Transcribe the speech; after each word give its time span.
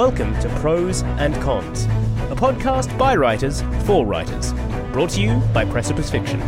Welcome 0.00 0.32
to 0.40 0.48
Prose 0.60 1.02
and 1.02 1.34
Cons, 1.42 1.84
a 1.84 2.34
podcast 2.34 2.96
by 2.96 3.14
writers 3.14 3.60
for 3.84 4.06
writers, 4.06 4.54
brought 4.92 5.10
to 5.10 5.20
you 5.20 5.36
by 5.52 5.66
Precipice 5.66 6.10
Fiction. 6.10 6.40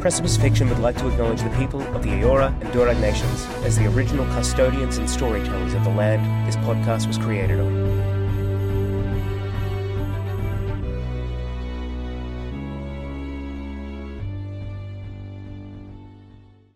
Precipice 0.00 0.36
Fiction 0.36 0.68
would 0.68 0.78
like 0.78 0.96
to 0.98 1.08
acknowledge 1.08 1.42
the 1.42 1.50
people 1.58 1.82
of 1.96 2.04
the 2.04 2.10
Eora 2.10 2.56
and 2.60 2.72
Darug 2.72 3.00
nations 3.00 3.46
as 3.64 3.76
the 3.76 3.86
original 3.86 4.24
custodians 4.26 4.98
and 4.98 5.10
storytellers 5.10 5.74
of 5.74 5.82
the 5.82 5.90
land 5.90 6.46
this 6.46 6.54
podcast 6.58 7.08
was 7.08 7.18
created 7.18 7.58
on. 7.58 8.04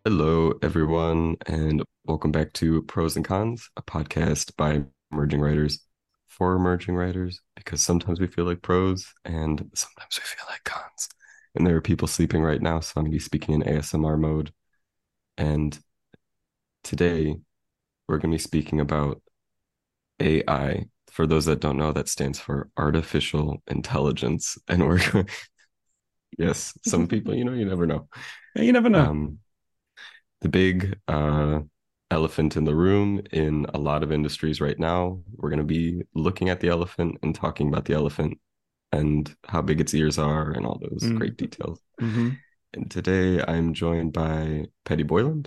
Hello, 0.04 0.58
everyone, 0.60 1.36
and 1.46 1.84
welcome 2.08 2.32
back 2.32 2.50
to 2.54 2.80
Prose 2.84 3.16
and 3.16 3.24
Cons, 3.24 3.68
a 3.76 3.82
podcast 3.82 4.56
by 4.56 4.82
emerging 5.12 5.42
writers 5.42 5.80
for 6.26 6.54
emerging 6.54 6.94
writers, 6.94 7.42
because 7.54 7.82
sometimes 7.82 8.18
we 8.18 8.26
feel 8.26 8.46
like 8.46 8.62
pros 8.62 9.12
and 9.26 9.58
sometimes 9.74 10.18
we 10.18 10.22
feel 10.22 10.46
like 10.48 10.64
cons. 10.64 11.10
And 11.54 11.66
there 11.66 11.76
are 11.76 11.82
people 11.82 12.08
sleeping 12.08 12.42
right 12.42 12.62
now, 12.62 12.80
so 12.80 12.94
I'm 12.96 13.04
going 13.04 13.12
to 13.12 13.16
be 13.16 13.22
speaking 13.22 13.54
in 13.54 13.62
ASMR 13.62 14.18
mode. 14.18 14.54
And 15.36 15.78
today 16.82 17.36
we're 18.08 18.16
going 18.16 18.30
to 18.30 18.36
be 18.36 18.42
speaking 18.42 18.80
about 18.80 19.20
AI. 20.18 20.86
For 21.10 21.26
those 21.26 21.44
that 21.44 21.60
don't 21.60 21.76
know, 21.76 21.92
that 21.92 22.08
stands 22.08 22.38
for 22.38 22.70
artificial 22.78 23.62
intelligence. 23.66 24.56
And 24.66 24.86
we're 24.86 25.10
going, 25.10 25.28
yes, 26.38 26.72
some 26.86 27.06
people, 27.06 27.34
you 27.34 27.44
know, 27.44 27.52
you 27.52 27.66
never 27.66 27.86
know. 27.86 28.08
You 28.56 28.72
never 28.72 28.88
know. 28.88 29.04
Um, 29.04 29.38
the 30.40 30.48
big 30.48 30.98
uh, 31.06 31.60
elephant 32.10 32.56
in 32.56 32.64
the 32.64 32.74
room 32.74 33.20
in 33.32 33.66
a 33.74 33.78
lot 33.78 34.02
of 34.02 34.12
industries 34.12 34.60
right 34.60 34.78
now. 34.78 35.20
We're 35.36 35.50
going 35.50 35.58
to 35.58 35.64
be 35.64 36.02
looking 36.14 36.48
at 36.48 36.60
the 36.60 36.68
elephant 36.68 37.18
and 37.22 37.34
talking 37.34 37.68
about 37.68 37.84
the 37.84 37.94
elephant 37.94 38.38
and 38.92 39.34
how 39.46 39.62
big 39.62 39.80
its 39.80 39.94
ears 39.94 40.18
are 40.18 40.50
and 40.52 40.64
all 40.66 40.78
those 40.80 41.04
Mm. 41.04 41.18
great 41.18 41.36
details. 41.36 41.80
hmm 41.98 42.30
And 42.74 42.90
today 42.90 43.42
I'm 43.46 43.74
joined 43.74 44.12
by 44.12 44.66
Paddy 44.84 45.02
Boylan. 45.02 45.46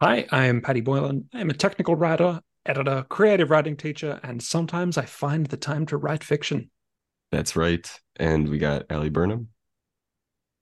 Hi, 0.00 0.26
I 0.30 0.46
am 0.46 0.60
Paddy 0.60 0.80
Boylan. 0.80 1.28
I'm 1.32 1.50
a 1.50 1.54
technical 1.54 1.96
writer, 1.96 2.40
editor, 2.64 3.04
creative 3.08 3.50
writing 3.50 3.76
teacher, 3.76 4.20
and 4.22 4.42
sometimes 4.42 4.96
I 4.96 5.04
find 5.04 5.46
the 5.46 5.56
time 5.56 5.86
to 5.86 5.96
write 5.96 6.22
fiction. 6.22 6.70
That's 7.32 7.56
right. 7.56 7.88
And 8.16 8.48
we 8.48 8.58
got 8.58 8.86
Ally 8.90 9.08
Burnham. 9.08 9.48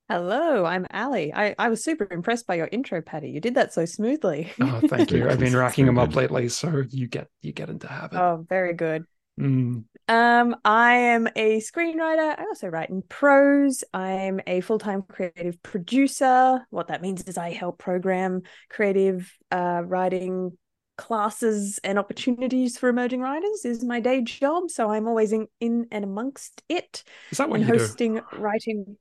Hello, 0.09 0.65
I'm 0.65 0.87
Ally. 0.91 1.31
I, 1.35 1.55
I 1.59 1.69
was 1.69 1.83
super 1.83 2.07
impressed 2.11 2.47
by 2.47 2.55
your 2.55 2.69
intro, 2.71 3.03
Paddy. 3.03 3.31
You 3.31 3.41
did 3.41 3.57
that 3.57 3.73
so 3.73 3.85
smoothly. 3.85 4.53
Oh, 4.61 4.81
thank 4.87 5.11
you. 5.11 5.29
I've 5.29 5.41
been 5.41 5.57
racking 5.57 5.87
them 5.87 5.99
up 5.99 6.15
lately, 6.15 6.49
so 6.49 6.85
you 6.91 7.09
get 7.09 7.29
you 7.43 7.53
get 7.53 7.69
into 7.71 7.89
habit. 7.89 8.21
oh, 8.21 8.47
very 8.49 8.75
good. 8.75 9.05
Mm. 9.41 9.85
Um, 10.09 10.57
I 10.65 10.93
am 10.95 11.27
a 11.35 11.61
screenwriter. 11.61 12.39
I 12.39 12.45
also 12.45 12.69
write 12.69 12.91
in 12.91 13.03
prose. 13.03 13.83
I'm 13.93 14.41
a 14.47 14.61
full-time 14.61 15.03
creative 15.03 15.61
producer. 15.65 16.65
What 16.71 16.89
that 16.89 17.03
means 17.03 17.25
is 17.25 17.37
I 17.37 17.51
help 17.51 17.79
program 17.79 18.43
creative 18.71 19.31
uh, 19.51 19.83
writing 19.85 20.57
classes 20.97 21.79
and 21.85 21.99
opportunities 21.99 22.79
for 22.79 22.89
emerging 22.89 23.21
writers 23.21 23.65
is 23.65 23.85
my 23.85 23.99
day 24.01 24.23
job. 24.23 24.71
So 24.71 24.91
I'm 24.91 25.09
always 25.09 25.33
in, 25.33 25.49
in 25.61 25.89
and 25.91 26.05
amongst 26.05 26.63
it 26.69 27.03
Is 27.31 27.39
that 27.39 27.51
what 27.51 27.61
and 27.61 27.67
you 27.67 27.73
do? 27.73 27.79
hosting 27.79 28.21
writing. 28.33 28.97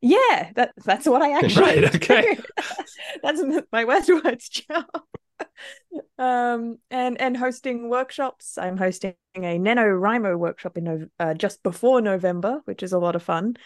Yeah, 0.00 0.52
that 0.54 0.72
that's 0.84 1.06
what 1.06 1.22
I 1.22 1.32
actually 1.38 1.62
Right, 1.82 1.94
okay. 1.96 2.38
that's 3.22 3.42
my 3.72 3.84
West 3.84 4.08
Words 4.08 4.48
job. 4.48 4.84
um, 6.18 6.78
and 6.90 7.20
and 7.20 7.36
hosting 7.36 7.88
workshops. 7.88 8.58
I'm 8.58 8.76
hosting 8.76 9.14
a 9.36 9.58
NaNoWriMo 9.58 10.38
workshop 10.38 10.76
in 10.78 11.10
uh, 11.18 11.34
just 11.34 11.62
before 11.62 12.00
November, 12.00 12.60
which 12.64 12.82
is 12.82 12.92
a 12.92 12.98
lot 12.98 13.16
of 13.16 13.22
fun 13.22 13.56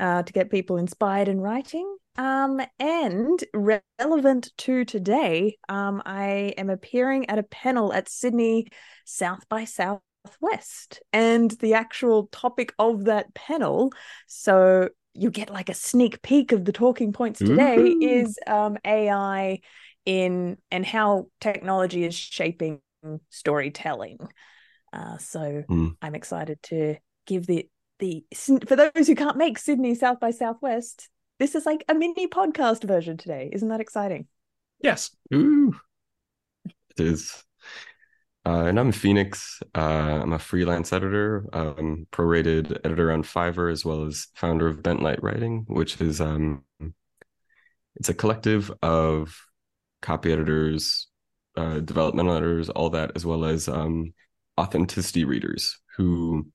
uh, 0.00 0.22
to 0.22 0.32
get 0.32 0.50
people 0.50 0.76
inspired 0.76 1.28
in 1.28 1.40
writing. 1.40 1.96
Um, 2.16 2.60
and 2.80 3.42
relevant 3.54 4.50
to 4.58 4.84
today, 4.84 5.56
um, 5.68 6.02
I 6.04 6.54
am 6.58 6.68
appearing 6.68 7.30
at 7.30 7.38
a 7.38 7.44
panel 7.44 7.92
at 7.92 8.08
Sydney 8.08 8.68
South 9.04 9.48
by 9.48 9.64
Southwest, 9.64 11.00
and 11.12 11.50
the 11.52 11.74
actual 11.74 12.26
topic 12.32 12.74
of 12.78 13.04
that 13.04 13.32
panel. 13.34 13.92
So 14.26 14.88
you 15.18 15.30
get 15.30 15.50
like 15.50 15.68
a 15.68 15.74
sneak 15.74 16.22
peek 16.22 16.52
of 16.52 16.64
the 16.64 16.72
talking 16.72 17.12
points 17.12 17.40
today 17.40 17.76
Ooh. 17.78 18.00
is 18.00 18.38
um, 18.46 18.76
AI 18.84 19.60
in 20.04 20.56
and 20.70 20.86
how 20.86 21.26
technology 21.40 22.04
is 22.04 22.14
shaping 22.14 22.80
storytelling. 23.30 24.18
Uh, 24.92 25.18
so 25.18 25.64
Hmm. 25.68 25.88
I'm 26.00 26.14
excited 26.14 26.62
to 26.64 26.96
give 27.26 27.46
the 27.46 27.68
the 27.98 28.24
for 28.66 28.76
those 28.76 29.06
who 29.08 29.14
can't 29.14 29.36
make 29.36 29.58
Sydney 29.58 29.94
South 29.94 30.20
by 30.20 30.30
Southwest. 30.30 31.08
This 31.38 31.54
is 31.54 31.66
like 31.66 31.84
a 31.88 31.94
mini 31.94 32.28
podcast 32.28 32.84
version 32.84 33.16
today. 33.16 33.50
Isn't 33.52 33.68
that 33.68 33.80
exciting? 33.80 34.26
Yes. 34.80 35.10
Ooh, 35.34 35.74
it 36.96 37.00
is. 37.00 37.44
Uh, 38.48 38.64
and 38.64 38.80
I'm 38.80 38.92
Phoenix. 38.92 39.62
Uh, 39.74 40.20
I'm 40.22 40.32
a 40.32 40.38
freelance 40.38 40.90
editor, 40.94 41.44
um, 41.52 42.06
prorated 42.10 42.78
editor 42.82 43.12
on 43.12 43.22
Fiverr, 43.22 43.70
as 43.70 43.84
well 43.84 44.06
as 44.06 44.28
founder 44.36 44.66
of 44.66 44.82
Bent 44.82 45.02
Light 45.02 45.22
Writing, 45.22 45.66
which 45.68 46.00
is 46.00 46.18
um, 46.18 46.64
it's 47.96 48.08
a 48.08 48.14
collective 48.14 48.72
of 48.80 49.38
copy 50.00 50.32
editors, 50.32 51.08
uh, 51.58 51.80
developmental 51.80 52.36
editors, 52.36 52.70
all 52.70 52.88
that, 52.88 53.12
as 53.14 53.26
well 53.26 53.44
as 53.44 53.68
um, 53.68 54.14
authenticity 54.58 55.26
readers 55.26 55.78
who 55.98 56.46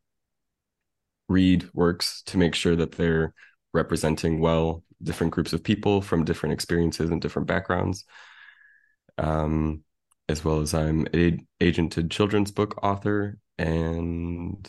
read 1.29 1.69
works 1.75 2.23
to 2.25 2.39
make 2.39 2.55
sure 2.55 2.75
that 2.75 2.93
they're 2.93 3.35
representing 3.71 4.39
well 4.39 4.83
different 5.03 5.31
groups 5.31 5.53
of 5.53 5.63
people 5.63 6.01
from 6.01 6.25
different 6.25 6.53
experiences 6.53 7.11
and 7.11 7.21
different 7.21 7.47
backgrounds 7.47 8.03
um, 9.19 9.83
as 10.33 10.44
well 10.44 10.61
as 10.61 10.73
I'm 10.73 11.05
an 11.13 11.47
agented 11.61 12.09
children's 12.09 12.51
book 12.51 12.83
author, 12.83 13.38
and 13.59 14.67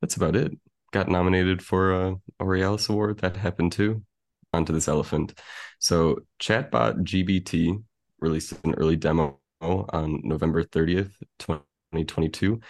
that's 0.00 0.16
about 0.16 0.36
it. 0.36 0.52
Got 0.92 1.08
nominated 1.08 1.62
for 1.62 1.92
a 1.92 2.16
Aurealis 2.38 2.90
Award. 2.90 3.18
That 3.20 3.36
happened 3.38 3.72
too. 3.72 4.04
Onto 4.52 4.74
this 4.74 4.88
elephant. 4.88 5.38
So, 5.78 6.20
Chatbot 6.38 7.02
GPT 7.02 7.82
released 8.20 8.52
an 8.64 8.74
early 8.74 8.96
demo 8.96 9.40
on 9.62 10.20
November 10.22 10.62
30th, 10.62 11.12
2022, 11.38 12.60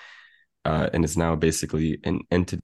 uh, 0.64 0.88
and 0.92 1.04
is 1.04 1.16
now 1.16 1.34
basically 1.34 1.98
an 2.04 2.20
entity 2.30 2.62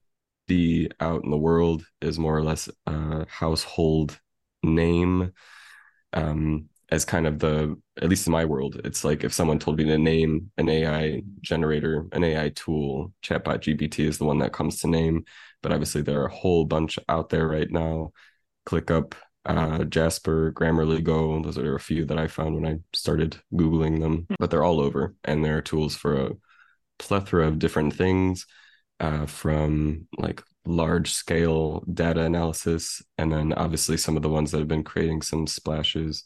out 1.00 1.25
in 1.25 1.31
the 1.31 1.37
world, 1.37 1.84
is 2.00 2.21
more 2.21 2.37
or 2.37 2.44
less 2.44 2.69
a 2.87 3.27
household 3.28 4.21
name. 4.62 5.32
Um, 6.12 6.69
as 6.93 7.07
kind 7.07 7.27
of 7.27 7.39
the 7.39 7.75
at 8.03 8.11
least 8.11 8.27
in 8.27 8.33
my 8.33 8.45
world 8.45 8.79
it's 8.85 9.03
like 9.03 9.25
if 9.25 9.33
someone 9.33 9.59
told 9.59 9.79
me 9.79 9.85
to 9.85 9.97
name 9.97 10.51
an 10.59 10.69
ai 10.69 11.23
generator 11.41 12.07
an 12.13 12.23
ai 12.23 12.51
tool 12.51 13.11
chatbot 13.23 13.61
gpt 13.63 14.01
is 14.01 14.19
the 14.19 14.27
one 14.27 14.39
that 14.39 14.53
comes 14.53 14.81
to 14.81 14.87
name. 14.87 15.25
But 15.63 15.73
obviously 15.73 16.03
there 16.03 16.21
are 16.21 16.27
a 16.27 16.35
whole 16.35 16.65
bunch 16.65 16.99
out 17.09 17.29
there 17.31 17.47
right 17.49 17.71
now. 17.71 18.13
Clickup 18.67 19.15
uh, 19.45 19.85
jasper 19.85 20.53
grammarly 20.53 21.03
go 21.03 21.43
those 21.43 21.59
are 21.59 21.75
a 21.75 21.81
few 21.81 22.05
that 22.05 22.17
i 22.19 22.29
found 22.29 22.55
when 22.55 22.67
i 22.67 22.79
started 22.93 23.37
googling 23.55 24.01
them. 24.01 24.27
But 24.39 24.51
they're 24.51 24.65
all 24.65 24.81
over 24.81 25.15
and 25.25 25.45
there 25.45 25.59
are 25.59 25.63
tools 25.63 25.97
for 25.97 26.27
a 26.27 26.31
plethora 26.99 27.49
of 27.49 27.59
different 27.59 27.95
things 27.95 28.47
uh, 29.01 29.27
from 29.27 30.07
like 30.19 30.43
large 30.65 31.13
scale 31.13 31.83
data 31.93 32.21
analysis 32.21 33.03
and 33.19 33.33
then 33.33 33.53
obviously 33.55 33.97
some 33.97 34.17
of 34.17 34.23
the 34.23 34.29
ones 34.29 34.51
that 34.51 34.59
have 34.59 34.69
been 34.69 34.85
creating 34.85 35.23
some 35.23 35.47
splashes 35.47 36.25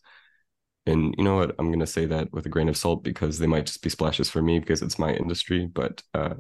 and 0.86 1.14
you 1.19 1.24
know 1.24 1.36
what? 1.36 1.54
I'm 1.58 1.69
going 1.69 1.80
to 1.80 1.86
say 1.86 2.06
that 2.06 2.32
with 2.32 2.47
a 2.47 2.50
grain 2.50 2.69
of 2.69 2.76
salt 2.76 3.02
because 3.02 3.38
they 3.38 3.47
might 3.47 3.66
just 3.66 3.82
be 3.82 3.91
splashes 3.91 4.30
for 4.30 4.42
me 4.42 4.59
because 4.59 4.83
it's 4.83 4.98
my 4.98 5.12
industry. 5.12 5.66
But 5.66 6.03
uh, 6.15 6.34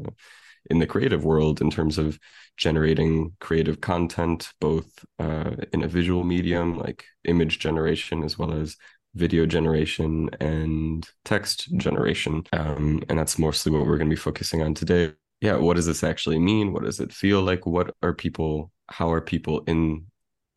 in 0.70 0.78
the 0.78 0.86
creative 0.86 1.24
world 1.24 1.60
in 1.60 1.70
terms 1.70 1.98
of 1.98 2.18
generating 2.56 3.32
creative 3.40 3.80
content 3.80 4.52
both 4.60 5.04
uh, 5.18 5.52
in 5.72 5.82
a 5.82 5.88
visual 5.88 6.24
medium 6.24 6.78
like 6.78 7.04
image 7.24 7.58
generation 7.58 8.22
as 8.22 8.38
well 8.38 8.52
as 8.52 8.76
video 9.14 9.46
generation 9.46 10.28
and 10.40 11.08
text 11.24 11.74
generation 11.76 12.42
um, 12.52 13.02
and 13.08 13.18
that's 13.18 13.38
mostly 13.38 13.72
what 13.72 13.86
we're 13.86 13.96
going 13.98 14.10
to 14.10 14.14
be 14.14 14.20
focusing 14.20 14.62
on 14.62 14.74
today. 14.74 15.12
Yeah 15.40 15.56
what 15.56 15.76
does 15.76 15.86
this 15.86 16.04
actually 16.04 16.38
mean? 16.38 16.72
What 16.72 16.84
does 16.84 17.00
it 17.00 17.12
feel 17.12 17.42
like? 17.42 17.66
What 17.66 17.94
are 18.02 18.14
people 18.14 18.70
how 18.88 19.10
are 19.12 19.20
people 19.20 19.62
in 19.66 20.06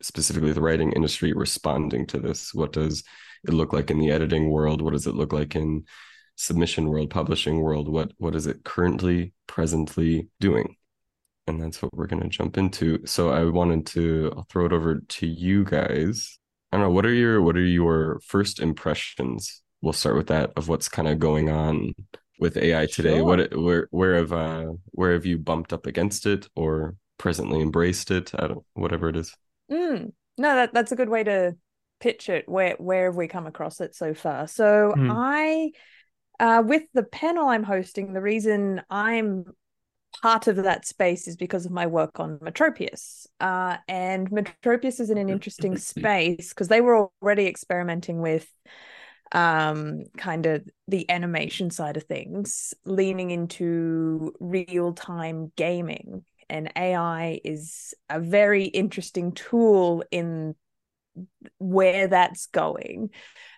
specifically 0.02 0.52
the 0.52 0.62
writing 0.62 0.92
industry 0.92 1.32
responding 1.32 2.06
to 2.06 2.18
this? 2.18 2.54
What 2.54 2.72
does 2.72 3.04
it 3.46 3.52
look 3.52 3.72
like 3.72 3.90
in 3.90 3.98
the 3.98 4.10
editing 4.10 4.50
world 4.50 4.82
what 4.82 4.92
does 4.92 5.06
it 5.06 5.14
look 5.14 5.32
like 5.32 5.54
in 5.54 5.84
submission 6.36 6.88
world 6.88 7.10
publishing 7.10 7.60
world 7.60 7.88
what 7.88 8.12
what 8.18 8.34
is 8.34 8.46
it 8.46 8.64
currently 8.64 9.32
presently 9.46 10.28
doing 10.40 10.76
and 11.46 11.62
that's 11.62 11.82
what 11.82 11.92
we're 11.94 12.06
going 12.06 12.22
to 12.22 12.28
jump 12.28 12.56
into 12.56 13.04
so 13.06 13.30
i 13.30 13.44
wanted 13.44 13.84
to 13.86 14.32
i'll 14.36 14.46
throw 14.48 14.66
it 14.66 14.72
over 14.72 15.00
to 15.08 15.26
you 15.26 15.64
guys 15.64 16.38
i 16.72 16.76
don't 16.76 16.86
know 16.86 16.92
what 16.92 17.04
are 17.04 17.12
your 17.12 17.42
what 17.42 17.56
are 17.56 17.64
your 17.64 18.20
first 18.24 18.60
impressions 18.60 19.62
we'll 19.82 19.92
start 19.92 20.16
with 20.16 20.28
that 20.28 20.52
of 20.56 20.68
what's 20.68 20.88
kind 20.88 21.08
of 21.08 21.18
going 21.18 21.50
on 21.50 21.94
with 22.40 22.56
AI 22.56 22.86
today. 22.86 23.16
Sure. 23.16 23.24
What 23.24 23.56
where 23.56 23.88
where 23.90 24.14
have 24.16 24.32
uh 24.32 24.72
where 24.92 25.12
have 25.12 25.26
you 25.26 25.38
bumped 25.38 25.72
up 25.72 25.86
against 25.86 26.26
it 26.26 26.48
or 26.56 26.96
presently 27.18 27.60
embraced 27.60 28.10
it? 28.10 28.32
I 28.34 28.48
don't 28.48 28.64
whatever 28.72 29.08
it 29.10 29.16
is. 29.16 29.36
Mm. 29.70 30.12
No, 30.38 30.54
that 30.56 30.72
that's 30.72 30.90
a 30.90 30.96
good 30.96 31.10
way 31.10 31.22
to 31.22 31.54
pitch 32.00 32.28
it. 32.28 32.48
Where 32.48 32.74
where 32.78 33.06
have 33.06 33.16
we 33.16 33.28
come 33.28 33.46
across 33.46 33.80
it 33.80 33.94
so 33.94 34.14
far? 34.14 34.48
So 34.48 34.96
Hmm. 34.96 35.08
I, 35.08 35.72
uh, 36.40 36.62
with 36.66 36.84
the 36.94 37.04
panel 37.04 37.48
I'm 37.48 37.64
hosting, 37.64 38.12
the 38.12 38.22
reason 38.22 38.82
I'm 38.90 39.46
part 40.22 40.48
of 40.48 40.56
that 40.56 40.86
space 40.86 41.28
is 41.28 41.36
because 41.36 41.66
of 41.66 41.72
my 41.72 41.86
work 41.86 42.20
on 42.20 42.38
Metropius. 42.38 43.26
Uh, 43.40 43.76
and 43.88 44.30
Metropius 44.30 45.00
is 45.00 45.10
in 45.10 45.18
an 45.18 45.30
interesting 45.30 45.76
space 45.76 46.50
because 46.50 46.68
they 46.68 46.80
were 46.80 47.08
already 47.22 47.46
experimenting 47.46 48.20
with 48.20 48.48
um 49.32 50.02
kind 50.16 50.46
of 50.46 50.66
the 50.88 51.08
animation 51.08 51.70
side 51.70 51.96
of 51.96 52.02
things 52.04 52.74
leaning 52.84 53.30
into 53.30 54.32
real-time 54.40 55.52
gaming 55.56 56.24
and 56.48 56.72
AI 56.76 57.40
is 57.44 57.94
a 58.08 58.18
very 58.18 58.64
interesting 58.64 59.30
tool 59.30 60.02
in 60.10 60.56
where 61.58 62.08
that's 62.08 62.46
going. 62.46 63.10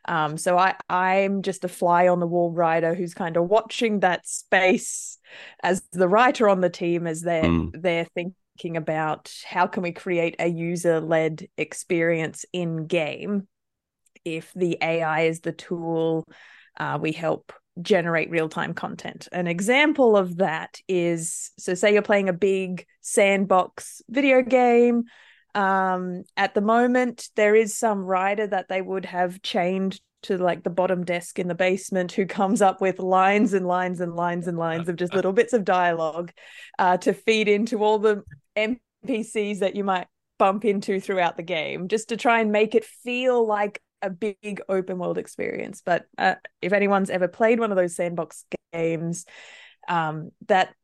Um, 0.06 0.36
so 0.36 0.58
I 0.58 0.74
I'm 0.88 1.42
just 1.42 1.64
a 1.64 1.68
fly 1.68 2.08
on 2.08 2.20
the 2.20 2.26
wall 2.26 2.50
writer 2.50 2.94
who's 2.94 3.14
kind 3.14 3.36
of 3.36 3.48
watching 3.48 4.00
that 4.00 4.26
space 4.26 5.18
as 5.62 5.82
the 5.92 6.08
writer 6.08 6.48
on 6.48 6.60
the 6.60 6.70
team 6.70 7.06
as 7.06 7.20
they're 7.20 7.44
Mm. 7.44 7.70
they're 7.80 8.06
thinking 8.14 8.76
about 8.76 9.32
how 9.46 9.66
can 9.66 9.82
we 9.82 9.92
create 9.92 10.36
a 10.38 10.46
user-led 10.48 11.48
experience 11.56 12.44
in 12.52 12.86
game 12.86 13.48
if 14.24 14.52
the 14.54 14.78
AI 14.80 15.22
is 15.22 15.40
the 15.40 15.52
tool 15.52 16.24
uh, 16.78 16.98
we 17.00 17.12
help 17.12 17.52
generate 17.80 18.30
real-time 18.30 18.74
content. 18.74 19.28
An 19.32 19.46
example 19.46 20.16
of 20.16 20.36
that 20.36 20.78
is 20.88 21.50
so 21.58 21.74
say 21.74 21.92
you're 21.92 22.02
playing 22.02 22.28
a 22.28 22.34
big 22.34 22.86
sandbox 23.00 24.02
video 24.08 24.42
game 24.42 25.04
um 25.54 26.22
at 26.36 26.54
the 26.54 26.60
moment 26.60 27.28
there 27.36 27.54
is 27.54 27.76
some 27.76 28.04
writer 28.04 28.46
that 28.46 28.68
they 28.68 28.80
would 28.80 29.04
have 29.04 29.42
chained 29.42 30.00
to 30.22 30.38
like 30.38 30.62
the 30.62 30.70
bottom 30.70 31.04
desk 31.04 31.38
in 31.38 31.48
the 31.48 31.54
basement 31.54 32.12
who 32.12 32.24
comes 32.24 32.62
up 32.62 32.80
with 32.80 32.98
lines 32.98 33.52
and 33.52 33.66
lines 33.66 34.00
and 34.00 34.14
lines 34.14 34.46
and 34.46 34.56
lines 34.56 34.88
of 34.88 34.96
just 34.96 35.14
little 35.14 35.32
bits 35.32 35.52
of 35.52 35.64
dialogue 35.64 36.32
uh 36.78 36.96
to 36.96 37.12
feed 37.12 37.48
into 37.48 37.82
all 37.82 37.98
the 37.98 38.22
npcs 38.56 39.58
that 39.58 39.76
you 39.76 39.84
might 39.84 40.06
bump 40.38 40.64
into 40.64 41.00
throughout 41.00 41.36
the 41.36 41.42
game 41.42 41.88
just 41.88 42.08
to 42.08 42.16
try 42.16 42.40
and 42.40 42.50
make 42.50 42.74
it 42.74 42.84
feel 42.84 43.46
like 43.46 43.80
a 44.02 44.10
big 44.10 44.60
open 44.68 44.98
world 44.98 45.16
experience. 45.16 45.82
But 45.84 46.06
uh, 46.18 46.34
if 46.60 46.72
anyone's 46.72 47.10
ever 47.10 47.28
played 47.28 47.60
one 47.60 47.70
of 47.70 47.76
those 47.76 47.94
sandbox 47.94 48.44
games 48.72 49.24
um, 49.88 50.30
that 50.48 50.74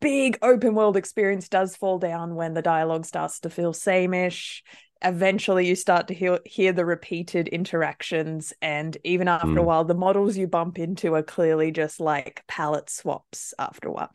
big 0.00 0.38
open 0.42 0.74
world 0.74 0.96
experience 0.96 1.48
does 1.48 1.76
fall 1.76 1.98
down 1.98 2.34
when 2.34 2.54
the 2.54 2.62
dialogue 2.62 3.06
starts 3.06 3.40
to 3.40 3.50
feel 3.50 3.72
sameish. 3.72 4.62
Eventually, 5.02 5.66
you 5.66 5.76
start 5.76 6.08
to 6.08 6.14
hear 6.14 6.40
hear 6.44 6.72
the 6.72 6.84
repeated 6.84 7.48
interactions, 7.48 8.52
and 8.60 8.98
even 9.02 9.28
after 9.28 9.46
a 9.46 9.62
Mm. 9.62 9.66
while, 9.66 9.84
the 9.84 9.94
models 9.94 10.36
you 10.36 10.46
bump 10.46 10.78
into 10.78 11.14
are 11.14 11.22
clearly 11.22 11.70
just 11.70 12.00
like 12.00 12.44
palette 12.46 12.90
swaps. 12.90 13.54
After 13.58 13.88
a 13.88 13.92
while, 13.92 14.10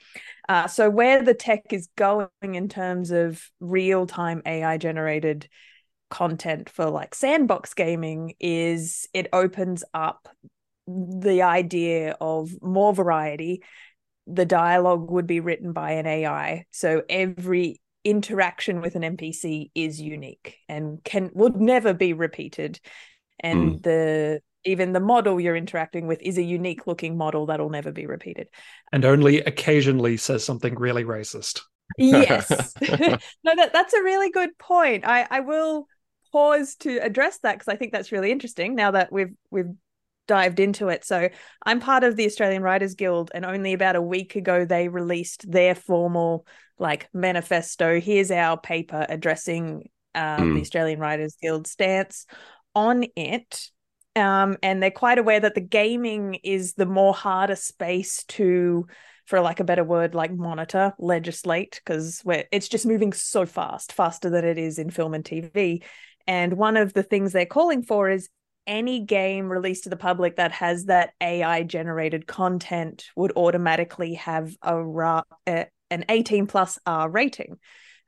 uh, 0.48 0.68
so 0.68 0.90
where 0.90 1.24
the 1.24 1.34
tech 1.34 1.74
is 1.74 1.90
going 1.96 2.30
in 2.42 2.70
terms 2.70 3.10
of 3.10 3.50
real 3.60 4.06
time 4.06 4.44
AI 4.46 4.78
generated 4.78 5.50
content 6.12 6.70
for 6.70 6.86
like 6.86 7.16
sandbox 7.16 7.74
gaming 7.74 8.36
is 8.40 9.08
it 9.14 9.28
opens 9.34 9.84
up 9.94 10.30
the 10.88 11.42
idea 11.42 12.16
of 12.22 12.52
more 12.62 12.94
variety 12.94 13.64
the 14.28 14.46
dialogue 14.46 15.10
would 15.12 15.28
be 15.28 15.40
written 15.40 15.74
by 15.74 15.92
an 15.92 16.08
AI. 16.08 16.66
So 16.72 17.04
every 17.10 17.82
interaction 18.04 18.82
with 18.82 18.96
an 18.96 19.02
NPC 19.02 19.72
is 19.74 20.00
unique 20.00 20.58
and 20.70 21.04
can 21.04 21.32
would 21.34 21.56
never 21.56 21.94
be 21.94 22.14
repeated. 22.14 22.80
And 23.40 23.74
hmm. 23.74 23.78
the 23.82 24.42
even 24.64 24.94
the 24.94 25.00
model 25.00 25.40
you're 25.40 25.56
interacting 25.56 26.08
with 26.08 26.22
is 26.22 26.38
a 26.38 26.44
unique 26.44 26.88
looking 26.88 27.18
model 27.18 27.46
that'll 27.46 27.70
never 27.70 27.92
be 27.92 28.08
repeated. 28.08 28.48
And 28.92 29.06
only 29.06 29.42
occasionally 29.42 30.18
says 30.18 30.44
something 30.44 30.76
really 30.76 31.04
racist. 31.04 31.62
Yes. 31.98 32.50
no, 32.82 33.56
that 33.56 33.74
that's 33.74 33.94
a 33.94 34.04
really 34.04 34.32
good 34.32 34.58
point. 34.58 35.06
I 35.06 35.28
I 35.30 35.40
will 35.42 35.88
pause 36.32 36.76
to 36.76 36.98
address 36.98 37.40
that 37.40 37.54
because 37.54 37.68
I 37.68 37.76
think 37.76 37.92
that's 37.92 38.12
really 38.12 38.32
interesting 38.32 38.76
now 38.76 38.92
that 38.92 39.12
we've 39.12 39.34
we've 39.52 39.74
dived 40.28 40.60
into 40.60 40.90
it. 40.90 41.06
So 41.06 41.30
I'm 41.66 41.80
part 41.80 42.04
of 42.04 42.16
the 42.16 42.26
Australian 42.26 42.64
Writers 42.64 42.96
Guild, 42.96 43.32
and 43.34 43.46
only 43.46 43.74
about 43.74 43.96
a 43.96 44.02
week 44.02 44.36
ago 44.36 44.66
they 44.66 44.88
released 44.88 45.50
their 45.50 45.76
formal 45.76 46.46
like 46.78 47.08
manifesto. 47.14 48.00
Here's 48.00 48.32
our 48.32 48.60
paper 48.60 49.06
addressing 49.08 49.90
um, 50.14 50.54
the 50.54 50.60
Mm. 50.60 50.62
Australian 50.62 51.00
Writers 51.00 51.38
Guild 51.42 51.68
stance 51.68 52.26
on 52.74 53.06
it. 53.16 53.70
Um, 54.16 54.58
and 54.64 54.82
they're 54.82 54.92
quite 54.92 55.18
aware 55.18 55.40
that 55.40 55.56
the 55.56 55.62
gaming 55.62 56.36
is 56.36 56.74
the 56.74 56.86
more 56.86 57.14
harder 57.14 57.58
space 57.58 58.24
to, 58.30 58.88
for 59.26 59.42
like 59.42 59.60
a 59.60 59.66
better 59.66 59.84
word, 59.84 60.16
like 60.16 60.34
monitor, 60.34 60.94
legislate, 60.98 61.82
because 61.84 62.22
we're 62.24 62.46
it's 62.52 62.70
just 62.70 62.86
moving 62.86 63.12
so 63.12 63.46
fast, 63.46 63.92
faster 63.92 64.30
than 64.30 64.46
it 64.46 64.58
is 64.58 64.80
in 64.80 64.90
film 64.90 65.14
and 65.14 65.26
TV. 65.26 65.84
And 66.28 66.54
one 66.54 66.78
of 66.78 66.94
the 66.94 67.04
things 67.04 67.34
they're 67.34 67.46
calling 67.46 67.84
for 67.84 68.10
is 68.10 68.30
any 68.68 69.00
game 69.02 69.48
released 69.50 69.84
to 69.84 69.90
the 69.90 69.98
public 69.98 70.38
that 70.38 70.52
has 70.52 70.86
that 70.86 71.12
AI 71.22 71.64
generated 71.64 72.28
content 72.28 73.06
would 73.16 73.34
automatically 73.36 74.16
have 74.16 74.56
a 74.62 74.82
ra- 74.82 75.24
uh, 75.48 75.66
an 75.92 76.06
18 76.10 76.48
plus 76.48 76.80
R 76.86 77.10
rating. 77.10 77.58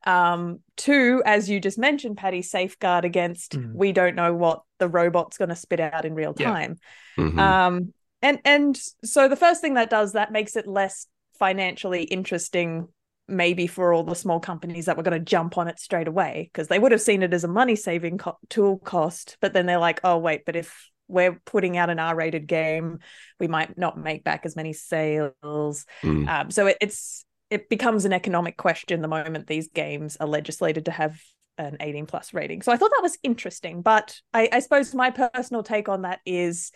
Um, 0.05 0.59
two, 0.77 1.21
as 1.25 1.49
you 1.49 1.59
just 1.59 1.77
mentioned, 1.77 2.17
Paddy, 2.17 2.41
safeguard 2.41 3.03
against 3.05 3.57
Mm. 3.57 3.73
we 3.73 3.91
don't 3.91 4.15
know 4.15 4.33
what 4.33 4.61
the 4.79 4.87
robot's 4.87 5.37
going 5.37 5.49
to 5.49 5.55
spit 5.55 5.79
out 5.79 6.05
in 6.05 6.13
real 6.13 6.33
Yeah. 6.37 6.51
time. 6.51 6.79
Mhm. 7.17 7.37
Um, 7.39 7.93
and 8.21 8.39
and 8.45 8.79
so 9.03 9.27
the 9.27 9.35
first 9.35 9.61
thing 9.61 9.75
that 9.75 9.89
does 9.89 10.13
that 10.13 10.31
makes 10.31 10.55
it 10.55 10.67
less 10.67 11.07
financially 11.37 12.03
interesting 12.03 12.87
maybe 13.27 13.67
for 13.67 13.93
all 13.93 14.03
the 14.03 14.15
small 14.15 14.39
companies 14.39 14.85
that 14.85 14.97
were 14.97 15.03
going 15.03 15.17
to 15.17 15.23
jump 15.23 15.57
on 15.57 15.67
it 15.67 15.79
straight 15.79 16.07
away 16.07 16.49
because 16.51 16.67
they 16.67 16.79
would 16.79 16.91
have 16.91 17.01
seen 17.01 17.23
it 17.23 17.33
as 17.33 17.43
a 17.43 17.47
money 17.47 17.75
saving 17.75 18.17
co- 18.17 18.37
tool 18.49 18.77
cost 18.77 19.37
but 19.41 19.53
then 19.53 19.65
they're 19.65 19.77
like 19.79 19.99
oh 20.03 20.17
wait 20.17 20.45
but 20.45 20.55
if 20.55 20.89
we're 21.09 21.39
putting 21.45 21.77
out 21.77 21.89
an 21.89 21.99
r-rated 21.99 22.47
game 22.47 22.99
we 23.39 23.47
might 23.47 23.77
not 23.77 23.97
make 23.97 24.23
back 24.23 24.45
as 24.45 24.55
many 24.55 24.73
sales 24.73 25.33
Mm. 26.03 26.27
um, 26.27 26.51
so 26.51 26.67
it, 26.67 26.77
it's 26.81 27.25
it 27.49 27.69
becomes 27.69 28.05
an 28.05 28.13
economic 28.13 28.57
question 28.57 29.01
the 29.01 29.07
moment 29.07 29.47
these 29.47 29.69
games 29.69 30.17
are 30.17 30.27
legislated 30.27 30.85
to 30.85 30.91
have 30.91 31.19
an 31.57 31.77
18 31.79 32.05
plus 32.05 32.33
rating 32.33 32.61
so 32.61 32.71
i 32.71 32.77
thought 32.77 32.91
that 32.95 33.03
was 33.03 33.17
interesting 33.23 33.81
but 33.81 34.19
i, 34.33 34.47
I 34.51 34.59
suppose 34.59 34.93
my 34.93 35.09
personal 35.09 35.63
take 35.63 35.89
on 35.89 36.03
that 36.03 36.19
is 36.25 36.71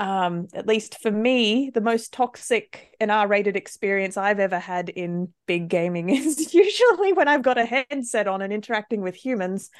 um 0.00 0.48
at 0.54 0.66
least 0.66 0.98
for 1.00 1.10
me 1.10 1.70
the 1.72 1.80
most 1.80 2.12
toxic 2.12 2.94
and 3.00 3.10
r-rated 3.10 3.56
experience 3.56 4.16
i've 4.16 4.40
ever 4.40 4.58
had 4.58 4.88
in 4.88 5.32
big 5.46 5.68
gaming 5.68 6.08
is 6.10 6.52
usually 6.52 7.12
when 7.12 7.28
i've 7.28 7.42
got 7.42 7.58
a 7.58 7.64
headset 7.64 8.26
on 8.26 8.42
and 8.42 8.52
interacting 8.52 9.02
with 9.02 9.14
humans 9.14 9.70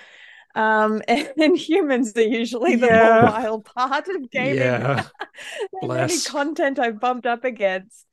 um 0.55 1.03
and, 1.09 1.33
and 1.39 1.59
humans 1.59 2.13
are 2.17 2.23
usually 2.23 2.77
the 2.77 2.89
Yeah. 2.89 2.91
more 2.91 3.19
wild 3.21 3.65
part 3.65 4.09
of 4.09 4.31
gaming 4.31 4.73
Yeah. 4.75 5.09
any 5.99 6.21
content 6.21 6.79
I've 6.79 7.01
bumped 7.01 7.27
up 7.27 7.45
against. 7.45 8.07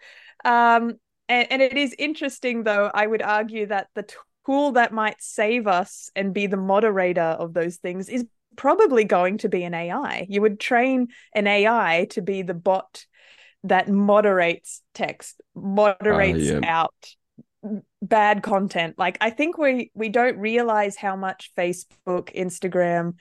Um, 0.43 0.99
and, 1.29 1.47
and 1.51 1.61
it 1.61 1.77
is 1.77 1.95
interesting, 1.97 2.63
though, 2.63 2.89
I 2.93 3.05
would 3.07 3.21
argue 3.21 3.67
that 3.67 3.87
the 3.95 4.05
tool 4.45 4.73
that 4.73 4.93
might 4.93 5.21
save 5.21 5.67
us 5.67 6.09
and 6.15 6.33
be 6.33 6.47
the 6.47 6.57
moderator 6.57 7.21
of 7.21 7.53
those 7.53 7.77
things 7.77 8.09
is 8.09 8.25
probably 8.55 9.03
going 9.03 9.39
to 9.39 9.49
be 9.49 9.63
an 9.63 9.73
AI. 9.73 10.25
You 10.29 10.41
would 10.41 10.59
train 10.59 11.07
an 11.33 11.47
AI 11.47 12.07
to 12.11 12.21
be 12.21 12.41
the 12.41 12.53
bot 12.53 13.05
that 13.63 13.89
moderates 13.89 14.81
text, 14.93 15.39
moderates 15.55 16.45
yeah. 16.45 16.59
out 16.63 16.95
bad 18.01 18.43
content. 18.43 18.95
Like 18.97 19.17
I 19.21 19.29
think 19.29 19.57
we 19.57 19.91
we 19.93 20.09
don't 20.09 20.37
realize 20.37 20.95
how 20.95 21.15
much 21.15 21.51
Facebook, 21.57 22.35
Instagram, 22.35 23.15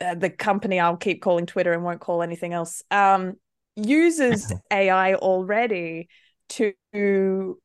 uh, 0.00 0.14
the 0.14 0.30
company 0.30 0.78
I'll 0.78 0.96
keep 0.96 1.22
calling 1.22 1.46
Twitter 1.46 1.72
and 1.72 1.82
won't 1.82 2.00
call 2.00 2.22
anything 2.22 2.52
else, 2.52 2.82
um, 2.90 3.34
uses 3.74 4.52
AI 4.70 5.14
already 5.14 6.08
to 6.50 7.58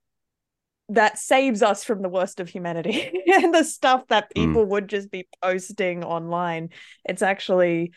that 0.91 1.17
saves 1.17 1.61
us 1.61 1.83
from 1.83 2.01
the 2.01 2.09
worst 2.09 2.39
of 2.39 2.49
humanity 2.49 3.11
and 3.27 3.53
the 3.53 3.63
stuff 3.63 4.07
that 4.07 4.29
Mm. 4.29 4.33
people 4.35 4.65
would 4.65 4.87
just 4.87 5.09
be 5.11 5.27
posting 5.41 6.03
online. 6.03 6.69
It's 7.05 7.21
actually 7.21 7.93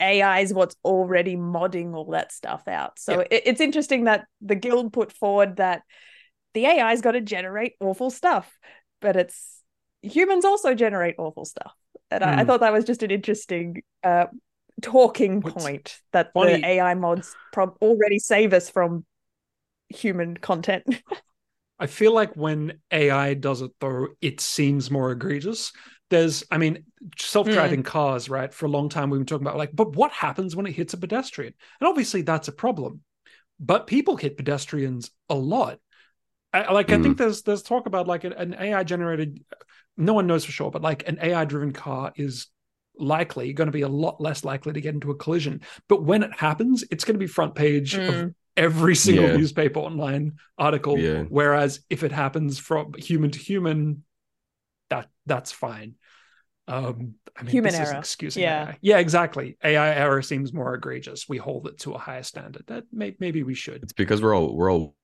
AI 0.00 0.40
is 0.40 0.52
what's 0.54 0.76
already 0.84 1.36
modding 1.36 1.94
all 1.94 2.10
that 2.12 2.30
stuff 2.32 2.68
out. 2.68 2.98
So 2.98 3.20
Yeah. 3.20 3.26
it, 3.30 3.42
it's 3.46 3.60
interesting 3.60 4.04
that 4.04 4.26
the 4.40 4.54
guild 4.54 4.92
put 4.92 5.12
forward 5.12 5.56
that 5.56 5.82
the 6.52 6.66
AI's 6.66 7.00
got 7.00 7.12
to 7.12 7.20
generate 7.20 7.72
awful 7.80 8.10
stuff, 8.10 8.52
but 9.00 9.16
it's 9.16 9.60
humans 10.02 10.44
also 10.44 10.74
generate 10.74 11.16
awful 11.18 11.44
stuff. 11.44 11.72
And 12.10 12.22
I, 12.22 12.32
I 12.32 12.40
Hmm. 12.42 12.46
thought 12.46 12.60
that 12.60 12.72
was 12.72 12.84
just 12.84 13.02
an 13.02 13.10
interesting 13.10 13.82
uh, 14.02 14.26
talking 14.82 15.40
What's 15.40 15.54
point 15.54 16.00
that 16.12 16.32
funny- 16.32 16.60
the 16.60 16.66
AI 16.66 16.94
mods 16.94 17.34
prob- 17.50 17.76
already 17.80 18.18
save 18.18 18.52
us 18.52 18.68
from 18.70 19.04
human 19.88 20.36
content. 20.36 20.84
I 21.84 21.86
feel 21.86 22.14
like 22.14 22.34
when 22.34 22.80
AI 22.90 23.34
does 23.34 23.60
it 23.60 23.72
though, 23.78 24.08
it 24.22 24.40
seems 24.40 24.90
more 24.90 25.12
egregious. 25.12 25.70
There's, 26.08 26.42
I 26.50 26.56
mean, 26.56 26.84
self-driving 27.18 27.82
cars, 27.82 28.30
right? 28.30 28.54
For 28.54 28.64
a 28.64 28.70
long 28.70 28.88
time 28.88 29.10
we've 29.10 29.20
been 29.20 29.26
talking 29.26 29.46
about 29.46 29.58
like, 29.58 29.76
but 29.76 29.94
what 29.94 30.10
happens 30.10 30.56
when 30.56 30.64
it 30.64 30.72
hits 30.72 30.94
a 30.94 30.96
pedestrian? 30.96 31.52
And 31.78 31.86
obviously 31.86 32.22
that's 32.22 32.48
a 32.48 32.52
problem. 32.52 33.02
But 33.60 33.86
people 33.86 34.16
hit 34.16 34.38
pedestrians 34.38 35.10
a 35.28 35.34
lot. 35.34 35.78
I, 36.54 36.72
like 36.72 36.90
I 36.90 36.96
think 37.02 37.18
there's 37.18 37.42
there's 37.42 37.62
talk 37.62 37.84
about 37.84 38.08
like 38.08 38.24
an, 38.24 38.56
AI 38.58 38.82
generated, 38.82 39.44
no 39.98 40.14
one 40.14 40.26
knows 40.26 40.46
for 40.46 40.52
sure, 40.52 40.70
but 40.70 40.80
like 40.80 41.06
an 41.06 41.18
AI 41.20 41.44
driven 41.44 41.72
car 41.72 42.14
is 42.16 42.46
likely 42.98 43.52
going 43.52 43.66
to 43.66 43.72
be 43.72 43.82
a 43.82 43.88
lot 43.88 44.22
less 44.22 44.42
likely 44.42 44.72
to 44.72 44.80
get 44.80 44.94
into 44.94 45.10
a 45.10 45.16
collision. 45.16 45.60
But 45.86 46.02
when 46.02 46.22
it 46.22 46.32
happens, 46.32 46.82
it's 46.90 47.04
going 47.04 47.16
to 47.16 47.18
be 47.18 47.26
front 47.26 47.54
page 47.54 47.98
of 47.98 48.04
Mm. 48.06 48.34
Every 48.56 48.94
single 48.96 49.24
Yeah. 49.26 49.36
newspaper 49.36 49.80
online 49.80 50.38
article. 50.58 50.98
Yeah. 50.98 51.24
Whereas 51.24 51.80
if 51.90 52.02
it 52.02 52.12
happens 52.12 52.58
from 52.58 52.94
human 52.98 53.30
to 53.32 53.38
human, 53.38 54.04
that 54.90 55.08
that's 55.26 55.52
fine. 55.52 55.94
Um, 56.66 57.14
I 57.36 57.42
mean, 57.42 57.50
Human 57.52 57.72
this 57.72 57.80
isn't 57.80 57.94
error. 57.94 58.00
excusing 58.00 58.42
Yeah. 58.42 58.68
AI. 58.68 58.78
Yeah, 58.80 58.98
exactly. 58.98 59.58
AI 59.62 59.94
error 59.96 60.22
seems 60.22 60.52
more 60.52 60.74
egregious. 60.74 61.28
We 61.28 61.36
hold 61.36 61.66
it 61.66 61.78
to 61.80 61.92
a 61.92 61.98
higher 61.98 62.22
standard. 62.22 62.64
That 62.68 62.84
may, 62.92 63.14
maybe 63.18 63.42
we 63.42 63.54
should. 63.54 63.82
It's 63.82 63.92
because 63.92 64.22
we're 64.22 64.34
all 64.34 64.56
we're 64.56 64.72
all 64.72 64.96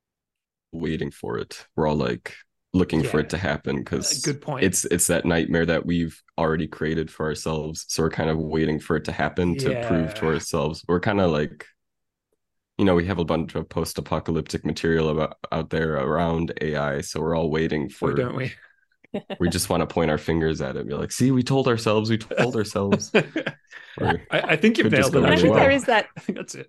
waiting 0.73 1.11
for 1.11 1.39
it. 1.39 1.67
We're 1.77 1.87
all 1.89 1.97
like 1.97 2.35
looking 2.73 3.03
for 3.03 3.19
it 3.21 3.31
to 3.31 3.37
happen 3.37 3.77
Uh, 3.77 3.79
because 3.81 4.23
good 4.23 4.41
point. 4.41 4.65
it's 4.65 4.85
it's 4.87 5.09
that 5.09 5.25
nightmare 5.27 5.67
that 5.67 5.85
we've 5.85 6.23
already 6.39 6.69
created 6.69 7.11
for 7.11 7.27
ourselves. 7.27 7.85
So 7.89 8.05
we're 8.05 8.11
kind 8.11 8.31
of 8.31 8.39
waiting 8.39 8.79
for 8.81 8.97
it 8.97 9.05
to 9.07 9.13
happen 9.13 9.57
to 9.59 9.85
prove 9.87 10.15
to 10.15 10.27
ourselves. 10.27 10.85
We're 10.89 11.01
kind 11.01 11.21
of 11.21 11.31
like 11.33 11.67
you 12.81 12.87
know, 12.87 12.95
we 12.97 13.07
have 13.07 13.19
a 13.19 13.25
bunch 13.25 13.55
of 13.55 13.69
post-apocalyptic 13.69 14.65
material 14.65 15.11
about 15.11 15.39
out 15.53 15.71
there 15.71 15.97
around 15.97 16.53
AI, 16.63 17.03
so 17.03 17.21
we're 17.21 17.37
all 17.37 17.51
waiting 17.51 17.91
Or 18.03 18.13
for 18.13 18.13
don't 18.13 18.37
we? 18.37 18.53
we 19.39 19.49
just 19.49 19.69
want 19.71 19.81
to 19.83 19.87
point 19.87 20.11
our 20.11 20.19
fingers 20.19 20.61
at 20.61 20.77
it 20.77 20.81
and 20.81 20.89
be 20.89 20.95
like, 20.95 21.13
see, 21.13 21.31
we 21.31 21.43
told 21.43 21.69
ourselves, 21.69 22.11
we 22.11 22.19
told 22.19 22.57
ourselves. 22.57 23.11
I, 24.01 24.19
I 24.31 24.57
think 24.57 24.79
you've 24.79 24.93
nailed 24.93 25.17
it. 25.17 25.19
go 25.19 25.25
and 25.25 25.35
I 25.35 25.37
think 25.37 25.57
actually. 25.57 25.61
well. 25.61 25.71
is 25.71 25.85
that 25.87 26.07
I 26.17 26.21
think 26.21 26.39
that's 26.39 26.55
it. 26.55 26.67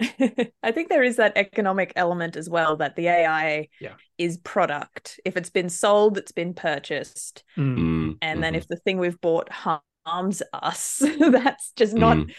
I 0.62 0.72
think 0.72 0.88
there 0.88 1.02
is 1.02 1.16
that 1.16 1.32
economic 1.36 1.92
element 1.96 2.36
as 2.36 2.48
well 2.48 2.76
that 2.76 2.96
the 2.96 3.08
AI 3.08 3.68
Yeah. 3.80 3.94
is 4.18 4.38
product. 4.38 5.20
If 5.24 5.36
it's 5.36 5.50
been 5.50 5.68
sold, 5.68 6.16
it's 6.16 6.32
been 6.32 6.54
purchased. 6.54 7.44
Mm. 7.58 7.76
Mm, 7.78 8.18
And 8.22 8.42
then 8.42 8.54
mhm. 8.54 8.58
if 8.58 8.68
the 8.68 8.76
thing 8.76 8.98
we've 8.98 9.20
bought 9.20 9.50
harms 10.10 10.42
us, 10.52 11.02
that's 11.18 11.72
just 11.76 11.94
not 11.94 12.16
Mm. 12.16 12.30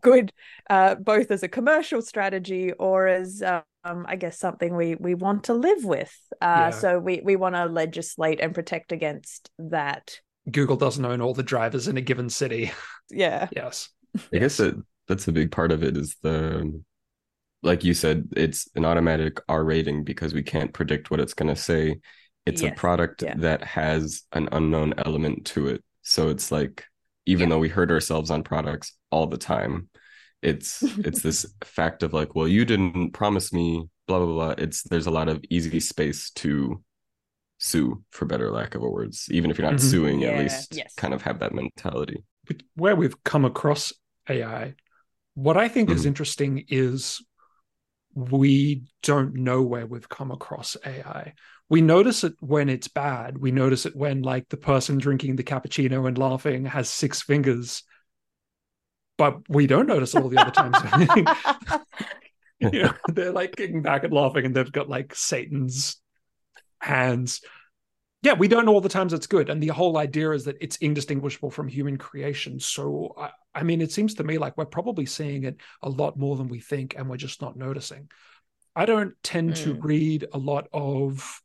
good, 0.00 0.32
uh, 0.70 0.94
both 0.96 1.30
as 1.30 1.42
a 1.42 1.48
commercial 1.48 2.00
strategy 2.02 2.72
or 2.72 3.06
as, 3.06 3.42
um, 3.42 4.06
I 4.06 4.16
guess, 4.16 4.38
something 4.38 4.74
we 4.74 4.94
we 4.96 5.14
want 5.14 5.44
to 5.44 5.54
live 5.54 5.84
with. 5.84 6.14
Uh, 6.40 6.70
Yeah. 6.70 6.70
So 6.70 6.98
we 6.98 7.20
we 7.22 7.36
want 7.36 7.54
to 7.54 7.66
legislate 7.66 8.40
and 8.40 8.54
protect 8.54 8.92
against 8.92 9.50
that. 9.58 10.20
Google 10.50 10.76
doesn't 10.76 11.04
own 11.04 11.20
all 11.20 11.34
the 11.34 11.42
drivers 11.42 11.88
in 11.88 11.96
a 11.96 12.00
given 12.02 12.30
city. 12.30 12.70
Yeah. 13.10 13.48
Yes. 13.56 13.88
I 14.34 14.38
guess 14.38 14.58
that 14.58 14.74
that's 15.06 15.28
a 15.28 15.32
big 15.32 15.50
part 15.50 15.72
of 15.72 15.82
it 15.82 15.96
is 15.96 16.16
the 16.22 16.82
like 17.62 17.82
you 17.82 17.94
said, 17.94 18.28
it's 18.36 18.68
an 18.74 18.84
automatic 18.84 19.40
R 19.48 19.64
rating 19.64 20.04
because 20.04 20.34
we 20.34 20.42
can't 20.42 20.72
predict 20.74 21.10
what 21.10 21.20
it's 21.20 21.34
gonna 21.34 21.56
say. 21.56 22.00
It's 22.44 22.62
a 22.62 22.70
product 22.70 23.22
yeah. 23.22 23.34
that 23.38 23.62
has 23.64 24.22
an 24.32 24.48
unknown 24.52 24.94
element 24.98 25.46
to 25.52 25.68
it. 25.68 25.82
So 26.02 26.28
it's 26.28 26.50
like 26.52 26.84
even 27.28 27.48
Yeah. 27.48 27.50
though 27.50 27.60
we 27.60 27.70
hurt 27.70 27.92
ourselves 27.92 28.30
on 28.32 28.42
products 28.44 28.94
all 29.12 29.28
the 29.28 29.38
time, 29.38 29.90
it's 30.42 30.72
it's 31.04 31.22
this 31.22 31.46
fact 31.64 32.02
of 32.04 32.12
like, 32.14 32.34
well, 32.36 32.48
you 32.48 32.64
didn't 32.66 33.12
promise 33.12 33.52
me, 33.52 33.88
blah 34.08 34.18
blah 34.20 34.26
blah. 34.34 34.54
It's 34.58 34.82
there's 34.84 35.06
a 35.08 35.12
lot 35.12 35.28
of 35.28 35.44
easy 35.50 35.80
space 35.80 36.30
to 36.42 36.82
sue, 37.58 38.04
for 38.12 38.26
better 38.26 38.50
lack 38.52 38.74
of 38.76 38.82
a 38.82 38.88
words. 38.90 39.28
Even 39.30 39.50
if 39.50 39.58
you're 39.58 39.68
not 39.68 39.80
Mhm. 39.80 39.80
suing, 39.80 40.22
Yeah, 40.22 40.30
at 40.30 40.36
least 40.36 40.76
yes. 40.76 40.94
kind 40.96 41.14
of 41.14 41.22
have 41.22 41.40
that 41.40 41.54
mentality. 41.54 42.24
where 42.76 42.96
we've 42.96 43.22
come 43.24 43.44
across 43.44 43.92
AI, 44.28 44.74
what 45.34 45.56
I 45.56 45.68
think 45.68 45.90
is 45.90 46.04
Mhm. 46.04 46.06
interesting 46.06 46.64
is 46.68 47.20
we 48.14 48.84
don't 49.02 49.34
know 49.34 49.62
where 49.62 49.86
we've 49.86 50.08
come 50.08 50.30
across 50.30 50.76
AI. 50.84 51.34
We 51.70 51.82
notice 51.82 52.24
it 52.24 52.34
when 52.40 52.68
it's 52.68 52.88
bad. 52.88 53.38
We 53.38 53.50
notice 53.52 53.84
it 53.84 53.94
when, 53.94 54.22
like, 54.22 54.48
the 54.48 54.56
person 54.56 54.98
drinking 54.98 55.36
the 55.36 55.44
cappuccino 55.44 56.08
and 56.08 56.16
laughing 56.16 56.64
has 56.66 56.88
six 56.88 57.22
fingers, 57.22 57.82
but 59.16 59.36
we 59.48 59.66
don't 59.66 59.86
notice 59.86 60.14
all 60.14 60.28
the 60.28 60.38
other 60.40 60.50
times. 60.50 60.78
you 62.60 62.82
know, 62.82 62.92
they're 63.08 63.32
like 63.32 63.56
kicking 63.56 63.82
back 63.82 64.04
and 64.04 64.12
laughing, 64.12 64.46
and 64.46 64.54
they've 64.54 64.72
got 64.72 64.88
like 64.88 65.14
Satan's 65.14 66.00
hands. 66.80 67.40
Yeah, 68.22 68.32
we 68.32 68.48
don't 68.48 68.64
know 68.66 68.72
all 68.72 68.80
the 68.80 68.88
times 68.88 69.12
it's 69.12 69.28
good, 69.28 69.48
and 69.48 69.62
the 69.62 69.68
whole 69.68 69.96
idea 69.96 70.32
is 70.32 70.44
that 70.46 70.56
it's 70.60 70.76
indistinguishable 70.76 71.50
from 71.50 71.68
human 71.68 71.96
creation. 71.98 72.58
So, 72.58 73.14
I, 73.16 73.30
I 73.54 73.62
mean, 73.62 73.80
it 73.80 73.92
seems 73.92 74.14
to 74.14 74.24
me 74.24 74.38
like 74.38 74.56
we're 74.56 74.64
probably 74.64 75.06
seeing 75.06 75.44
it 75.44 75.56
a 75.82 75.88
lot 75.88 76.18
more 76.18 76.36
than 76.36 76.48
we 76.48 76.60
think, 76.60 76.94
and 76.96 77.08
we're 77.08 77.16
just 77.16 77.40
not 77.40 77.56
noticing. 77.56 78.08
I 78.74 78.86
don't 78.86 79.14
tend 79.22 79.56
to 79.56 79.74
Mm. 79.74 79.84
read 79.84 80.26
a 80.32 80.38
lot 80.38 80.68
of, 80.72 81.40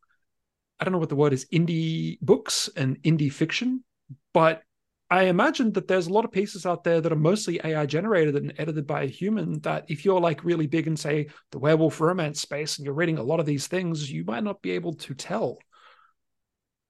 I 0.83 0.85
don't 0.85 0.91
know 0.91 0.99
what 0.99 1.07
the 1.07 1.15
word 1.15 1.31
is, 1.31 1.45
indie 1.45 2.19
books 2.19 2.69
and 2.75 3.01
indie 3.03 3.31
fiction, 3.31 3.85
but 4.33 4.63
I 5.09 5.23
imagine 5.23 5.71
that 5.73 5.87
there's 5.87 6.07
a 6.07 6.11
lot 6.11 6.25
of 6.25 6.33
pieces 6.33 6.65
out 6.65 6.83
there 6.83 6.99
that 6.99 7.13
are 7.13 7.15
mostly 7.15 7.61
AI 7.63 7.85
generated 7.85 8.35
and 8.35 8.53
edited 8.57 8.85
by 8.85 9.03
a 9.03 9.07
human. 9.07 9.61
That 9.61 9.85
if 9.87 10.03
you're 10.03 10.19
like 10.19 10.43
really 10.43 10.67
big 10.67 10.87
in, 10.87 10.97
say, 10.97 11.27
the 11.51 11.59
werewolf 11.59 12.01
romance 12.01 12.41
space 12.41 12.77
and 12.77 12.85
you're 12.85 12.93
reading 12.93 13.17
a 13.17 13.23
lot 13.23 13.39
of 13.39 13.45
these 13.45 13.67
things, 13.67 14.11
you 14.11 14.25
might 14.25 14.43
not 14.43 14.61
be 14.61 14.71
able 14.71 14.95
to 14.95 15.13
tell. 15.13 15.57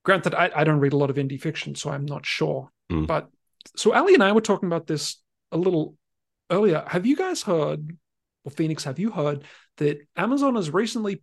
Granted, 0.03 0.33
I, 0.33 0.49
I 0.55 0.63
don't 0.63 0.79
read 0.79 0.93
a 0.93 0.97
lot 0.97 1.11
of 1.11 1.17
indie 1.17 1.39
fiction, 1.39 1.75
so 1.75 1.91
I'm 1.91 2.05
not 2.05 2.25
sure. 2.25 2.71
Mm. 2.91 3.05
But 3.05 3.29
so 3.75 3.93
Ally 3.93 4.13
and 4.13 4.23
I 4.23 4.31
were 4.31 4.41
talking 4.41 4.65
about 4.65 4.87
this 4.87 5.21
a 5.51 5.57
little 5.57 5.95
earlier. 6.49 6.83
Have 6.87 7.05
you 7.05 7.15
guys 7.15 7.43
heard, 7.43 7.95
or 8.43 8.49
Phoenix, 8.51 8.85
have 8.85 8.97
you 8.97 9.11
heard 9.11 9.43
that 9.77 9.99
Amazon 10.17 10.55
has 10.55 10.71
recently 10.71 11.21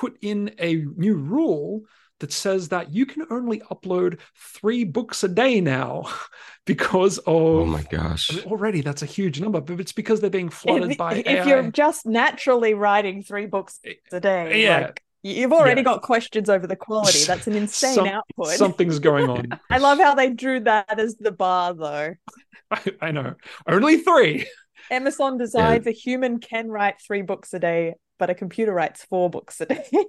put 0.00 0.18
in 0.20 0.54
a 0.58 0.74
new 0.96 1.14
rule 1.14 1.82
that 2.20 2.32
says 2.32 2.68
that 2.70 2.92
you 2.94 3.04
can 3.06 3.26
only 3.30 3.60
upload 3.70 4.18
three 4.36 4.84
books 4.84 5.22
a 5.24 5.28
day 5.28 5.60
now 5.60 6.08
because 6.66 7.18
of 7.18 7.24
Oh 7.28 7.64
my 7.64 7.82
gosh. 7.82 8.30
I 8.30 8.36
mean, 8.36 8.44
already 8.46 8.80
that's 8.82 9.02
a 9.02 9.06
huge 9.06 9.40
number, 9.40 9.60
but 9.60 9.80
it's 9.80 9.92
because 9.92 10.20
they're 10.20 10.30
being 10.30 10.48
flooded 10.48 10.92
if, 10.92 10.98
by 10.98 11.14
if 11.16 11.26
AI. 11.26 11.44
you're 11.46 11.70
just 11.70 12.06
naturally 12.06 12.74
writing 12.74 13.22
three 13.22 13.46
books 13.46 13.78
eh, 13.84 13.94
a 14.12 14.20
day, 14.20 14.62
Yeah. 14.62 14.78
like 14.86 15.02
you've 15.22 15.52
already 15.52 15.80
Yeah. 15.80 15.92
got 15.92 16.02
questions 16.02 16.48
over 16.48 16.66
the 16.66 16.76
quality. 16.76 17.24
That's 17.24 17.46
an 17.46 17.54
insane 17.54 17.94
Some- 17.94 18.08
output. 18.08 18.48
Something's 18.48 18.98
going 18.98 19.28
on. 19.28 19.48
I 19.70 19.78
love 19.78 19.98
how 19.98 20.14
they 20.14 20.30
drew 20.30 20.60
that 20.60 20.98
as 20.98 21.16
the 21.16 21.32
bar, 21.32 21.74
though. 21.74 22.14
I, 22.70 22.80
I 23.00 23.10
know. 23.12 23.34
Only 23.66 23.98
three. 23.98 24.46
Amazon 24.90 25.36
decides 25.36 25.86
a 25.86 25.90
human 25.90 26.38
can 26.38 26.68
write 26.68 26.96
three 27.04 27.22
books 27.22 27.52
a 27.54 27.58
day, 27.58 27.94
but 28.18 28.30
a 28.30 28.34
computer 28.34 28.72
writes 28.72 29.04
four 29.04 29.30
books 29.30 29.60
a 29.60 29.66
day. 29.66 29.84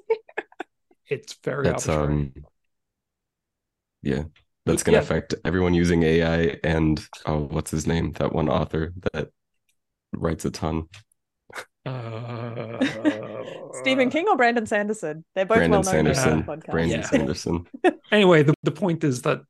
It's 1.09 1.37
very 1.41 1.63
That's 1.63 1.87
arbitrary. 1.87 2.21
um 2.35 2.45
yeah. 4.01 4.23
That's 4.65 4.83
gonna 4.83 4.97
Yeah. 4.97 5.03
affect 5.03 5.35
everyone 5.45 5.73
using 5.73 6.03
AI 6.03 6.57
and 6.65 6.99
oh 7.25 7.43
what's 7.49 7.71
his 7.71 7.87
name? 7.87 8.11
That 8.13 8.33
one 8.33 8.49
author 8.49 8.93
that 9.13 9.29
writes 10.13 10.43
a 10.43 10.51
ton. 10.51 10.87
Uh, 11.85 12.77
Stephen 13.79 14.09
King 14.09 14.25
or 14.27 14.35
Brandon 14.35 14.65
Sanderson? 14.65 15.23
They're 15.35 15.45
both 15.45 15.59
Brandon 15.59 15.81
well 15.81 15.93
known 15.93 16.07
on 16.07 16.13
Sanderson. 16.15 16.37
this 16.39 16.45
podcast. 16.45 16.71
Brandon 16.71 16.99
Yeah. 16.99 17.05
Sanderson. 17.07 17.65
Anyway, 18.11 18.41
the, 18.43 18.53
the 18.63 18.71
point 18.71 19.03
is 19.03 19.21
that 19.23 19.41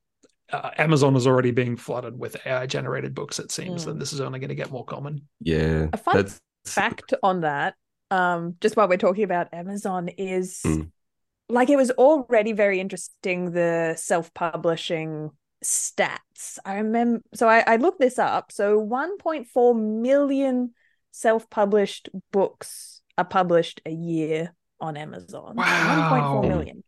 uh, 0.52 0.72
Amazon 0.78 1.16
is 1.16 1.28
already 1.28 1.52
being 1.52 1.76
flooded 1.76 2.18
with 2.18 2.38
AI 2.46 2.66
generated 2.66 3.14
books, 3.14 3.38
it 3.40 3.52
seems, 3.52 3.86
Mm. 3.86 3.92
and 3.92 4.02
this 4.02 4.14
is 4.14 4.22
only 4.22 4.40
going 4.40 4.50
to 4.50 4.56
get 4.56 4.72
more 4.72 4.84
common. 4.86 5.28
Yeah. 5.42 5.88
A 5.94 5.98
fun 5.98 6.16
That's 6.16 6.40
fact 6.66 7.14
on 7.22 7.42
that, 7.42 7.76
um, 8.12 8.56
just 8.62 8.76
while 8.76 8.88
we're 8.88 8.98
talking 8.98 9.24
about 9.24 9.54
Amazon, 9.54 10.10
is 10.10 10.62
Mm. 10.66 10.92
like 11.50 11.70
it 11.70 11.76
was 11.78 11.92
already 11.92 12.54
very 12.54 12.80
interesting 12.80 13.52
the 13.52 13.96
self-publishing 13.98 15.32
stats. 15.64 16.60
I 16.66 16.76
remember, 16.76 17.22
so 17.34 17.48
I, 17.48 17.64
I 17.66 17.76
looked 17.78 18.00
this 18.00 18.20
up. 18.20 18.52
So 18.52 18.80
1.4 18.80 19.76
million 20.02 20.74
self-published 21.12 22.10
books 22.32 23.02
are 23.18 23.26
published 23.26 23.82
a 23.86 23.92
year 23.92 24.54
on 24.80 24.98
Amazon. 24.98 25.56
Wow. 25.56 26.42
1.4 26.44 26.48
million. 26.48 26.84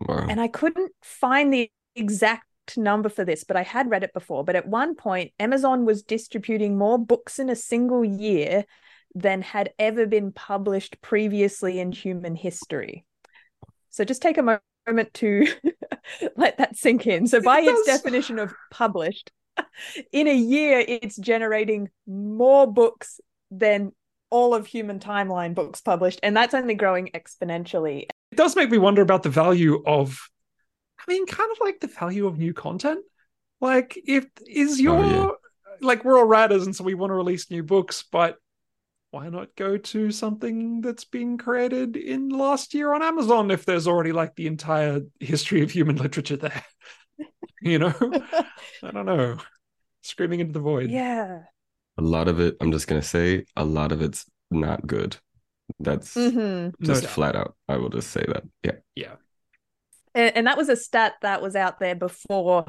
wow. 0.00 0.26
And 0.28 0.40
I 0.40 0.48
couldn't 0.48 0.92
find 1.02 1.52
the 1.52 1.70
exact 1.94 2.44
number 2.76 3.08
for 3.08 3.24
this, 3.24 3.44
but 3.44 3.56
I 3.56 3.62
had 3.62 3.90
read 3.90 4.02
it 4.02 4.12
before. 4.12 4.42
But 4.44 4.56
at 4.56 4.66
one 4.66 4.94
point, 4.96 5.32
Amazon 5.38 5.84
was 5.84 6.02
distributing 6.02 6.76
more 6.76 6.98
books 6.98 7.38
in 7.38 7.48
a 7.50 7.56
single 7.56 8.04
year 8.04 8.64
than 9.14 9.42
had 9.42 9.72
ever 9.78 10.06
been 10.06 10.32
published 10.32 11.00
previously 11.00 11.78
in 11.78 11.92
human 11.92 12.34
history. 12.34 13.04
So 13.90 14.04
just 14.04 14.22
take 14.22 14.38
a 14.38 14.60
moment 14.86 15.14
to 15.14 15.46
let 16.36 16.58
that 16.58 16.76
sink 16.76 17.06
in. 17.06 17.26
So, 17.26 17.40
by 17.40 17.60
its 17.60 17.86
definition 17.86 18.38
of 18.38 18.52
published, 18.70 19.30
in 20.12 20.26
a 20.26 20.34
year, 20.34 20.84
it's 20.86 21.16
generating 21.16 21.90
more 22.06 22.66
books 22.66 23.20
than 23.50 23.92
all 24.30 24.52
of 24.54 24.66
human 24.66 24.98
timeline 24.98 25.54
books 25.54 25.80
published, 25.80 26.18
and 26.22 26.36
that's 26.36 26.54
only 26.54 26.74
growing 26.74 27.10
exponentially. 27.14 28.02
It 28.32 28.36
does 28.36 28.56
make 28.56 28.70
me 28.70 28.78
wonder 28.78 29.00
about 29.00 29.22
the 29.22 29.28
value 29.28 29.80
of, 29.86 30.28
I 30.98 31.04
mean, 31.12 31.24
kind 31.26 31.52
of 31.52 31.58
like 31.60 31.78
the 31.78 31.86
value 31.86 32.26
of 32.26 32.36
new 32.36 32.52
content. 32.52 33.04
Like, 33.60 33.96
if 34.06 34.26
is 34.44 34.80
your 34.80 34.96
Oh, 34.96 35.08
yeah. 35.08 35.76
like 35.80 36.04
we're 36.04 36.18
all 36.18 36.24
writers, 36.24 36.66
and 36.66 36.74
so 36.74 36.82
we 36.82 36.94
want 36.94 37.10
to 37.10 37.14
release 37.14 37.48
new 37.48 37.62
books, 37.62 38.04
but 38.10 38.38
why 39.14 39.28
not 39.28 39.54
go 39.54 39.76
to 39.76 40.10
something 40.10 40.80
that's 40.80 41.04
been 41.04 41.38
created 41.38 41.96
in 41.96 42.30
last 42.30 42.74
year 42.74 42.92
on 42.92 43.00
Amazon 43.00 43.52
if 43.52 43.64
there's 43.64 43.86
already 43.86 44.10
like 44.10 44.34
the 44.34 44.48
entire 44.48 45.02
history 45.20 45.62
of 45.62 45.70
human 45.70 45.94
literature 45.94 46.36
there? 46.36 46.64
you 47.62 47.78
know, 47.78 47.94
I 48.82 48.90
don't 48.90 49.06
know. 49.06 49.36
Screaming 50.02 50.40
into 50.40 50.52
the 50.52 50.58
void. 50.58 50.90
yeah. 50.90 51.42
A 51.96 52.02
lot 52.02 52.26
of 52.26 52.40
it, 52.40 52.56
I'm 52.60 52.72
just 52.72 52.88
gonna 52.88 53.02
say, 53.02 53.44
a 53.56 53.64
lot 53.64 53.92
of 53.92 54.02
it's 54.02 54.26
not 54.50 54.84
good. 54.84 55.16
That's 55.78 56.14
hmm 56.14 56.70
just 56.82 57.04
doubt. 57.04 57.12
flat 57.12 57.36
out. 57.36 57.54
I 57.68 57.76
will 57.76 57.90
just 57.90 58.10
say 58.10 58.24
that. 58.26 58.42
Yeah. 58.64 58.72
Yeah. 58.96 59.14
And, 60.12 60.38
and 60.38 60.46
that 60.48 60.56
was 60.56 60.68
a 60.68 60.76
stat 60.76 61.14
that 61.22 61.40
was 61.40 61.54
out 61.54 61.78
there 61.78 61.94
before 61.94 62.66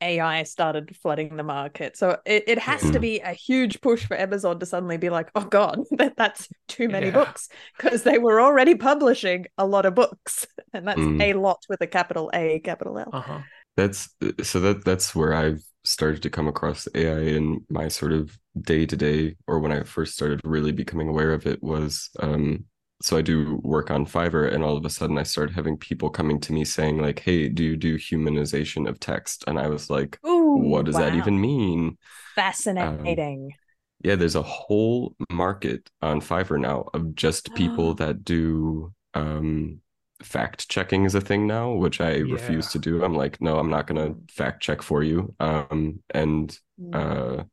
AI 0.00 0.42
started 0.44 0.96
flooding 0.96 1.36
the 1.36 1.42
market. 1.42 1.96
So 1.96 2.18
it, 2.26 2.44
it 2.46 2.58
has 2.58 2.90
Yeah. 2.90 2.90
to 2.90 3.00
be 3.00 3.20
a 3.20 3.32
huge 3.32 3.80
push 3.80 4.04
for 4.06 4.16
Amazon 4.16 4.58
to 4.60 4.66
suddenly 4.66 4.98
be 4.98 5.10
like, 5.10 5.30
oh 5.34 5.44
God, 5.44 5.80
that, 5.92 6.16
that's 6.16 6.48
too 6.68 6.88
many 6.88 7.10
Yeah. 7.10 7.10
books 7.10 7.48
because 7.76 8.02
they 8.02 8.18
were 8.18 8.40
already 8.40 8.74
publishing 8.74 9.46
a 9.58 9.66
lot 9.66 9.86
of 9.86 9.94
books. 9.94 10.46
And 10.72 10.86
that's 10.86 11.06
Mm. 11.06 11.20
a 11.20 11.32
lot 11.32 11.64
with 11.70 11.80
a 11.80 11.86
capital 11.86 12.30
A, 12.34 12.58
capital 12.60 12.98
L. 12.98 13.16
Uh-huh. 13.16 13.42
That's 13.76 14.08
so 14.42 14.60
that 14.60 14.84
that's 14.84 15.14
where 15.14 15.32
I've 15.34 15.62
started 15.84 16.22
to 16.22 16.30
come 16.30 16.48
across 16.48 16.88
AI 16.94 17.18
in 17.20 17.64
my 17.70 17.88
sort 17.88 18.12
of 18.12 18.36
day 18.60 18.86
to 18.86 18.96
day, 18.96 19.36
or 19.46 19.60
when 19.60 19.72
I 19.72 19.82
first 19.84 20.14
started 20.14 20.40
really 20.44 20.72
becoming 20.72 21.08
aware 21.08 21.32
of 21.32 21.46
it 21.46 21.62
was 21.62 22.10
um 22.20 22.64
so 23.02 23.16
I 23.16 23.22
do 23.22 23.60
work 23.62 23.90
on 23.90 24.06
Fiverr 24.06 24.52
and 24.52 24.64
all 24.64 24.76
of 24.76 24.84
a 24.84 24.90
sudden 24.90 25.18
I 25.18 25.22
started 25.24 25.54
having 25.54 25.76
people 25.78 26.10
coming 26.10 26.40
to 26.40 26.52
me 26.52 26.64
saying 26.64 26.98
like, 27.00 27.20
"Hey, 27.20 27.48
do 27.48 27.62
you 27.64 27.76
do 27.76 27.96
humanization 27.98 28.88
of 28.88 29.00
text?" 29.00 29.44
And 29.46 29.58
I 29.58 29.68
was 29.68 29.90
like, 29.90 30.20
Ooh, 30.26 30.52
"What 30.52 30.86
does 30.86 30.96
that 30.98 31.14
even 31.14 31.40
mean?" 31.40 31.98
Fascinating. 32.34 33.56
Yeah, 34.02 34.14
there's 34.16 34.34
a 34.36 34.42
whole 34.42 35.16
market 35.30 35.90
on 36.02 36.20
Fiverr 36.20 36.60
now 36.60 36.88
of 36.94 37.14
just 37.14 37.54
people 37.54 37.94
that 37.96 38.24
do 38.24 38.92
um 39.14 39.80
fact 40.22 40.68
checking 40.68 41.04
is 41.04 41.14
a 41.14 41.20
thing 41.20 41.46
now, 41.46 41.72
which 41.72 42.00
I 42.00 42.18
refuse 42.18 42.68
to 42.70 42.78
do. 42.78 43.02
I'm 43.04 43.14
like, 43.14 43.40
no, 43.40 43.58
I'm 43.58 43.70
not 43.70 43.86
gonna 43.86 44.14
fact 44.30 44.62
check 44.62 44.82
for 44.82 45.02
you. 45.02 45.34
Um 45.40 46.02
and 46.10 46.58
Mm. 46.80 46.92
uh 46.92 47.44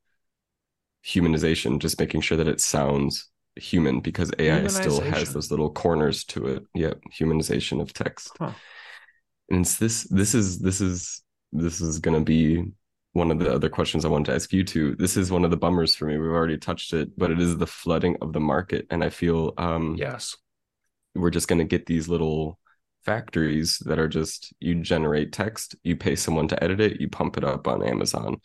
humanization, 1.06 1.80
just 1.80 2.00
making 2.00 2.22
sure 2.22 2.38
that 2.38 2.48
it 2.48 2.62
sounds 2.62 3.30
human 3.56 4.00
because 4.00 4.32
AI 4.40 4.68
still 4.68 5.00
has 5.02 5.34
those 5.34 5.52
little 5.52 5.72
corners 5.72 6.24
to 6.26 6.48
it. 6.48 6.64
Yeah, 6.74 6.94
humanization 7.12 7.82
of 7.82 7.94
text. 7.94 8.32
Huh. 8.40 8.52
And 9.50 9.62
it's 9.62 9.78
this 9.78 10.04
this 10.04 10.34
is 10.34 10.60
this 10.60 10.82
is 10.82 11.22
this 11.52 11.82
is 11.82 12.00
gonna 12.00 12.22
be 12.22 12.64
one 13.12 13.30
of 13.30 13.38
the 13.38 13.54
other 13.54 13.70
questions 13.70 14.06
I 14.06 14.08
wanted 14.10 14.26
to 14.26 14.36
ask 14.36 14.52
you 14.52 14.64
too. 14.64 14.96
This 14.96 15.18
is 15.18 15.32
one 15.32 15.46
of 15.46 15.52
the 15.52 15.58
bummers 15.58 15.96
for 15.96 16.06
me. 16.06 16.18
We've 16.18 16.32
already 16.32 16.58
touched 16.58 16.94
it, 16.94 17.18
but 17.18 17.30
it 17.30 17.40
is 17.40 17.58
the 17.58 17.68
flooding 17.68 18.18
of 18.22 18.34
the 18.34 18.40
market. 18.40 18.88
And 18.90 19.04
I 19.04 19.10
feel 19.10 19.54
um 19.58 19.96
Yes. 19.98 20.36
we're 21.14 21.30
just 21.30 21.48
gonna 21.48 21.64
get 21.64 21.86
these 21.86 22.08
little 22.10 22.60
factories 23.06 23.80
that 23.86 24.00
are 24.00 24.08
just 24.08 24.54
you 24.60 24.76
generate 24.76 25.32
text, 25.32 25.76
you 25.84 25.96
pay 25.96 26.16
someone 26.16 26.48
to 26.48 26.64
edit 26.64 26.80
it, 26.80 27.00
you 27.02 27.10
pump 27.10 27.38
it 27.38 27.44
up 27.44 27.68
on 27.68 27.84
Amazon 27.84 28.38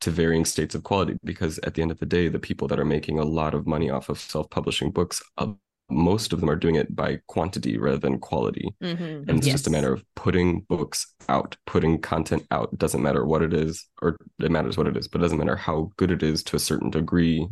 to 0.00 0.10
varying 0.10 0.44
states 0.44 0.74
of 0.74 0.82
quality. 0.84 1.16
Because 1.24 1.58
at 1.60 1.74
the 1.74 1.82
end 1.82 1.90
of 1.90 1.98
the 1.98 2.06
day, 2.06 2.28
the 2.28 2.38
people 2.38 2.68
that 2.68 2.78
are 2.78 2.84
making 2.84 3.18
a 3.18 3.24
lot 3.24 3.54
of 3.54 3.66
money 3.66 3.90
off 3.90 4.08
of 4.08 4.18
self-publishing 4.18 4.90
books, 4.92 5.22
uh, 5.38 5.52
most 5.90 6.34
of 6.34 6.40
them 6.40 6.50
are 6.50 6.56
doing 6.56 6.74
it 6.74 6.94
by 6.94 7.18
quantity 7.28 7.78
rather 7.78 7.96
than 7.96 8.18
quality. 8.18 8.74
Mhm. 8.82 9.26
And 9.26 9.38
it's 9.38 9.46
just 9.46 9.66
a 9.66 9.70
matter 9.70 9.92
of 9.92 10.04
putting 10.14 10.60
books 10.68 11.14
out, 11.30 11.56
putting 11.66 11.98
content 11.98 12.46
out. 12.50 12.70
It 12.74 12.78
doesn't 12.78 13.02
matter 13.02 13.24
what 13.24 13.42
it 13.42 13.54
is, 13.54 13.88
or 14.02 14.18
it 14.38 14.50
matters 14.50 14.76
what 14.76 14.86
it 14.86 14.98
is, 14.98 15.08
but 15.08 15.20
it 15.20 15.22
doesn't 15.22 15.38
matter 15.38 15.56
how 15.56 15.90
good 15.96 16.10
it 16.10 16.22
is 16.22 16.42
to 16.44 16.56
a 16.56 16.60
certain 16.60 16.90
degree. 16.90 17.48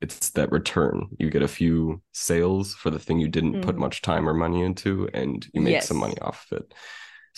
It's 0.00 0.30
that 0.30 0.52
return. 0.52 1.08
You 1.18 1.30
get 1.30 1.42
a 1.42 1.48
few 1.48 2.00
sales 2.12 2.74
for 2.74 2.90
the 2.90 3.00
thing 3.00 3.18
you 3.18 3.26
didn't 3.26 3.62
put 3.62 3.74
Mhm. 3.74 3.80
much 3.80 4.02
time 4.02 4.28
or 4.28 4.34
money 4.34 4.62
into, 4.62 5.08
and 5.12 5.44
you 5.52 5.60
make 5.60 5.82
some 5.82 5.96
money 5.96 6.16
off 6.20 6.46
of 6.52 6.58
it. 6.58 6.74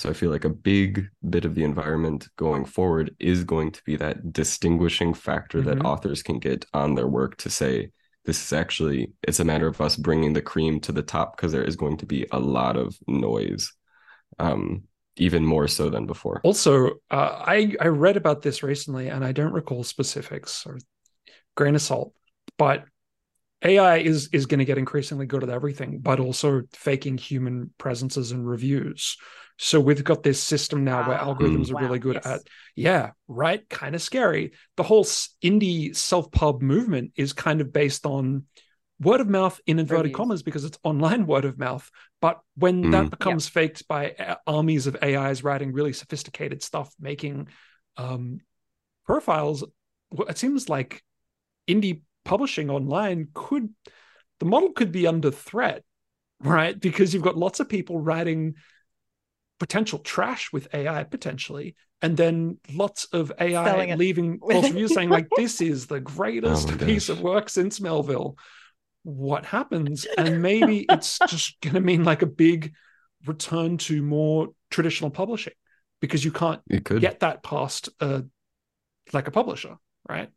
So 0.01 0.09
I 0.09 0.15
feel 0.15 0.31
like 0.31 0.47
a 0.47 0.49
big 0.49 1.11
bit 1.29 1.45
of 1.45 1.55
the 1.55 1.63
environment 1.63 2.27
going 2.37 2.65
forward 2.65 3.15
is 3.19 3.45
going 3.45 3.71
to 3.73 3.83
be 3.85 3.97
that 3.97 4.33
distinguishing 4.33 5.13
factor 5.13 5.61
that 5.61 5.77
Mhm. 5.77 5.85
authors 5.85 6.23
can 6.23 6.39
get 6.39 6.65
on 6.73 6.95
their 6.95 7.07
work 7.07 7.37
to 7.37 7.51
say, 7.51 7.91
this 8.25 8.43
is 8.43 8.51
actually 8.55 9.13
it's 9.23 9.41
a 9.41 9.45
matter 9.45 9.67
of 9.67 9.79
us 9.79 9.97
bringing 9.97 10.33
the 10.33 10.41
cream 10.41 10.81
to 10.81 10.93
the 10.93 11.03
top 11.03 11.37
because 11.37 11.53
there 11.53 11.65
is 11.65 11.77
going 11.77 11.99
to 11.99 12.07
be 12.07 12.27
a 12.33 12.39
lot 12.39 12.79
of 12.79 12.97
noise 13.09 13.73
um 14.39 14.85
even 15.17 15.45
more 15.45 15.69
so 15.69 15.91
than 15.91 16.07
before 16.07 16.41
Also, 16.45 16.93
uh, 17.11 17.45
I 17.57 17.77
I 17.79 17.89
read 17.89 18.17
about 18.17 18.41
this 18.41 18.63
recently, 18.63 19.09
and 19.09 19.23
I 19.23 19.33
don't 19.33 19.53
recall 19.53 19.85
specifics 19.85 20.65
or 20.67 20.79
grain 21.57 21.75
of 21.75 21.83
salt, 21.83 22.15
but 22.57 22.87
AI 23.63 23.99
is 23.99 24.31
is 24.33 24.47
going 24.47 24.61
to 24.61 24.65
get 24.65 24.79
increasingly 24.79 25.27
good 25.27 25.43
at 25.43 25.51
everything, 25.51 25.99
but 25.99 26.21
also 26.21 26.63
faking 26.73 27.19
human 27.19 27.75
presences 27.77 28.33
and 28.33 28.49
reviews. 28.49 29.19
So 29.63 29.79
we've 29.79 30.03
got 30.03 30.23
this 30.23 30.43
system 30.43 30.85
now 30.85 31.03
where 31.03 31.19
Ah, 31.19 31.27
algorithms 31.35 31.71
are 31.71 31.77
really 31.83 31.99
good 31.99 32.17
yes. 32.17 32.27
at, 32.27 32.41
yeah, 32.75 33.11
right, 33.29 33.69
kind 33.69 33.95
of 33.95 34.01
scary. 34.01 34.53
The 34.79 34.83
whole 34.83 35.05
indie 35.05 35.95
self 35.95 36.31
pub 36.33 36.63
movement 36.63 37.13
is 37.15 37.35
kind 37.35 37.61
of 37.61 37.71
based 37.71 38.07
on 38.07 38.45
word 39.01 39.21
of 39.21 39.29
mouth 39.29 39.61
in 39.67 39.79
inverted 39.79 40.05
Reviews. 40.05 40.17
commas 40.17 40.43
because 40.43 40.65
it's 40.65 40.79
online 40.83 41.27
word 41.27 41.45
of 41.45 41.59
mouth. 41.59 41.91
But 42.23 42.41
when 42.55 42.87
Mm. 42.87 42.91
that 42.93 43.11
becomes 43.11 43.49
faked 43.49 43.87
by 43.87 44.37
armies 44.47 44.87
of 44.87 44.97
AIs 45.03 45.45
writing 45.45 45.73
really 45.73 45.93
sophisticated 45.93 46.63
stuff, 46.63 46.95
making 46.99 47.49
um, 47.99 48.41
profiles, 49.05 49.63
it 50.27 50.39
seems 50.39 50.71
like 50.71 51.03
indie 51.69 52.01
publishing 52.25 52.71
online 52.71 53.29
could 53.35 53.69
the 54.39 54.47
model 54.47 54.73
could 54.73 54.91
be 54.91 55.07
under 55.07 55.31
threat, 55.31 55.85
right? 56.41 56.81
Because 56.81 57.13
you've 57.13 57.23
got 57.23 57.37
lots 57.37 57.61
of 57.61 57.69
people 57.69 58.01
writing 58.01 58.55
potential 59.61 60.01
trash 60.01 60.53
with 60.53 60.75
AI 60.75 61.05
potentially, 61.05 61.77
and 62.03 62.17
then 62.17 62.59
lots 62.75 63.05
of 63.07 63.33
AI 63.41 63.65
Selling 63.65 63.91
it. 63.91 63.99
leaving 63.99 64.41
false 64.51 64.71
reviews 64.71 64.93
saying 64.95 65.11
like 65.11 65.29
this 65.37 65.61
is 65.61 65.87
the 65.87 66.01
greatest 66.01 66.69
Oh 66.69 66.77
piece 66.87 67.09
gosh. 67.09 67.17
of 67.19 67.21
work 67.21 67.49
since 67.49 67.81
Melville. 67.81 68.37
What 69.05 69.47
happens? 69.47 70.07
And 70.19 70.43
maybe 70.43 70.81
it's 70.81 71.19
just 71.21 71.61
going 71.61 71.75
to 71.75 71.81
mean 71.81 72.05
like 72.05 72.23
a 72.23 72.27
big 72.27 72.75
return 73.27 73.79
to 73.79 74.03
more 74.03 74.49
traditional 74.71 75.11
publishing 75.11 75.55
because 76.01 76.25
you 76.25 76.33
can't 76.33 76.61
could 76.85 77.01
get 77.03 77.21
that 77.21 77.43
past 77.43 77.91
uh, 78.01 78.23
like 79.13 79.29
a 79.29 79.31
publisher, 79.31 79.77
right? 80.09 80.31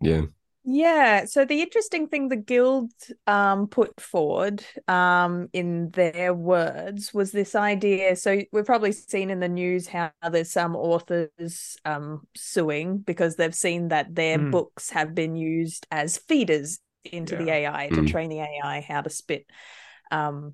yeah 0.00 0.22
Yeah, 0.70 1.24
so 1.24 1.46
the 1.46 1.62
interesting 1.62 2.08
thing 2.08 2.28
the 2.28 2.36
guild 2.36 2.90
um, 3.26 3.68
put 3.68 3.98
forward 4.02 4.62
um, 4.86 5.48
in 5.54 5.90
their 5.92 6.34
words 6.34 7.14
was 7.14 7.32
this 7.32 7.54
idea. 7.54 8.16
So 8.16 8.42
we've 8.52 8.66
probably 8.66 8.92
seen 8.92 9.30
in 9.30 9.40
the 9.40 9.48
news 9.48 9.88
how 9.88 10.12
there's 10.30 10.52
some 10.52 10.76
authors 10.76 11.78
um, 11.86 12.26
suing 12.36 12.98
because 12.98 13.36
they've 13.36 13.54
seen 13.54 13.88
that 13.88 14.14
their 14.14 14.38
Mm. 14.38 14.50
books 14.50 14.90
have 14.90 15.14
been 15.14 15.36
used 15.36 15.86
as 15.90 16.18
feeders 16.18 16.80
into 17.04 17.34
the 17.34 17.48
AI 17.48 17.90
to 17.94 18.02
Mm. 18.02 18.06
train 18.10 18.28
the 18.28 18.40
AI 18.40 18.80
how 18.86 19.00
to 19.00 19.08
spit 19.08 19.46
um, 20.10 20.52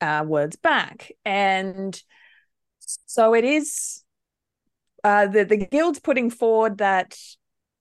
uh, 0.00 0.24
words 0.26 0.56
back. 0.56 1.12
And 1.24 2.00
so 2.80 3.34
it 3.34 3.44
is 3.44 4.04
uh, 5.04 5.26
the 5.26 5.44
the 5.44 5.56
guild's 5.56 6.00
putting 6.00 6.30
forward 6.30 6.78
that 6.78 7.16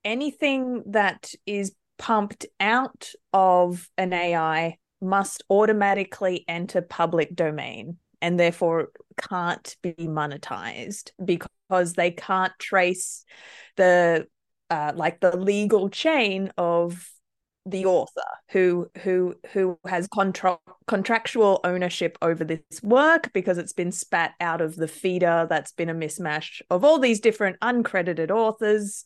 anything 0.08 0.84
that 0.88 1.34
is 1.46 1.76
pumped 2.00 2.46
out 2.62 3.12
of 3.34 3.90
an 3.98 4.14
AI 4.14 4.78
must 5.02 5.44
automatically 5.50 6.46
enter 6.48 6.82
public 6.82 7.36
domain 7.36 7.98
and 8.22 8.40
therefore 8.40 8.90
can't 9.18 9.76
be 9.84 9.94
monetized 9.94 11.12
because 11.24 11.94
they 11.94 12.10
can't 12.10 12.54
trace 12.58 13.26
the 13.76 14.26
uh, 14.70 14.92
like 14.96 15.20
the 15.20 15.36
legal 15.36 15.90
chain 15.90 16.52
of 16.58 17.10
the 17.66 17.86
author 17.86 18.22
who 18.52 18.90
who 19.04 19.36
who 19.52 19.78
has 19.86 20.08
contra- 20.08 20.58
contractual 20.88 21.60
ownership 21.66 22.18
over 22.22 22.46
this 22.46 22.62
work 22.82 23.32
because 23.34 23.58
it's 23.58 23.74
been 23.74 23.92
spat 23.92 24.34
out 24.40 24.62
of 24.62 24.78
the 24.78 24.88
feeder 24.88 25.46
that's 25.50 25.74
been 25.74 25.90
a 25.90 25.94
mismatch 25.94 26.62
of 26.70 26.86
all 26.86 26.98
these 26.98 27.20
different 27.20 27.60
uncredited 27.60 28.32
authors 28.32 29.04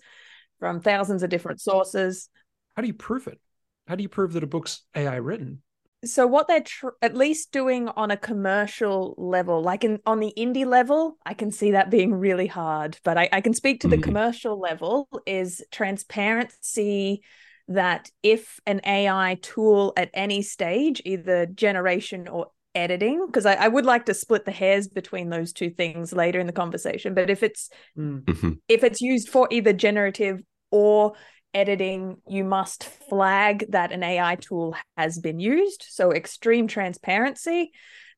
from 0.61 0.79
thousands 0.79 1.23
of 1.23 1.29
different 1.29 1.59
sources 1.59 2.29
How 2.77 2.81
do 2.83 2.87
you 2.87 2.93
prove 2.93 3.27
it? 3.27 3.39
How 3.87 3.95
do 3.95 4.03
you 4.03 4.09
prove 4.09 4.31
that 4.33 4.43
a 4.43 4.47
book's 4.47 4.83
AI 4.95 5.15
written? 5.17 5.63
so 6.03 6.25
what 6.25 6.47
they're 6.47 6.61
tr- 6.61 6.97
at 7.03 7.15
least 7.15 7.51
doing 7.51 7.87
on 7.89 8.09
a 8.09 8.17
commercial 8.17 9.13
level 9.19 9.61
like 9.61 9.83
in 9.83 9.99
on 10.07 10.19
the 10.19 10.33
indie 10.35 10.65
level 10.65 11.15
i 11.27 11.33
can 11.35 11.51
see 11.51 11.71
that 11.71 11.91
being 11.91 12.11
really 12.11 12.47
hard 12.47 12.97
but 13.03 13.19
i, 13.19 13.29
I 13.31 13.39
can 13.41 13.53
speak 13.53 13.81
to 13.81 13.87
the 13.87 13.97
Mhm. 13.97 14.03
commercial 14.03 14.59
level 14.59 15.07
is 15.27 15.61
transparency 15.69 17.21
that 17.67 18.09
if 18.23 18.59
an 18.65 18.81
ai 18.83 19.37
tool 19.43 19.93
at 19.95 20.09
any 20.15 20.41
stage 20.41 21.03
either 21.05 21.45
generation 21.45 22.27
or 22.27 22.47
editing 22.73 23.25
because 23.27 23.45
I, 23.45 23.53
I 23.55 23.67
would 23.67 23.85
like 23.85 24.05
to 24.05 24.13
split 24.15 24.45
the 24.45 24.51
hairs 24.51 24.87
between 24.87 25.29
those 25.29 25.53
two 25.53 25.69
things 25.69 26.13
later 26.13 26.39
in 26.39 26.47
the 26.47 26.53
conversation 26.53 27.13
but 27.13 27.29
if 27.29 27.43
it's 27.43 27.69
Mm. 27.97 28.23
Mhm. 28.23 28.57
if 28.67 28.83
it's 28.83 29.01
used 29.01 29.29
for 29.29 29.47
either 29.51 29.73
generative 29.73 30.41
or 30.71 31.13
editing, 31.53 32.17
you 32.27 32.43
must 32.43 32.83
flag 32.83 33.65
that 33.69 33.91
an 33.91 34.03
AI 34.03 34.35
tool 34.35 34.75
has 34.97 35.19
been 35.19 35.39
used. 35.39 35.85
So 35.89 36.11
extreme 36.11 36.67
transparency, 36.67 37.71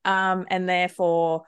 um, 0.05 0.45
and 0.49 0.69
therefore, 0.69 1.43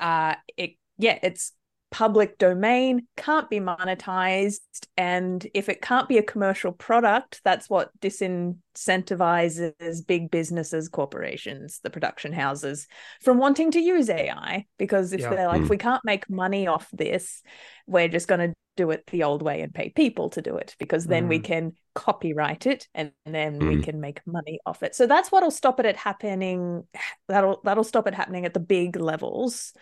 uh, 0.00 0.34
it 0.56 0.72
yeah, 0.98 1.18
it's 1.22 1.52
public 1.96 2.36
domain, 2.36 3.06
can't 3.16 3.48
be 3.48 3.58
monetized, 3.58 4.86
and 4.98 5.46
if 5.54 5.70
it 5.70 5.80
can't 5.80 6.10
be 6.10 6.18
a 6.18 6.22
commercial 6.22 6.70
product, 6.70 7.40
that's 7.42 7.70
what 7.70 7.88
disincentivizes 8.00 10.06
big 10.06 10.30
businesses, 10.30 10.90
corporations, 10.90 11.80
the 11.82 11.88
production 11.88 12.34
houses 12.34 12.86
from 13.22 13.38
wanting 13.38 13.70
to 13.70 13.80
use 13.80 14.10
AI 14.10 14.66
because 14.76 15.14
if 15.14 15.22
Yeah. 15.22 15.30
they're 15.30 15.48
like, 15.48 15.62
Mm. 15.62 15.64
if 15.64 15.70
we 15.70 15.78
can't 15.78 16.04
make 16.04 16.28
money 16.28 16.66
off 16.66 16.86
this, 16.92 17.42
we're 17.86 18.08
just 18.08 18.28
going 18.28 18.50
to 18.50 18.54
do 18.76 18.90
it 18.90 19.06
the 19.06 19.22
old 19.22 19.40
way 19.40 19.62
and 19.62 19.72
pay 19.72 19.88
people 19.88 20.28
to 20.28 20.42
do 20.42 20.58
it 20.58 20.76
because 20.78 21.06
then 21.06 21.28
we 21.28 21.38
Mm. 21.38 21.44
can 21.44 21.72
copyright 21.94 22.66
it 22.66 22.88
and 22.94 23.10
then 23.24 23.58
we 23.58 23.76
Mm. 23.76 23.84
can 23.84 24.00
make 24.00 24.20
money 24.26 24.60
off 24.66 24.82
it. 24.82 24.94
So 24.94 25.06
that's 25.06 25.32
what'll 25.32 25.50
stop 25.50 25.80
it 25.80 25.86
at 25.86 25.96
happening. 25.96 26.86
That'll 27.26 27.62
that'll 27.64 27.84
stop 27.84 28.06
it 28.06 28.12
happening 28.12 28.44
at 28.44 28.52
the 28.52 28.60
big 28.60 28.96
levels 28.96 29.72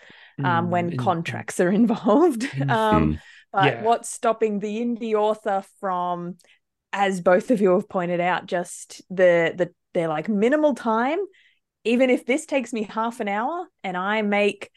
um, 0.42 0.66
Mm, 0.66 0.70
when 0.70 0.96
contracts 0.96 1.60
are 1.60 1.70
involved. 1.72 2.44
Mm. 2.58 2.70
um, 2.70 3.18
but 3.52 3.78
Yeah. 3.78 3.80
what's 3.80 4.08
stopping 4.10 4.58
the 4.58 4.80
indie 4.80 5.14
author 5.14 5.64
from, 5.80 6.36
as 6.92 7.20
both 7.20 7.50
of 7.50 7.60
you 7.60 7.70
have 7.74 7.88
pointed 7.88 8.20
out, 8.20 8.46
just 8.46 9.02
the 9.10 9.54
the 9.56 9.72
they're 9.94 10.08
like 10.08 10.28
minimal 10.28 10.74
time. 10.74 11.18
Even 11.84 12.10
if 12.10 12.26
this 12.26 12.46
takes 12.46 12.72
me 12.72 12.84
half 12.84 13.20
an 13.20 13.28
hour 13.28 13.66
and 13.84 13.96
I 13.96 14.22
make 14.22 14.70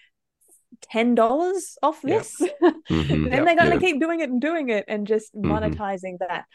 ten 0.82 1.15
dollars 1.15 1.78
off 1.82 2.02
Yep. 2.04 2.28
this, 2.32 2.41
Mhm. 2.89 3.32
then 3.32 3.32
Yep. 3.34 3.46
they're 3.46 3.56
going 3.56 3.72
to 3.72 3.78
keep 3.86 4.00
doing 4.00 4.20
it 4.20 4.30
and 4.30 4.41
doing 4.41 4.70
it 4.70 4.86
and 4.88 5.08
just 5.08 5.34
Mhm. 5.43 5.82
monetizing 5.82 6.17
that. 6.20 6.46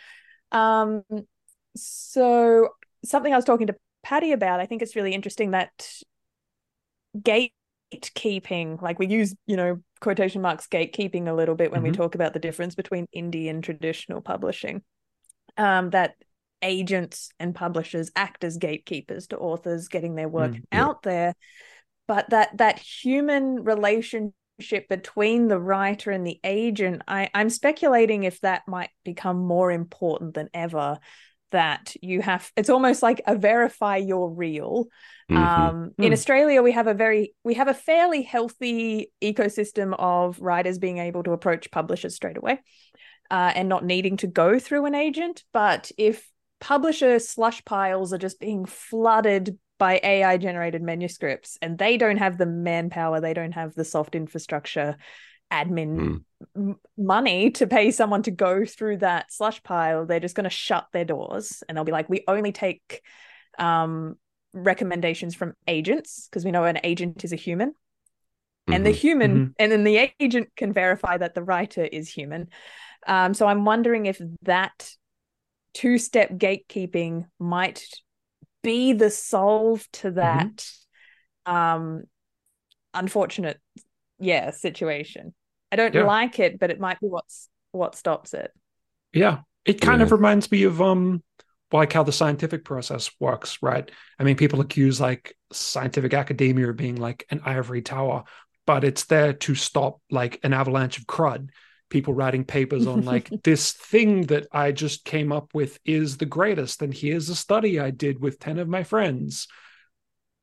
Um, 0.53 1.05
so 1.77 2.71
something 3.05 3.33
I 3.33 3.37
was 3.37 3.45
talking 3.45 3.69
to 3.69 3.77
Paddy 4.03 4.33
about, 4.33 4.61
I 4.61 4.67
think 4.67 4.83
it's 4.83 4.97
really 4.97 5.15
interesting 5.15 5.53
that 5.53 6.03
gatekeeping, 7.93 8.81
like 8.83 8.99
we 8.99 9.07
use, 9.07 9.35
you 9.47 9.57
know, 9.57 9.79
quotation 10.01 10.43
marks 10.43 10.67
gatekeeping 10.67 11.29
a 11.29 11.33
little 11.33 11.55
bit 11.55 11.71
when 11.73 11.83
we 11.83 11.91
Mhm. 11.91 11.97
talk 11.97 12.15
about 12.15 12.33
the 12.33 12.39
difference 12.41 12.75
between 12.75 13.07
indie 13.15 13.49
and 13.51 13.63
traditional 13.63 14.21
publishing. 14.21 14.83
Um, 15.57 15.91
that 15.91 16.15
agents 16.63 17.31
and 17.39 17.55
publishers 17.55 18.11
act 18.17 18.45
as 18.45 18.57
gatekeepers 18.57 19.27
to 19.29 19.39
authors 19.39 19.89
getting 19.89 20.15
their 20.15 20.29
work 20.29 20.53
Mm, 20.53 20.63
yeah. 20.73 20.79
out 20.79 21.03
there 21.03 21.35
but 22.07 22.31
that 22.31 22.57
that 22.59 22.79
human 22.79 23.65
relationship 23.65 24.35
between 24.89 25.49
the 25.49 25.59
writer 25.59 26.11
and 26.13 26.27
the 26.27 26.39
agent 26.45 27.03
I, 27.09 27.29
i'm 27.35 27.51
speculating 27.51 28.23
if 28.23 28.41
that 28.43 28.63
might 28.69 28.91
become 29.05 29.39
more 29.39 29.73
important 29.73 30.35
than 30.35 30.49
ever 30.55 30.99
that 31.53 31.95
you 32.03 32.21
have 32.21 32.51
it's 32.57 32.71
almost 32.71 33.03
like 33.03 33.23
a 33.27 33.37
verify 33.37 33.97
you're 33.97 34.29
real 34.29 34.87
Mhm. 35.31 35.37
um, 35.37 35.91
in 35.99 36.09
Hmm. 36.09 36.13
australia 36.13 36.63
we 36.63 36.73
have 36.73 36.89
a 36.89 36.95
very 36.95 37.35
we 37.45 37.55
have 37.55 37.69
a 37.69 37.75
fairly 37.75 38.23
healthy 38.23 39.13
ecosystem 39.23 39.95
of 39.99 40.41
writers 40.41 40.79
being 40.79 40.99
able 40.99 41.23
to 41.23 41.33
approach 41.33 41.71
publishers 41.71 42.17
straight 42.17 42.37
away 42.37 42.59
uh, 43.31 43.53
and 43.55 43.69
not 43.69 43.85
needing 43.85 44.17
to 44.19 44.27
go 44.27 44.59
through 44.59 44.85
an 44.87 44.95
agent 44.95 45.45
but 45.53 45.91
if 45.97 46.29
publisher 46.61 47.19
slush 47.19 47.65
piles 47.65 48.13
are 48.13 48.19
just 48.19 48.41
being 48.41 48.67
flooded 48.67 49.59
by 49.79 50.01
ai 50.03 50.37
generated 50.37 50.83
manuscripts 50.83 51.57
and 51.63 51.79
they 51.79 51.97
don't 51.97 52.19
have 52.19 52.37
the 52.37 52.47
manpower 52.47 53.21
they 53.21 53.35
don't 53.35 53.53
have 53.53 53.75
the 53.75 53.85
soft 53.85 54.15
infrastructure 54.15 54.97
admin 55.53 56.25
Hmm. 56.55 56.71
m- 56.71 56.81
money 56.97 57.51
to 57.53 57.67
pay 57.67 57.91
someone 57.91 58.23
to 58.23 58.31
go 58.31 58.65
through 58.65 58.97
that 58.99 59.33
slush 59.33 59.63
pile 59.63 60.07
they're 60.07 60.19
just 60.27 60.35
going 60.35 60.45
to 60.45 60.51
shut 60.51 60.87
their 60.93 61.05
doors 61.05 61.63
and 61.69 61.77
they'll 61.77 61.85
be 61.85 61.93
like 61.93 62.09
we 62.09 62.25
only 62.27 62.53
take 62.53 63.03
um, 63.59 64.17
recommendations 64.55 65.35
from 65.35 65.53
agents 65.69 66.27
because 66.29 66.45
we 66.45 66.51
know 66.51 66.65
an 66.65 66.81
agent 66.85 67.23
is 67.25 67.33
a 67.33 67.37
human. 67.37 67.75
And 68.69 68.87
the 68.87 68.91
Mhm. 68.91 68.95
human 68.95 69.55
and 69.59 69.71
then 69.73 69.85
the 69.85 70.11
agent 70.19 70.49
can 70.57 70.73
verify 70.73 71.19
that 71.19 71.35
the 71.35 71.43
writer 71.43 71.85
is 71.85 72.09
human. 72.09 72.49
Um, 73.07 73.35
so 73.35 73.47
i'm 73.47 73.65
wondering 73.65 74.07
if 74.07 74.21
that 74.43 74.91
two-step 75.75 76.31
gatekeeping 76.31 77.25
might 77.39 77.85
be 78.63 78.93
the 78.93 79.11
solve 79.11 79.87
to 79.93 80.13
that 80.13 80.67
um 81.47 82.05
unfortunate 82.95 83.59
yeah 84.21 84.51
situation 84.51 85.35
i 85.73 85.77
don't 85.77 85.95
Yeah. 85.95 86.05
like 86.05 86.39
it 86.39 86.61
but 86.61 86.71
it 86.71 86.79
might 86.79 87.01
be 87.01 87.09
what's 87.09 87.49
what 87.73 87.97
stops 87.97 88.35
it 88.35 88.53
Yeah. 89.13 89.41
It 89.65 89.81
kind 89.81 90.03
of 90.03 90.13
reminds 90.13 90.51
me 90.51 90.65
of 90.65 90.81
um 90.83 91.23
like 91.73 91.93
how 91.93 92.03
the 92.03 92.13
scientific 92.13 92.65
process 92.65 93.11
works, 93.19 93.59
right? 93.63 93.91
I 94.19 94.25
mean, 94.25 94.37
people 94.37 94.61
accuse 94.61 95.01
like 95.01 95.35
scientific 95.53 96.13
academia 96.15 96.69
of 96.69 96.77
being 96.77 96.97
like 96.97 97.25
an 97.31 97.41
ivory 97.45 97.81
tower, 97.81 98.25
but 98.67 98.85
it's 98.85 99.05
there 99.07 99.33
to 99.33 99.55
stop 99.55 100.01
like 100.11 100.39
an 100.43 100.53
avalanche 100.53 100.99
of 100.99 101.07
crud. 101.07 101.49
People 101.89 102.13
writing 102.15 102.45
papers 102.45 102.87
on 102.87 103.05
like 103.05 103.31
this 103.45 103.73
thing 103.73 104.23
that 104.27 104.47
I 104.53 104.73
just 104.73 105.05
came 105.05 105.33
up 105.33 105.55
with 105.55 105.79
is 105.85 106.17
the 106.19 106.27
greatest, 106.27 106.83
and 106.83 106.93
here's 106.93 107.29
a 107.31 107.37
study 107.37 107.81
I 107.81 107.91
did 107.91 108.21
with 108.21 108.39
10 108.39 108.59
of 108.59 108.69
my 108.69 108.83
friends. 108.83 109.47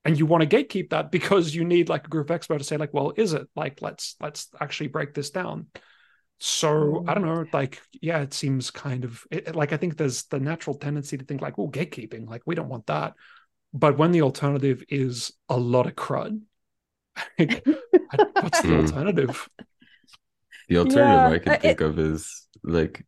And 0.06 0.18
you 0.18 0.26
want 0.26 0.50
to 0.50 0.58
gatekeep 0.58 0.90
that 0.92 1.12
because 1.12 1.54
you 1.54 1.66
need 1.66 1.90
like 1.90 2.06
a 2.08 2.10
group 2.10 2.32
expert 2.32 2.58
to 2.60 2.64
say, 2.64 2.78
like, 2.78 2.94
well, 2.94 3.14
is 3.18 3.34
it? 3.34 3.48
Like, 3.56 3.82
let's 3.82 4.16
let's 4.22 4.48
actually 4.60 4.88
break 4.88 5.14
this 5.14 5.30
down. 5.30 5.68
So 6.40 7.04
I 7.08 7.14
don't 7.14 7.26
know, 7.26 7.46
like, 7.54 7.82
yeah, 8.02 8.20
it 8.22 8.34
seems 8.34 8.72
kind 8.72 9.04
of 9.06 9.26
it, 9.32 9.50
it- 9.50 9.56
like 9.56 9.74
I 9.74 9.78
think 9.78 9.98
there's 9.98 10.24
the 10.26 10.40
natural 10.40 10.76
tendency 10.78 11.18
to 11.18 11.26
think 11.26 11.42
like, 11.42 11.60
oh, 11.60 11.70
gatekeeping, 11.70 12.28
like 12.30 12.44
we 12.46 12.56
don't 12.56 12.70
want 12.70 12.88
that. 12.88 13.14
But 13.74 13.98
when 13.98 14.12
the 14.12 14.24
alternative 14.24 14.84
is 14.90 15.34
a 15.50 15.58
lot 15.58 15.88
of 15.88 15.96
crud, 15.96 16.42
like, 17.40 17.66
what's 18.40 18.62
the 18.62 18.74
Hmm. 18.74 18.76
alternative? 18.76 19.50
The 20.70 20.78
alternative 20.78 21.26
Yeah, 21.26 21.28
I 21.28 21.40
can 21.40 21.56
uh, 21.56 21.58
think 21.58 21.82
of 21.82 22.00
is 22.00 22.48
like 22.64 23.06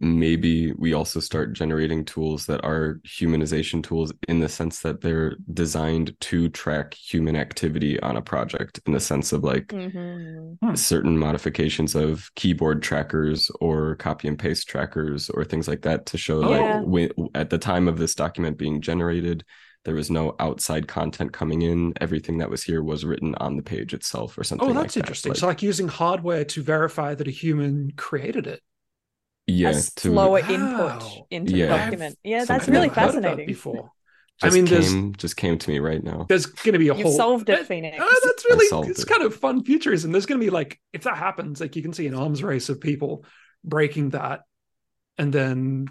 maybe 0.00 0.72
we 0.72 0.92
also 0.94 1.20
start 1.20 1.52
generating 1.52 2.04
tools 2.04 2.46
that 2.46 2.64
are 2.64 3.00
humanization 3.06 3.82
tools 3.82 4.12
in 4.28 4.40
the 4.40 4.48
sense 4.48 4.80
that 4.80 5.00
they're 5.00 5.36
designed 5.52 6.14
to 6.20 6.48
track 6.50 6.94
human 6.94 7.36
activity 7.36 8.00
on 8.00 8.16
a 8.16 8.22
project 8.22 8.80
in 8.86 8.92
the 8.92 9.00
sense 9.00 9.32
of 9.32 9.44
like 9.44 9.68
Mhm. 9.68 10.56
Hmm. 10.62 10.74
certain 10.74 11.18
modifications 11.18 11.94
of 11.94 12.30
keyboard 12.34 12.82
trackers 12.82 13.50
or 13.60 13.96
copy 13.96 14.28
and 14.28 14.38
paste 14.38 14.68
trackers 14.68 15.28
or 15.30 15.44
things 15.44 15.68
like 15.68 15.82
that 15.82 16.06
to 16.06 16.18
show 16.18 16.40
Yeah. 16.40 16.76
like 16.78 16.86
when, 16.86 17.10
at 17.34 17.50
the 17.50 17.58
time 17.58 17.88
of 17.88 17.98
this 17.98 18.14
document 18.14 18.58
being 18.58 18.80
generated 18.80 19.44
there 19.86 19.94
was 19.94 20.10
no 20.10 20.36
outside 20.40 20.86
content 20.86 21.32
coming 21.32 21.62
in 21.62 21.94
everything 22.02 22.36
that 22.36 22.50
was 22.50 22.62
here 22.62 22.82
was 22.82 23.02
written 23.02 23.34
on 23.36 23.56
the 23.56 23.62
page 23.62 23.94
itself 23.94 24.36
or 24.36 24.44
something 24.44 24.68
Oh, 24.68 24.72
like 24.72 24.82
that's 24.82 24.94
that. 24.94 25.00
interesting. 25.00 25.30
Like, 25.30 25.38
so 25.38 25.46
like 25.46 25.62
using 25.62 25.88
hardware 25.88 26.44
to 26.44 26.62
verify 26.62 27.14
that 27.14 27.26
a 27.26 27.30
human 27.30 27.90
created 27.96 28.46
it. 28.46 28.60
Yeah 29.50 29.70
a 29.70 29.74
to 29.74 29.80
slower 30.00 30.40
Wow. 30.40 30.48
input 30.48 31.26
into 31.30 31.56
Yeah. 31.56 31.66
the 31.66 31.76
document 31.76 32.18
yeah 32.24 32.44
that's 32.44 32.68
really. 32.68 32.88
I've 32.88 32.94
heard 32.96 33.08
of 33.08 33.14
that 33.14 33.22
fascinating 33.22 33.46
before. 33.46 33.90
just 34.40 34.52
I 34.52 34.54
mean, 34.56 34.64
there's 34.64 34.90
came 34.92 35.14
just 35.16 35.36
came 35.36 35.58
to 35.58 35.70
me 35.70 35.78
right 35.80 36.02
now 36.02 36.26
there's 36.28 36.46
going 36.46 36.72
to 36.72 36.78
be 36.78 36.88
a 36.88 36.94
You've 36.94 37.02
whole 37.06 37.16
solved 37.16 37.48
it, 37.50 37.66
Phoenix. 37.66 37.98
uh, 38.00 38.06
that's 38.24 38.44
really 38.48 38.88
it's 38.90 39.02
it. 39.02 39.08
kind 39.08 39.22
of 39.22 39.34
fun 39.36 39.62
futurism. 39.64 40.12
There's 40.12 40.26
going 40.26 40.40
to 40.40 40.44
be 40.44 40.50
like 40.50 40.80
if 40.92 41.02
that 41.02 41.16
happens, 41.16 41.60
like 41.60 41.76
you 41.76 41.82
can 41.82 41.92
see 41.92 42.06
an 42.06 42.14
arms 42.14 42.42
race 42.42 42.68
of 42.70 42.80
people 42.80 43.24
breaking 43.64 44.10
that, 44.10 44.40
and 45.18 45.30
then 45.32 45.88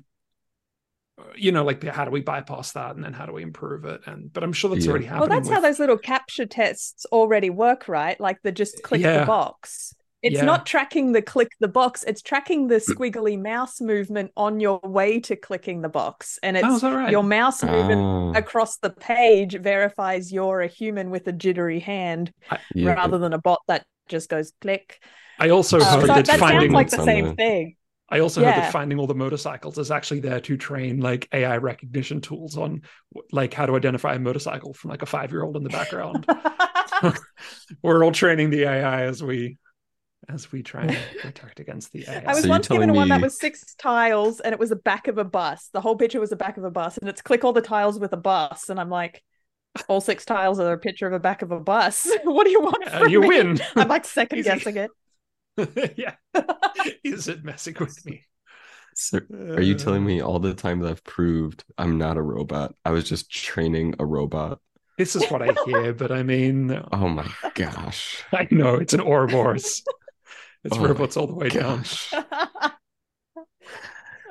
uh, 1.19 1.23
you 1.35 1.51
know 1.51 1.63
like 1.63 1.83
how 1.83 2.05
do 2.05 2.11
we 2.11 2.21
bypass 2.21 2.71
that, 2.71 2.95
and 2.95 3.03
then 3.03 3.13
how 3.13 3.25
do 3.27 3.33
we 3.33 3.43
improve 3.43 3.85
it? 3.85 4.01
And 4.07 4.31
but 4.33 4.43
I'm 4.43 4.53
sure 4.53 4.71
that's 4.71 4.85
Yeah. 4.85 4.91
already 4.91 5.05
happening. 5.05 5.29
well 5.29 5.37
happening. 5.37 5.51
that's 5.51 5.63
how 5.63 5.69
those 5.69 5.79
little 5.79 5.97
capture 5.97 6.45
tests 6.47 7.05
already 7.11 7.49
work 7.51 7.87
right 7.87 8.19
like 8.19 8.41
the 8.41 8.51
just 8.51 8.81
click 8.83 9.01
Yeah. 9.01 9.19
the 9.19 9.25
box 9.27 9.93
it's 10.21 10.35
Yeah. 10.35 10.45
not 10.45 10.65
tracking 10.65 11.11
the 11.13 11.21
click 11.21 11.49
the 11.59 11.67
box 11.67 12.03
it's 12.03 12.21
tracking 12.21 12.67
the 12.67 12.75
squiggly 12.75 13.39
mouse 13.41 13.79
movement 13.81 14.31
on 14.35 14.59
your 14.59 14.79
way 14.83 15.19
to 15.21 15.35
clicking 15.35 15.81
the 15.81 15.89
box 15.89 16.39
and 16.43 16.57
Oh, 16.61 16.75
it's 16.75 16.75
is 16.75 16.81
that 16.81 16.93
right? 16.93 17.11
your 17.11 17.23
mouse 17.23 17.63
movement 17.63 18.01
Ah, 18.01 18.33
across 18.33 18.77
the 18.77 18.89
page 18.89 19.57
verifies 19.59 20.31
you're 20.31 20.61
a 20.61 20.67
human 20.67 21.09
with 21.09 21.27
a 21.27 21.31
jittery 21.31 21.79
hand 21.79 22.31
yeah. 22.75 22.95
rather 22.95 23.17
than 23.17 23.33
a 23.33 23.37
bot 23.39 23.61
that 23.67 23.85
just 24.07 24.29
goes 24.29 24.51
click 24.61 24.99
I 25.37 25.49
also 25.49 25.77
Just 25.79 25.91
Um, 25.91 26.01
heard 26.01 26.07
so 26.07 26.13
that 26.13 26.25
that 26.27 26.39
finding 26.39 26.71
sounds 26.71 26.73
like 26.73 26.89
the 26.89 26.99
same 26.99 27.35
thing 27.35 27.75
I 28.11 28.19
also 28.19 28.43
heard 28.43 28.55
that 28.55 28.65
finding 28.65 28.99
all 28.99 29.05
the 29.07 29.13
motorcycles 29.15 29.77
is 29.77 29.91
actually 29.91 30.21
there 30.21 30.39
to 30.41 30.57
train 30.57 30.99
like 30.99 31.27
AI 31.31 31.57
recognition 31.57 32.21
tools 32.21 32.57
on 32.57 32.81
like 33.31 33.53
how 33.53 33.67
to 33.67 33.75
identify 33.75 34.15
a 34.15 34.19
motorcycle 34.19 34.73
from 34.73 34.89
like 34.89 35.03
a 35.03 35.05
five 35.05 35.31
year 35.31 35.43
old 35.43 35.55
in 35.55 35.63
the 35.63 35.69
background. 35.69 36.25
We're 37.83 38.03
all 38.03 38.11
training 38.11 38.49
the 38.49 38.63
AI 38.63 39.03
as 39.05 39.23
we 39.23 39.57
as 40.29 40.51
we 40.51 40.63
try 40.63 40.83
and 40.87 40.97
protect 41.17 41.59
against 41.59 41.91
the 41.91 42.05
AI. 42.07 42.23
I 42.27 42.33
was 42.35 42.43
So 42.43 42.49
once 42.49 42.67
given 42.67 42.89
telling 42.89 42.95
one 42.95 43.09
that 43.09 43.21
was 43.21 43.39
six 43.39 43.75
tiles 43.75 44.39
and 44.39 44.53
it 44.53 44.59
was 44.59 44.69
the 44.69 44.75
back 44.75 45.07
of 45.07 45.17
a 45.17 45.23
bus. 45.23 45.69
The 45.73 45.81
whole 45.81 45.95
picture 45.95 46.19
was 46.19 46.29
the 46.29 46.35
back 46.35 46.57
of 46.57 46.63
a 46.63 46.71
bus, 46.71 46.97
and 46.97 47.09
it's 47.09 47.21
click 47.21 47.43
all 47.43 47.53
the 47.53 47.61
tiles 47.61 47.99
with 47.99 48.13
a 48.13 48.17
bus. 48.17 48.69
And 48.69 48.79
I'm 48.79 48.89
like, 48.89 49.23
all 49.87 50.01
six 50.01 50.25
tiles 50.25 50.59
are 50.59 50.73
a 50.73 50.77
picture 50.77 51.07
of 51.07 51.13
a 51.13 51.19
back 51.19 51.41
of 51.41 51.51
a 51.51 51.59
bus. 51.59 52.09
what 52.23 52.45
do 52.45 52.51
you 52.51 52.61
want? 52.61 52.77
Yeah, 52.85 52.99
from 52.99 53.11
you 53.11 53.21
me? 53.21 53.27
win. 53.27 53.59
I'm 53.75 53.87
like 53.87 54.05
second 54.05 54.41
guessing 54.43 54.77
it. 54.77 54.91
yeah. 55.97 56.15
Is 57.03 57.27
it 57.27 57.43
messing 57.43 57.75
with 57.79 58.05
me? 58.05 58.23
So 58.95 59.19
are 59.55 59.61
you 59.61 59.75
telling 59.75 60.05
me 60.05 60.21
all 60.21 60.39
the 60.39 60.53
time 60.53 60.79
that 60.79 60.89
I've 60.91 61.03
proved 61.03 61.63
I'm 61.77 61.97
not 61.97 62.17
a 62.17 62.21
robot? 62.21 62.75
I 62.83 62.91
was 62.91 63.07
just 63.07 63.31
training 63.31 63.95
a 63.99 64.05
robot. 64.05 64.59
This 64.97 65.15
is 65.15 65.25
what 65.31 65.41
I 65.41 65.55
hear, 65.65 65.93
but 65.93 66.11
I 66.11 66.23
mean, 66.23 66.71
Oh 66.91 67.07
my 67.07 67.27
gosh. 67.53 68.21
I 68.33 68.47
know 68.51 68.75
it's 68.75 68.93
an 68.93 68.99
Ouroboros. 68.99 69.81
It's 70.63 70.77
Oh 70.77 70.85
robots 70.85 71.17
all 71.17 71.27
the 71.27 71.33
way 71.35 71.49
down. 71.49 71.83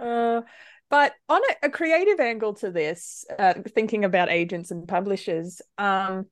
Uh, 0.01 0.43
but 0.91 1.13
on 1.29 1.41
a, 1.63 1.67
a 1.67 1.71
creative 1.71 2.21
angle 2.21 2.55
to 2.55 2.71
this, 2.71 3.25
uh, 3.39 3.55
thinking 3.75 4.05
about 4.05 4.31
agents 4.31 4.71
and 4.71 4.89
publishers, 4.89 5.61
um, 5.77 6.27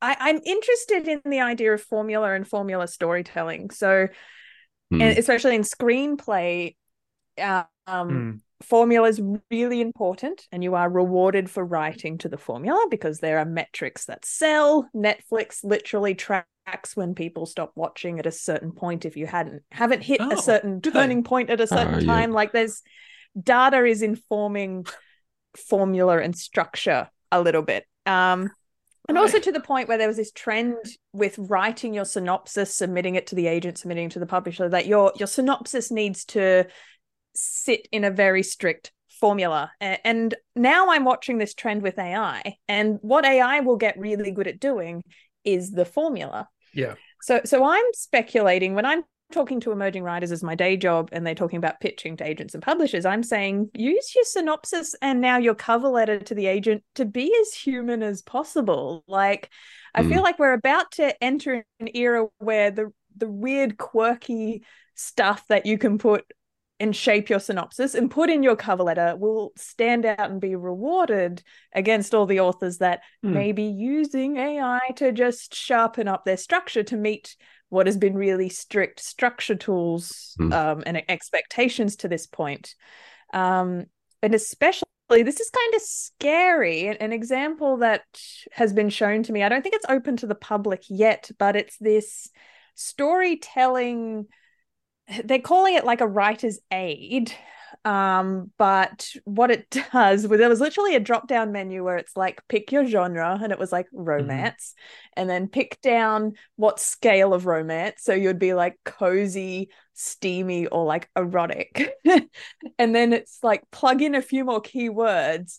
I, 0.00 0.16
I'm 0.18 0.40
interested 0.44 1.08
in 1.08 1.20
the 1.30 1.40
idea 1.40 1.74
of 1.74 1.82
formula 1.82 2.32
and 2.32 2.46
formula 2.46 2.88
storytelling. 2.88 3.70
So, 3.70 4.08
Hmm. 4.90 5.00
and 5.00 5.18
especially 5.18 5.54
in 5.54 5.62
screenplay, 5.62 6.76
uh, 7.38 7.64
um, 7.86 8.08
Hmm. 8.08 8.36
Formula 8.62 9.08
is 9.08 9.20
really 9.50 9.80
important 9.80 10.46
and 10.52 10.62
you 10.62 10.74
are 10.74 10.88
rewarded 10.88 11.50
for 11.50 11.64
writing 11.64 12.18
to 12.18 12.28
the 12.28 12.36
formula 12.38 12.86
because 12.90 13.18
there 13.18 13.38
are 13.38 13.44
metrics 13.44 14.06
that 14.06 14.24
sell. 14.24 14.88
Netflix 14.94 15.62
literally 15.64 16.14
tracks 16.14 16.46
when 16.94 17.14
people 17.14 17.46
stop 17.46 17.72
watching 17.74 18.18
at 18.18 18.26
a 18.26 18.30
certain 18.32 18.72
point 18.72 19.04
if 19.04 19.16
you 19.16 19.26
hadn't 19.26 19.62
haven't 19.70 20.02
hit 20.02 20.20
Oh, 20.20 20.30
a 20.30 20.36
certain 20.36 20.80
turning 20.80 21.24
point 21.24 21.50
at 21.50 21.60
a 21.60 21.66
certain 21.66 21.94
Oh, 21.96 21.98
yeah. 21.98 22.06
time. 22.06 22.32
Like 22.32 22.52
there's 22.52 22.82
data 23.40 23.84
is 23.84 24.02
informing 24.02 24.86
formula 25.56 26.18
and 26.18 26.36
structure 26.36 27.08
a 27.30 27.40
little 27.40 27.62
bit. 27.62 27.84
Um 28.06 28.50
and 29.08 29.18
also 29.18 29.40
to 29.40 29.50
the 29.52 29.60
point 29.60 29.88
where 29.88 29.98
there 29.98 30.06
was 30.06 30.16
this 30.16 30.30
trend 30.30 30.76
with 31.12 31.36
writing 31.36 31.92
your 31.92 32.04
synopsis, 32.04 32.74
submitting 32.74 33.16
it 33.16 33.26
to 33.26 33.34
the 33.34 33.48
agent, 33.48 33.78
submitting 33.78 34.06
it 34.06 34.12
to 34.12 34.20
the 34.20 34.26
publisher, 34.26 34.68
that 34.68 34.86
your 34.86 35.12
your 35.16 35.26
synopsis 35.26 35.90
needs 35.90 36.24
to 36.26 36.66
sit 37.34 37.88
in 37.92 38.04
a 38.04 38.10
very 38.10 38.42
strict 38.42 38.92
formula. 39.08 39.70
And 39.80 40.34
now 40.56 40.90
I'm 40.90 41.04
watching 41.04 41.38
this 41.38 41.54
trend 41.54 41.82
with 41.82 41.98
AI, 41.98 42.56
and 42.66 42.98
what 43.02 43.24
AI 43.24 43.60
will 43.60 43.76
get 43.76 43.98
really 43.98 44.32
good 44.32 44.48
at 44.48 44.58
doing 44.58 45.02
is 45.44 45.70
the 45.70 45.84
formula. 45.84 46.48
Yeah. 46.74 46.94
So 47.22 47.40
so 47.44 47.64
I'm 47.64 47.84
speculating 47.92 48.74
when 48.74 48.86
I'm 48.86 49.04
talking 49.32 49.60
to 49.60 49.72
emerging 49.72 50.02
writers 50.02 50.30
as 50.30 50.42
my 50.42 50.54
day 50.54 50.76
job 50.76 51.08
and 51.12 51.26
they're 51.26 51.34
talking 51.34 51.56
about 51.56 51.80
pitching 51.80 52.16
to 52.16 52.26
agents 52.26 52.54
and 52.54 52.62
publishers, 52.62 53.06
I'm 53.06 53.22
saying 53.22 53.70
use 53.74 54.14
your 54.14 54.24
synopsis 54.24 54.94
and 55.00 55.20
now 55.20 55.38
your 55.38 55.54
cover 55.54 55.88
letter 55.88 56.18
to 56.18 56.34
the 56.34 56.46
agent 56.46 56.84
to 56.96 57.04
be 57.04 57.34
as 57.40 57.54
human 57.54 58.02
as 58.02 58.22
possible. 58.22 59.04
Like 59.06 59.50
I 59.94 60.02
feel 60.02 60.20
mm. 60.20 60.24
like 60.24 60.38
we're 60.38 60.52
about 60.52 60.90
to 60.92 61.22
enter 61.22 61.64
an 61.80 61.88
era 61.94 62.26
where 62.38 62.70
the 62.70 62.92
the 63.16 63.28
weird 63.28 63.78
quirky 63.78 64.64
stuff 64.94 65.44
that 65.48 65.66
you 65.66 65.78
can 65.78 65.98
put 65.98 66.24
and 66.82 66.94
shape 66.96 67.30
your 67.30 67.38
synopsis 67.38 67.94
and 67.94 68.10
put 68.10 68.28
in 68.28 68.42
your 68.42 68.56
cover 68.56 68.82
letter 68.82 69.14
will 69.16 69.52
stand 69.56 70.04
out 70.04 70.30
and 70.30 70.40
be 70.40 70.56
rewarded 70.56 71.42
against 71.72 72.12
all 72.12 72.26
the 72.26 72.40
authors 72.40 72.78
that 72.78 73.00
Hmm. 73.22 73.34
may 73.34 73.52
be 73.52 73.62
using 73.62 74.36
AI 74.36 74.80
to 74.96 75.12
just 75.12 75.54
sharpen 75.54 76.08
up 76.08 76.24
their 76.24 76.36
structure 76.36 76.82
to 76.82 76.96
meet 76.96 77.36
what 77.68 77.86
has 77.86 77.96
been 77.96 78.14
really 78.14 78.48
strict 78.48 79.00
structure 79.00 79.54
tools 79.54 80.34
Hmm. 80.36 80.52
um, 80.52 80.82
and 80.84 81.02
expectations 81.08 81.96
to 81.96 82.08
this 82.08 82.26
point. 82.26 82.74
Um, 83.32 83.86
and 84.20 84.34
especially, 84.34 84.88
this 85.08 85.40
is 85.40 85.50
kind 85.50 85.74
of 85.74 85.82
scary. 85.82 86.88
An 86.88 87.12
example 87.12 87.76
that 87.78 88.02
has 88.52 88.72
been 88.72 88.90
shown 88.90 89.22
to 89.22 89.32
me, 89.32 89.42
I 89.42 89.48
don't 89.48 89.62
think 89.62 89.74
it's 89.74 89.86
open 89.88 90.16
to 90.18 90.26
the 90.26 90.34
public 90.34 90.82
yet, 90.88 91.30
but 91.38 91.54
it's 91.54 91.76
this 91.78 92.28
storytelling 92.74 94.26
they're 95.24 95.38
calling 95.38 95.74
it 95.74 95.84
like 95.84 96.00
a 96.00 96.06
writer's 96.06 96.58
aid 96.70 97.32
um 97.84 98.50
but 98.58 99.08
what 99.24 99.50
it 99.50 99.68
does 99.92 100.26
was 100.28 100.38
there 100.38 100.48
was 100.48 100.60
literally 100.60 100.94
a 100.94 101.00
drop 101.00 101.26
down 101.26 101.50
menu 101.50 101.82
where 101.82 101.96
it's 101.96 102.16
like 102.16 102.40
pick 102.48 102.70
your 102.70 102.86
genre 102.86 103.38
and 103.42 103.50
it 103.50 103.58
was 103.58 103.72
like 103.72 103.86
romance 103.92 104.74
and 105.16 105.28
then 105.28 105.48
pick 105.48 105.80
down 105.82 106.32
what 106.56 106.78
scale 106.78 107.34
of 107.34 107.46
romance. 107.46 108.02
So 108.02 108.14
you'd 108.14 108.38
be 108.38 108.54
like 108.54 108.78
cozy 108.84 109.70
steamy 109.94 110.66
or 110.66 110.84
like 110.84 111.08
erotic. 111.16 111.92
And 112.78 112.94
then 112.94 113.12
it's 113.12 113.38
like 113.42 113.62
plug 113.70 114.02
in 114.02 114.14
a 114.14 114.22
few 114.22 114.44
more 114.44 114.62
keywords 114.62 115.58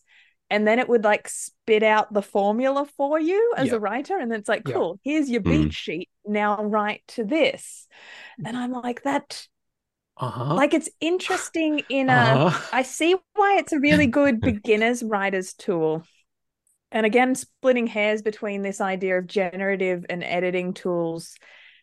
and 0.50 0.68
then 0.68 0.80
it 0.80 0.88
would 0.90 1.04
like 1.04 1.28
spit 1.28 1.84
out 1.84 2.14
the 2.14 2.22
formula 2.22 2.86
for 2.98 3.20
you 3.20 3.54
as 3.58 3.68
Yeah. 3.68 3.76
a 3.76 3.80
writer 3.80 4.18
and 4.18 4.32
then 4.32 4.40
it's 4.40 4.50
like 4.50 4.66
Yeah. 4.66 4.74
cool 4.74 5.00
here's 5.04 5.30
your 5.30 5.42
Mm. 5.42 5.66
beat 5.66 5.74
sheet 5.74 6.10
now 6.26 6.64
write 6.64 7.04
to 7.10 7.24
this 7.24 7.88
and 8.46 8.56
i'm 8.58 8.72
like 8.72 9.04
that 9.04 9.48
Uh-huh. 10.18 10.56
like 10.56 10.74
it's 10.74 10.90
interesting 11.00 11.80
in 11.90 12.10
a 12.10 12.14
uh-huh. 12.14 12.60
I 12.72 12.84
see 12.84 13.16
why 13.36 13.58
it's 13.58 13.74
a 13.74 13.80
really 13.80 14.08
good 14.20 14.42
beginner's 14.42 15.04
writer's 15.04 15.54
tool. 15.54 16.04
And 16.92 17.06
again, 17.06 17.34
splitting 17.36 17.88
hairs 17.88 18.22
between 18.22 18.62
this 18.62 18.80
idea 18.80 19.18
of 19.18 19.26
generative 19.28 20.06
and 20.10 20.24
editing 20.24 20.74
tools, 20.74 21.36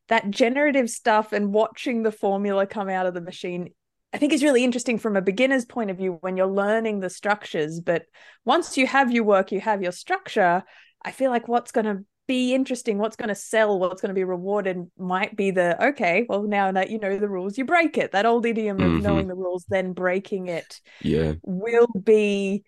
that 0.08 0.30
generative 0.30 0.88
stuff 0.88 1.32
and 1.32 1.52
watching 1.52 2.02
the 2.02 2.12
formula 2.12 2.66
come 2.66 2.88
out 2.88 3.06
of 3.06 3.14
the 3.14 3.20
machine, 3.20 3.70
I 4.12 4.18
think 4.18 4.32
is 4.32 4.42
really 4.42 4.64
interesting 4.64 4.98
from 4.98 5.16
a 5.16 5.22
beginner's 5.22 5.64
point 5.64 5.90
of 5.90 5.96
view 5.96 6.18
when 6.20 6.36
you're 6.36 6.46
learning 6.46 7.00
the 7.00 7.10
structures. 7.10 7.80
But 7.80 8.06
once 8.44 8.76
you 8.76 8.86
have 8.86 9.12
your 9.12 9.24
work, 9.24 9.52
you 9.52 9.60
have 9.60 9.82
your 9.82 9.92
structure, 9.92 10.64
I 11.02 11.12
feel 11.12 11.30
like 11.30 11.46
what's 11.48 11.70
going 11.72 11.86
to 11.86 12.04
be 12.26 12.54
interesting, 12.54 12.98
what's 12.98 13.16
going 13.16 13.28
to 13.28 13.34
sell, 13.34 13.78
what's 13.78 14.00
going 14.02 14.10
to 14.10 14.14
be 14.14 14.24
rewarded 14.24 14.90
might 14.98 15.36
be 15.36 15.50
the 15.50 15.82
okay, 15.88 16.26
well, 16.28 16.42
now 16.42 16.72
that 16.72 16.90
you 16.90 16.98
know 16.98 17.18
the 17.18 17.28
rules, 17.28 17.56
you 17.58 17.64
break 17.64 17.98
it. 17.98 18.12
That 18.12 18.26
old 18.26 18.46
idiom 18.46 18.82
of 18.82 18.90
Mhm. 18.92 19.02
knowing 19.02 19.28
the 19.28 19.34
rules, 19.34 19.64
then 19.68 19.92
breaking 19.92 20.48
it 20.48 20.80
Yeah. 21.02 21.34
will 21.42 21.88
be 21.88 22.64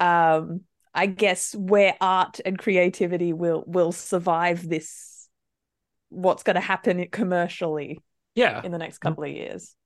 um 0.00 0.62
i 0.94 1.06
guess 1.06 1.54
where 1.54 1.94
art 2.00 2.40
and 2.44 2.58
creativity 2.58 3.32
will 3.32 3.64
will 3.66 3.92
survive 3.92 4.68
this 4.68 5.28
what's 6.08 6.42
going 6.42 6.54
to 6.54 6.60
happen 6.60 7.06
commercially 7.10 8.00
yeah. 8.34 8.62
in 8.64 8.72
the 8.72 8.78
next 8.78 8.98
couple 8.98 9.24
of 9.24 9.30
years 9.30 9.76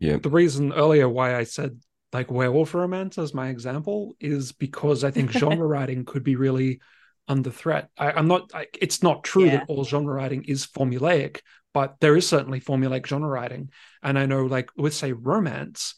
Yeah. 0.00 0.16
the 0.16 0.30
reason 0.30 0.72
earlier 0.72 1.08
why 1.08 1.36
I 1.36 1.44
said 1.44 1.80
like 2.12 2.30
werewolf 2.30 2.74
romance 2.74 3.18
as 3.18 3.34
my 3.34 3.48
example 3.48 4.16
is 4.20 4.52
because 4.52 5.04
I 5.04 5.10
think 5.10 5.30
genre 5.32 5.66
writing 5.66 6.04
could 6.04 6.22
be 6.24 6.36
really 6.36 6.80
under 7.26 7.50
threat. 7.50 7.88
I, 7.98 8.12
I'm 8.12 8.28
not. 8.28 8.50
I, 8.54 8.66
it's 8.80 9.02
not 9.02 9.24
true 9.24 9.46
Yeah. 9.46 9.58
that 9.58 9.64
all 9.68 9.84
genre 9.84 10.14
writing 10.14 10.44
is 10.44 10.66
formulaic, 10.66 11.40
but 11.72 11.96
there 12.00 12.16
is 12.16 12.28
certainly 12.28 12.60
formulaic 12.60 13.06
genre 13.06 13.28
writing. 13.28 13.70
And 14.02 14.18
I 14.18 14.26
know, 14.26 14.44
like 14.46 14.70
with 14.76 14.94
say 14.94 15.12
romance, 15.12 15.94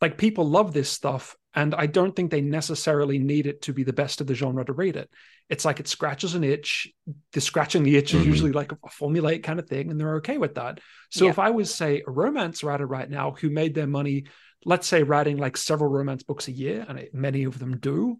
like 0.00 0.18
people 0.18 0.48
love 0.48 0.72
this 0.72 0.90
stuff, 0.90 1.36
and 1.54 1.74
I 1.74 1.86
don't 1.86 2.14
think 2.14 2.30
they 2.30 2.40
necessarily 2.40 3.18
need 3.18 3.46
it 3.46 3.62
to 3.62 3.72
be 3.72 3.84
the 3.84 3.92
best 3.92 4.20
of 4.20 4.26
the 4.26 4.34
genre 4.34 4.64
to 4.64 4.72
read 4.72 4.96
it. 4.96 5.10
It's 5.48 5.64
like 5.64 5.80
it 5.80 5.88
scratches 5.88 6.34
an 6.34 6.44
itch. 6.44 6.88
The 7.32 7.40
scratching 7.40 7.82
the 7.82 7.96
itch 7.96 8.14
is 8.14 8.22
Mhm. 8.22 8.26
usually 8.26 8.52
like 8.52 8.72
a, 8.72 8.78
a 8.84 8.88
formulaic 8.88 9.42
kind 9.42 9.58
of 9.58 9.68
thing, 9.68 9.90
and 9.90 9.98
they're 9.98 10.16
okay 10.16 10.38
with 10.38 10.54
that. 10.56 10.80
So 11.10 11.24
Yeah. 11.24 11.30
if 11.30 11.38
I 11.38 11.50
was 11.50 11.74
say 11.74 12.02
a 12.06 12.10
romance 12.10 12.62
writer 12.62 12.86
right 12.86 13.08
now 13.08 13.32
who 13.32 13.50
made 13.50 13.74
their 13.74 13.86
money, 13.86 14.24
let's 14.64 14.86
say 14.86 15.02
writing 15.02 15.36
like 15.36 15.56
several 15.56 15.90
romance 15.90 16.22
books 16.22 16.48
a 16.48 16.52
year, 16.52 16.84
and 16.88 17.08
many 17.12 17.44
of 17.44 17.58
them 17.58 17.78
do, 17.78 18.18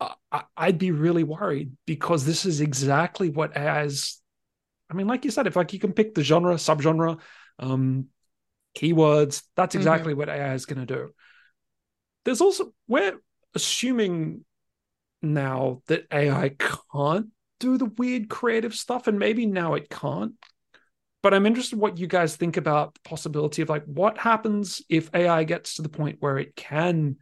uh, 0.00 0.14
I, 0.30 0.44
I'd 0.56 0.78
be 0.78 0.90
really 0.92 1.24
worried 1.24 1.72
because 1.86 2.24
this 2.24 2.46
is 2.46 2.60
exactly 2.60 3.28
what 3.28 3.56
as 3.56 4.18
I 4.90 4.94
mean, 4.94 5.06
like 5.06 5.24
you 5.24 5.30
said, 5.30 5.46
if 5.46 5.56
like 5.56 5.72
you 5.72 5.78
can 5.78 5.92
pick 5.94 6.14
the 6.14 6.22
genre, 6.22 6.54
subgenre, 6.56 7.18
um, 7.58 8.06
keywords, 8.74 9.42
that's 9.56 9.74
Mhm. 9.74 9.80
exactly 9.80 10.14
what 10.14 10.28
AI 10.28 10.54
is 10.54 10.66
going 10.66 10.86
to 10.86 10.94
do. 10.94 11.14
There's 12.24 12.40
also 12.40 12.72
we're 12.86 13.20
assuming 13.54 14.44
now 15.20 15.82
that 15.86 16.06
AI 16.12 16.50
can't 16.92 17.28
do 17.60 17.78
the 17.78 17.86
weird 17.86 18.28
creative 18.28 18.74
stuff, 18.74 19.06
and 19.06 19.18
maybe 19.18 19.46
now 19.46 19.74
it 19.74 19.88
can't. 19.88 20.34
But 21.22 21.34
I'm 21.34 21.46
interested 21.46 21.76
in 21.76 21.80
what 21.80 21.98
you 21.98 22.08
guys 22.08 22.34
think 22.34 22.56
about 22.56 22.94
the 22.94 23.00
possibility 23.04 23.62
of 23.62 23.68
like 23.68 23.84
what 23.84 24.18
happens 24.18 24.82
if 24.88 25.08
AI 25.14 25.44
gets 25.44 25.74
to 25.74 25.82
the 25.82 25.88
point 25.88 26.16
where 26.20 26.38
it 26.38 26.56
can 26.56 27.16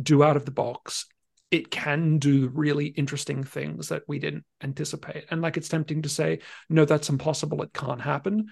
do 0.00 0.24
out 0.24 0.36
of 0.36 0.44
the 0.44 0.50
box, 0.50 1.06
it 1.52 1.70
can 1.70 2.18
do 2.18 2.48
really 2.48 2.86
interesting 2.86 3.44
things 3.44 3.88
that 3.88 4.02
we 4.08 4.18
didn't 4.18 4.44
anticipate. 4.60 5.26
And 5.30 5.40
like 5.40 5.56
it's 5.56 5.68
tempting 5.68 6.02
to 6.02 6.08
say, 6.08 6.40
no, 6.68 6.84
that's 6.84 7.08
impossible, 7.08 7.62
it 7.62 7.72
can't 7.72 8.00
happen. 8.00 8.46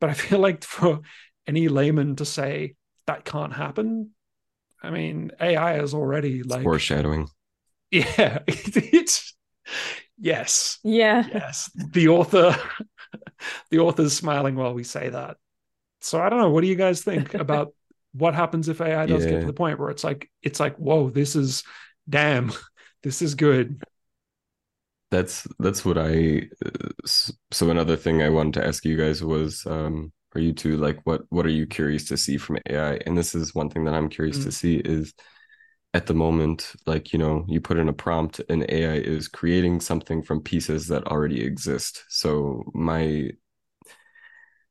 But 0.00 0.10
I 0.10 0.14
feel 0.14 0.38
like 0.38 0.62
for 0.62 1.00
any 1.46 1.68
layman 1.68 2.16
to 2.16 2.24
say, 2.24 2.76
that 3.06 3.24
can't 3.24 3.52
happen. 3.52 4.10
I 4.82 4.90
mean, 4.90 5.32
AI 5.40 5.80
is 5.80 5.94
already 5.94 6.42
like 6.42 6.64
foreshadowing. 6.64 7.28
Yeah, 7.90 8.40
it's 8.46 9.34
yes, 10.18 10.78
Yeah. 10.82 11.24
yes. 11.32 11.70
The 11.74 12.08
author, 12.08 12.56
the 13.70 13.78
author's 13.78 14.16
smiling 14.16 14.56
while 14.56 14.74
we 14.74 14.84
say 14.84 15.08
that. 15.10 15.36
So 16.00 16.20
I 16.20 16.28
don't 16.28 16.40
know. 16.40 16.50
What 16.50 16.62
do 16.62 16.66
you 16.66 16.76
guys 16.76 17.02
think 17.02 17.34
about 17.34 17.72
what 18.12 18.34
happens 18.34 18.68
if 18.68 18.80
AI 18.80 19.06
does 19.06 19.26
get 19.26 19.40
to 19.40 19.46
the 19.46 19.52
point 19.52 19.78
where 19.78 19.90
it's 19.90 20.04
like 20.04 20.30
it's 20.42 20.60
like, 20.60 20.76
whoa, 20.76 21.10
this 21.10 21.36
is 21.36 21.62
damn, 22.08 22.52
this 23.02 23.22
is 23.22 23.34
good. 23.34 23.80
That's 25.10 25.46
that's 25.58 25.84
what 25.84 25.98
I. 25.98 26.48
uh, 26.64 26.88
So 27.06 27.70
another 27.70 27.96
thing 27.96 28.22
I 28.22 28.30
wanted 28.30 28.54
to 28.54 28.66
ask 28.66 28.84
you 28.84 28.96
guys 28.96 29.22
was, 29.22 29.64
um, 29.66 30.12
for 30.34 30.40
you 30.40 30.52
two, 30.52 30.76
like, 30.78 31.00
what 31.06 31.22
what 31.30 31.46
are 31.46 31.50
you 31.50 31.66
curious 31.66 32.06
to 32.08 32.18
see 32.18 32.38
from 32.38 32.58
AI? 32.68 32.94
And 33.06 33.16
this 33.18 33.34
is 33.36 33.54
one 33.56 33.70
thing 33.70 33.84
that 33.86 33.94
I'm 33.94 34.10
curious 34.10 34.40
to 34.40 34.50
Mm. 34.50 34.52
see 34.52 34.76
is, 34.78 35.14
at 35.94 36.06
the 36.06 36.14
moment, 36.14 36.72
like 36.86 37.12
you 37.12 37.18
know, 37.20 37.44
you 37.48 37.60
put 37.60 37.78
in 37.78 37.88
a 37.88 37.94
prompt, 37.94 38.40
and 38.50 38.64
AI 38.70 38.96
is 38.96 39.28
creating 39.28 39.80
something 39.80 40.22
from 40.22 40.42
pieces 40.42 40.88
that 40.88 41.06
already 41.08 41.42
exist. 41.44 42.04
So 42.10 42.64
my, 42.74 43.32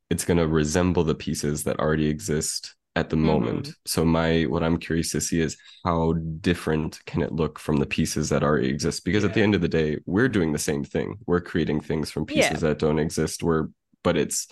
it's 0.09 0.25
gonna 0.25 0.47
resemble 0.47 1.03
the 1.03 1.15
pieces 1.15 1.63
that 1.63 1.79
already 1.79 2.07
exist 2.07 2.75
at 2.95 3.09
the 3.09 3.15
moment. 3.15 3.73
So 3.85 4.05
my 4.05 4.43
what 4.43 4.63
I'm 4.63 4.77
curious 4.77 5.11
to 5.13 5.21
see 5.21 5.41
is 5.41 5.57
how 5.83 6.13
different 6.41 6.99
can 7.05 7.21
it 7.23 7.31
look 7.31 7.57
from 7.57 7.77
the 7.77 7.85
pieces 7.87 8.29
that 8.29 8.43
already 8.43 8.69
exist? 8.69 9.03
Because 9.05 9.23
at 9.23 9.33
the 9.33 9.41
end 9.41 9.55
of 9.55 9.61
the 9.61 9.67
day, 9.69 9.97
we're 10.05 10.29
doing 10.29 10.51
the 10.53 10.59
same 10.59 10.83
thing. 10.83 11.17
We're 11.25 11.41
creating 11.41 11.81
things 11.81 12.11
from 12.11 12.25
Yeah. 12.27 12.49
pieces 12.49 12.61
that 12.61 12.79
don't 12.79 12.99
exist. 12.99 13.41
We're 13.43 13.69
but 14.03 14.17
it's 14.17 14.47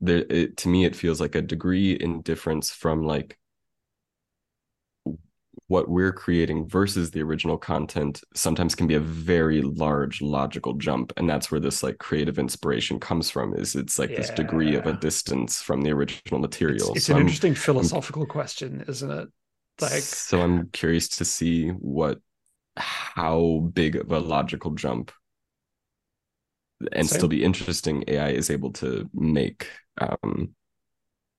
there 0.00 0.24
it, 0.28 0.56
to 0.58 0.68
me 0.68 0.84
it 0.84 0.96
feels 0.96 1.20
like 1.20 1.34
a 1.34 1.42
degree 1.42 1.92
in 1.92 2.22
difference 2.22 2.70
from 2.70 3.02
like 3.02 3.38
what 5.68 5.88
we're 5.88 6.12
creating 6.12 6.68
versus 6.68 7.10
the 7.10 7.22
original 7.22 7.56
content 7.56 8.22
sometimes 8.34 8.74
can 8.74 8.86
be 8.86 8.94
a 8.94 9.00
very 9.00 9.62
large 9.62 10.20
logical 10.20 10.74
jump 10.74 11.12
and 11.16 11.28
that's 11.28 11.50
where 11.50 11.60
this 11.60 11.82
like 11.82 11.96
creative 11.98 12.38
inspiration 12.38 13.00
comes 13.00 13.30
from 13.30 13.54
is 13.54 13.74
it's 13.74 13.98
like 13.98 14.14
this 14.14 14.30
degree 14.30 14.74
of 14.74 14.86
a 14.86 14.92
distance 14.92 15.62
from 15.62 15.80
the 15.80 15.90
original 15.90 16.38
material 16.38 16.92
it's 16.94 17.06
So 17.06 17.12
an 17.12 17.18
I'm- 17.18 17.26
interesting 17.26 17.54
philosophical 17.54 18.26
question, 18.26 18.84
isn't 18.88 19.10
it? 19.10 19.28
Like, 19.80 19.90
so 20.02 20.40
i'm 20.40 20.68
curious 20.68 21.08
to 21.08 21.24
see 21.24 21.70
what 21.70 22.20
how 22.76 23.70
big 23.72 23.96
of 23.96 24.12
a 24.12 24.20
logical 24.20 24.70
jump 24.72 25.10
and 26.92 27.08
Same. 27.08 27.18
still 27.18 27.28
be 27.28 27.44
interesting 27.44 28.04
ai 28.08 28.30
is 28.30 28.50
able 28.50 28.72
to 28.72 29.08
make 29.14 29.68
um 30.00 30.54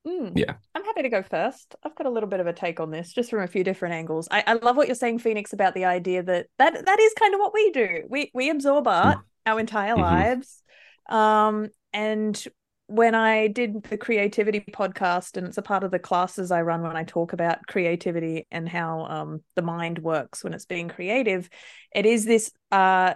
Mm. 0.07 0.33
Yeah. 0.35 0.53
I'm 0.75 0.83
happy 0.83 1.01
to 1.01 1.09
go 1.09 1.23
first. 1.23 1.75
I've 1.83 1.95
got 1.95 2.05
a 2.05 2.11
little 2.11 2.29
bit 2.29 2.39
of 2.39 2.45
a 2.45 2.53
take 2.53 2.79
on 2.79 2.91
this, 2.91 3.11
just 3.11 3.31
from 3.31 3.41
a 3.41 3.47
few 3.47 3.63
different 3.63 3.95
angles. 3.95 4.27
I, 4.29 4.43
I 4.45 4.53
love 4.53 4.77
what 4.77 4.87
you're 4.87 4.93
saying, 4.95 5.19
Phoenix, 5.19 5.51
about 5.51 5.73
the 5.73 5.85
idea 5.85 6.21
that 6.21 6.45
that 6.59 6.85
that 6.85 6.99
is 6.99 7.13
kind 7.17 7.33
of 7.33 7.39
what 7.39 7.53
we 7.55 7.71
do. 7.71 8.03
We 8.07 8.29
we 8.33 8.49
absorb 8.51 8.87
art 8.87 9.17
our 9.47 9.59
entire 9.59 9.95
Mhm. 9.95 10.01
lives. 10.01 10.61
Um, 11.09 11.69
and 11.91 12.43
when 12.87 13.15
I 13.15 13.47
did 13.47 13.81
the 13.83 13.97
creativity 13.97 14.59
podcast, 14.59 15.37
and 15.37 15.47
it's 15.47 15.57
a 15.57 15.63
part 15.63 15.83
of 15.83 15.89
the 15.89 15.97
classes 15.97 16.51
I 16.51 16.61
run 16.61 16.83
when 16.83 16.95
I 16.95 17.03
talk 17.03 17.33
about 17.33 17.65
creativity 17.65 18.45
and 18.51 18.69
how 18.69 19.05
um 19.05 19.43
the 19.55 19.63
mind 19.63 19.97
works 19.99 20.43
when 20.43 20.53
it's 20.53 20.65
being 20.65 20.87
creative, 20.87 21.49
it 21.95 22.05
is 22.05 22.25
this 22.25 22.51
uh 22.71 23.15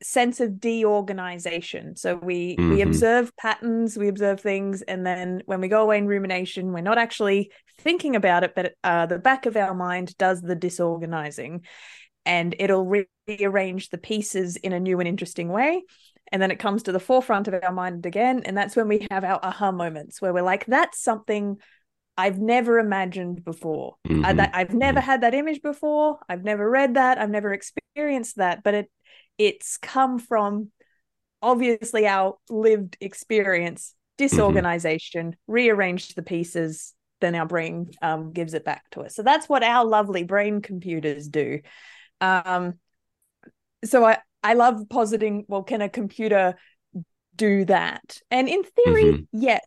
sense 0.00 0.38
of 0.38 0.60
deorganization 0.60 1.96
so 1.96 2.14
we 2.14 2.54
we 2.58 2.78
Mhm. 2.78 2.86
observe 2.86 3.36
patterns 3.36 3.96
we 3.96 4.06
observe 4.06 4.40
things 4.40 4.80
and 4.82 5.04
then 5.04 5.42
when 5.46 5.60
we 5.60 5.66
go 5.66 5.82
away 5.82 5.98
in 5.98 6.06
rumination 6.06 6.72
we're 6.72 6.80
not 6.80 6.98
actually 6.98 7.50
thinking 7.80 8.14
about 8.14 8.44
it 8.44 8.54
but 8.54 8.74
uh, 8.84 9.06
the 9.06 9.18
back 9.18 9.46
of 9.46 9.56
our 9.56 9.74
mind 9.74 10.16
does 10.16 10.40
the 10.40 10.54
disorganizing 10.54 11.62
and 12.24 12.54
it'll 12.60 12.84
re- 12.84 13.06
rearrange 13.26 13.88
the 13.88 13.98
pieces 13.98 14.56
in 14.56 14.72
a 14.72 14.80
new 14.80 15.00
and 15.00 15.08
interesting 15.08 15.48
way 15.48 15.82
and 16.30 16.40
then 16.40 16.50
it 16.52 16.58
comes 16.60 16.84
to 16.84 16.92
the 16.92 17.00
forefront 17.00 17.48
of 17.48 17.54
our 17.62 17.72
mind 17.72 18.06
again 18.06 18.42
and 18.44 18.56
that's 18.56 18.76
when 18.76 18.86
we 18.86 19.04
have 19.10 19.24
our 19.24 19.40
aha 19.42 19.72
moments 19.72 20.22
where 20.22 20.32
we're 20.32 20.42
like 20.42 20.64
that's 20.66 21.02
something 21.02 21.56
i've 22.16 22.38
never 22.38 22.78
imagined 22.78 23.44
before 23.44 23.96
I, 24.04 24.10
mhm. 24.10 24.36
that, 24.36 24.50
I've 24.54 24.74
never 24.74 25.00
had 25.00 25.22
that 25.22 25.34
image 25.34 25.62
before. 25.62 26.18
I've 26.28 26.42
never 26.42 26.68
read 26.68 26.94
that. 26.94 27.18
I've 27.18 27.30
never 27.30 27.52
experienced 27.52 28.36
that. 28.36 28.62
But 28.64 28.74
it 28.74 28.90
it's 29.38 29.78
come 29.78 30.18
from 30.18 30.70
obviously 31.40 32.06
our 32.06 32.36
lived 32.50 32.96
experience, 33.00 33.94
disorganization, 34.16 35.36
rearrange 35.46 36.14
the 36.14 36.22
pieces, 36.22 36.94
then 37.20 37.34
our 37.34 37.46
brain 37.46 37.90
um, 38.02 38.32
gives 38.32 38.54
it 38.54 38.64
back 38.64 38.84
to 38.90 39.02
us. 39.02 39.14
So 39.14 39.22
that's 39.22 39.48
what 39.48 39.62
our 39.62 39.84
lovely 39.84 40.24
brain 40.24 40.60
computers 40.60 41.28
do. 41.28 41.60
Um, 42.20 42.74
so 43.84 44.04
I 44.04 44.18
I 44.42 44.54
love 44.54 44.88
positing. 44.88 45.44
Well, 45.48 45.62
can 45.62 45.82
a 45.82 45.88
computer 45.88 46.56
do 47.34 47.64
that? 47.66 48.20
And 48.30 48.48
in 48.48 48.62
theory, 48.62 49.26
yes. 49.32 49.60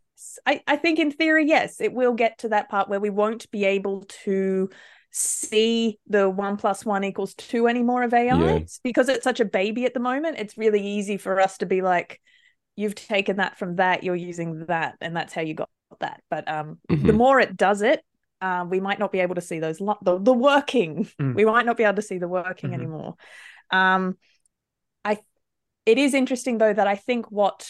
I, 0.45 0.61
I 0.67 0.75
think 0.75 0.99
in 0.99 1.11
theory, 1.11 1.47
yes, 1.47 1.81
it 1.81 1.93
will 1.93 2.13
get 2.13 2.39
to 2.39 2.49
that 2.49 2.69
part 2.69 2.89
where 2.89 2.99
we 2.99 3.09
won't 3.09 3.49
be 3.49 3.65
able 3.65 4.03
to 4.23 4.69
see 5.11 5.99
the 6.07 6.29
one 6.29 6.57
plus 6.57 6.85
one 6.85 7.03
equals 7.03 7.33
two 7.35 7.67
anymore 7.67 8.03
of 8.03 8.13
AI 8.13 8.53
Yeah. 8.53 8.59
because 8.83 9.09
it's 9.09 9.23
such 9.23 9.39
a 9.39 9.45
baby 9.45 9.85
at 9.85 9.93
the 9.93 9.99
moment. 9.99 10.39
It's 10.39 10.57
really 10.57 10.81
easy 10.81 11.17
for 11.17 11.39
us 11.39 11.57
to 11.59 11.65
be 11.65 11.81
like, 11.81 12.19
you've 12.77 12.95
taken 12.95 13.37
that 13.37 13.57
from 13.57 13.75
that, 13.75 14.03
you're 14.03 14.15
using 14.15 14.65
that, 14.67 14.95
and 15.01 15.15
that's 15.15 15.33
how 15.33 15.41
you 15.41 15.53
got 15.53 15.69
that. 15.99 16.21
But 16.29 16.47
um, 16.49 16.79
the 16.87 16.95
Mhm. 16.95 17.15
more 17.17 17.39
it 17.39 17.57
does 17.57 17.81
it, 17.81 18.01
uh, 18.39 18.65
we 18.67 18.79
might 18.79 18.97
not 18.97 19.11
be 19.11 19.19
able 19.19 19.35
to 19.35 19.41
see 19.41 19.59
those 19.59 19.81
lo- 19.81 19.99
the, 20.01 20.17
the 20.17 20.33
working. 20.33 21.07
Mm. 21.19 21.35
We 21.35 21.45
might 21.45 21.65
not 21.65 21.77
be 21.77 21.83
able 21.83 21.97
to 21.97 22.01
see 22.01 22.17
the 22.17 22.27
working 22.29 22.71
Mhm. 22.71 22.73
anymore. 22.75 23.15
Um, 23.69 24.17
I 25.03 25.19
it 25.85 25.97
is 25.97 26.13
interesting 26.13 26.57
though 26.57 26.73
that 26.73 26.87
I 26.87 26.95
think 26.95 27.29
what 27.31 27.69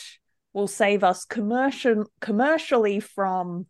will 0.53 0.67
save 0.67 1.03
us 1.03 1.25
commercial 1.25 2.05
commercially 2.19 2.99
from 2.99 3.67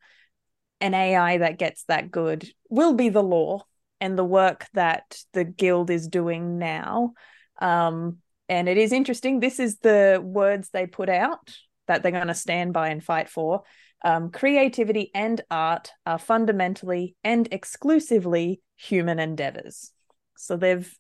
an 0.82 0.94
AI 0.94 1.38
that 1.38 1.60
gets 1.60 1.84
that 1.84 2.12
good 2.12 2.50
will 2.70 2.94
be 2.94 3.10
the 3.10 3.24
law 3.24 3.66
and 4.00 4.18
the 4.18 4.24
work 4.26 4.68
that 4.74 5.20
the 5.34 5.44
guild 5.44 5.90
is 5.90 6.08
doing 6.08 6.58
now. 6.58 7.14
Um, 7.60 8.18
and 8.50 8.68
it 8.68 8.78
is 8.78 8.92
interesting. 8.92 9.40
This 9.40 9.60
is 9.60 9.78
the 9.78 10.20
words 10.24 10.70
they 10.70 10.88
put 10.88 11.08
out 11.08 11.56
that 11.88 12.04
they're 12.04 12.12
going 12.12 12.28
to 12.28 12.34
stand 12.34 12.74
by 12.74 12.90
and 12.90 13.04
fight 13.04 13.30
for. 13.30 13.64
Um, 14.04 14.32
creativity 14.32 15.12
and 15.14 15.40
art 15.52 15.92
are 16.06 16.18
fundamentally 16.18 17.16
and 17.24 17.48
exclusively 17.52 18.62
human 18.76 19.20
endeavors. 19.20 19.92
So 20.36 20.58
they've 20.58 20.92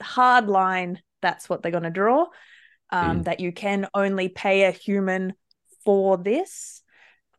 hard 0.00 0.48
line. 0.48 1.02
That's 1.20 1.48
what 1.48 1.62
they're 1.62 1.72
going 1.72 1.84
to 1.84 1.90
draw. 1.90 2.26
Um, 2.90 3.20
Mm. 3.20 3.24
That 3.24 3.40
you 3.40 3.50
can 3.50 3.88
only 3.92 4.28
pay 4.28 4.64
a 4.64 4.70
human 4.70 5.34
for 5.84 6.16
this. 6.16 6.82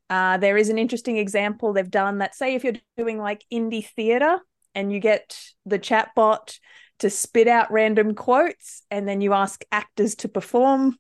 Uh, 0.10 0.38
there 0.38 0.58
is 0.58 0.70
an 0.70 0.78
interesting 0.78 1.18
example 1.18 1.74
they've 1.74 1.90
done 1.90 2.20
that 2.20 2.36
say 2.36 2.56
if 2.56 2.64
you're 2.64 2.74
doing 2.98 3.18
like 3.18 3.44
indie 3.52 3.86
theater 3.86 4.38
and 4.76 4.92
you 4.92 5.00
get 5.00 5.40
the 5.66 5.80
chatbot 5.80 6.60
to 7.00 7.10
spit 7.10 7.48
out 7.48 7.72
random 7.72 8.14
quotes 8.14 8.84
and 8.92 9.08
then 9.08 9.20
you 9.20 9.34
ask 9.34 9.64
actors 9.72 10.16
to 10.16 10.28
perform 10.28 10.98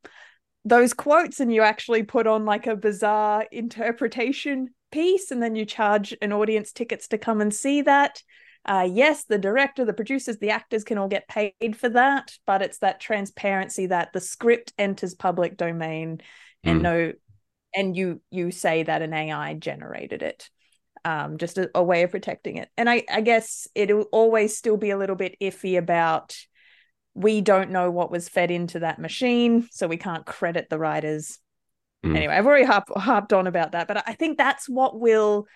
those 0.63 0.93
quotes 0.93 1.39
and 1.39 1.53
you 1.53 1.61
actually 1.61 2.01
put 2.03 2.25
on 2.25 2.45
like 2.45 2.65
a 2.65 2.75
bizarre 2.75 3.45
interpretation 3.51 4.69
piece 4.91 5.29
and 5.29 5.41
then 5.41 5.55
you 5.55 5.65
charge 5.65 6.15
an 6.21 6.33
audience 6.33 6.71
tickets 6.71 7.07
to 7.09 7.17
come 7.17 7.41
and 7.41 7.53
see 7.53 7.83
that 7.83 8.23
uh, 8.65 8.87
yes 8.91 9.25
the 9.25 9.37
director 9.37 9.85
the 9.85 9.93
producers 9.93 10.37
the 10.39 10.49
actors 10.49 10.83
can 10.83 10.97
all 10.97 11.07
get 11.07 11.27
paid 11.27 11.75
for 11.77 11.89
that 11.89 12.33
but 12.47 12.63
it's 12.63 12.79
that 12.79 12.99
transparency 12.99 13.85
that 13.85 14.11
the 14.13 14.19
script 14.19 14.73
enters 14.79 15.13
public 15.13 15.57
domain 15.57 16.19
and 16.63 16.79
Mm. 16.79 16.81
no 16.81 17.13
and 17.75 17.95
you 17.95 18.21
you 18.31 18.51
say 18.51 18.83
that 18.83 19.01
an 19.01 19.13
ai 19.13 19.53
generated 19.53 20.21
it 20.21 20.49
um, 21.03 21.37
just 21.37 21.59
a, 21.59 21.69
a 21.75 21.83
way 21.83 22.01
of 22.01 22.11
protecting 22.11 22.57
it 22.57 22.69
and 22.77 22.89
i 22.89 23.03
i 23.11 23.21
guess 23.21 23.67
it'll 23.75 24.07
always 24.11 24.57
still 24.57 24.77
be 24.77 24.89
a 24.89 24.97
little 24.97 25.15
bit 25.15 25.35
iffy 25.39 25.77
about 25.77 26.35
we 27.13 27.41
don't 27.41 27.69
know 27.71 27.91
what 27.91 28.11
was 28.11 28.27
fed 28.27 28.51
into 28.51 28.79
that 28.79 28.99
machine 28.99 29.67
so 29.71 29.87
we 29.87 29.97
can't 29.97 30.25
credit 30.25 30.69
the 30.69 30.79
writers 30.79 31.39
Mm. 32.03 32.15
anyway 32.15 32.33
i've 32.35 32.45
already 32.45 32.65
harp, 32.65 32.85
harped 32.95 33.33
on 33.33 33.47
about 33.47 33.71
that 33.71 33.87
but 33.87 34.03
i 34.07 34.13
think 34.13 34.37
that's 34.37 34.67
what 34.69 34.99
will 34.99 35.47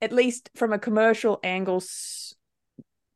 at 0.00 0.12
least 0.12 0.50
from 0.56 0.72
a 0.72 0.78
commercial 0.78 1.38
angle 1.44 1.80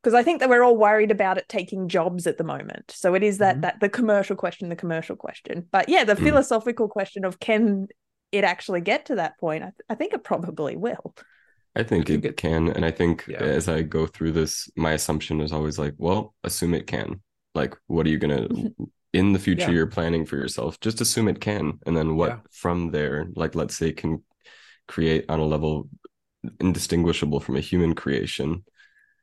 because 0.01 0.13
i 0.13 0.23
think 0.23 0.39
that 0.39 0.49
we're 0.49 0.63
all 0.63 0.77
worried 0.77 1.11
about 1.11 1.37
it 1.37 1.49
taking 1.49 1.89
jobs 1.89 2.27
at 2.27 2.37
the 2.37 2.43
moment 2.43 2.91
so 2.95 3.15
it 3.15 3.23
is 3.23 3.39
that 3.39 3.57
Mhm. 3.57 3.61
that 3.61 3.79
the 3.81 3.89
commercial 3.89 4.35
question 4.35 4.69
the 4.69 4.75
commercial 4.75 5.15
question 5.15 5.65
but 5.71 5.89
yeah 5.89 6.03
the 6.05 6.15
Mm. 6.15 6.23
philosophical 6.23 6.87
question 6.87 7.25
of 7.25 7.39
can 7.39 7.87
it 8.31 8.43
actually 8.43 8.81
get 8.81 9.05
to 9.07 9.15
that 9.15 9.39
point 9.39 9.63
i, 9.63 9.71
I 9.89 9.95
think 9.95 10.13
it 10.13 10.23
probably 10.23 10.75
will 10.75 11.15
I 11.75 11.83
think, 11.83 12.07
think 12.07 12.25
it, 12.25 12.29
it- 12.29 12.37
can. 12.37 12.69
And 12.69 12.83
I 12.83 12.89
think 12.89 13.25
Yeah. 13.27 13.37
as 13.37 13.67
I 13.69 13.83
go 13.83 14.07
through 14.07 14.31
this, 14.31 14.67
my 14.75 14.93
assumption 14.93 15.41
is 15.41 15.51
always 15.53 15.77
like, 15.77 15.93
well, 15.99 16.33
assume 16.43 16.73
it 16.73 16.87
can. 16.87 17.21
Like, 17.53 17.75
what 17.85 18.07
are 18.07 18.09
you 18.09 18.17
going 18.17 18.35
to, 18.49 18.75
in 19.13 19.31
the 19.31 19.37
future, 19.37 19.67
Yeah. 19.67 19.75
you're 19.75 19.85
planning 19.85 20.25
for 20.25 20.37
yourself, 20.37 20.79
just 20.79 21.01
assume 21.01 21.27
it 21.27 21.39
can. 21.39 21.77
And 21.85 21.95
then 21.95 22.15
what 22.15 22.29
Yeah. 22.29 22.39
from 22.49 22.89
there, 22.89 23.27
like, 23.35 23.53
let's 23.53 23.77
say, 23.77 23.91
can 23.91 24.23
create 24.87 25.25
on 25.29 25.39
a 25.39 25.45
level 25.45 25.87
indistinguishable 26.59 27.39
from 27.39 27.57
a 27.57 27.59
human 27.61 27.93
creation. 27.93 28.63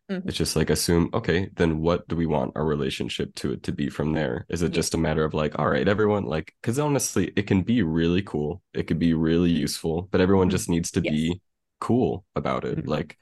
Mhm. 0.08 0.24
It's 0.26 0.38
just 0.38 0.56
like 0.56 0.70
assume, 0.70 1.10
okay, 1.12 1.50
then 1.56 1.80
what 1.80 2.08
do 2.08 2.16
we 2.16 2.24
want 2.26 2.52
our 2.56 2.64
relationship 2.64 3.34
to 3.36 3.52
it 3.52 3.62
to 3.64 3.72
be 3.72 3.90
from 3.90 4.14
there? 4.14 4.46
Is 4.48 4.62
it 4.62 4.70
Yeah. 4.70 4.80
just 4.80 4.94
a 4.94 4.98
matter 4.98 5.22
of 5.24 5.34
like, 5.34 5.58
all 5.58 5.68
right, 5.68 5.86
everyone, 5.86 6.24
like, 6.24 6.54
because 6.62 6.78
honestly, 6.78 7.32
it 7.36 7.46
can 7.46 7.62
be 7.62 7.82
really 7.82 8.22
cool, 8.22 8.62
it 8.72 8.84
could 8.86 8.98
be 8.98 9.12
really 9.14 9.50
useful, 9.50 10.08
but 10.10 10.22
everyone 10.22 10.48
just 10.50 10.68
needs 10.70 10.90
to 10.92 11.02
Yes. 11.02 11.14
be 11.14 11.40
cool 11.80 12.24
about 12.34 12.64
it. 12.64 12.80
Mhm. 12.82 12.88
Like, 12.88 13.18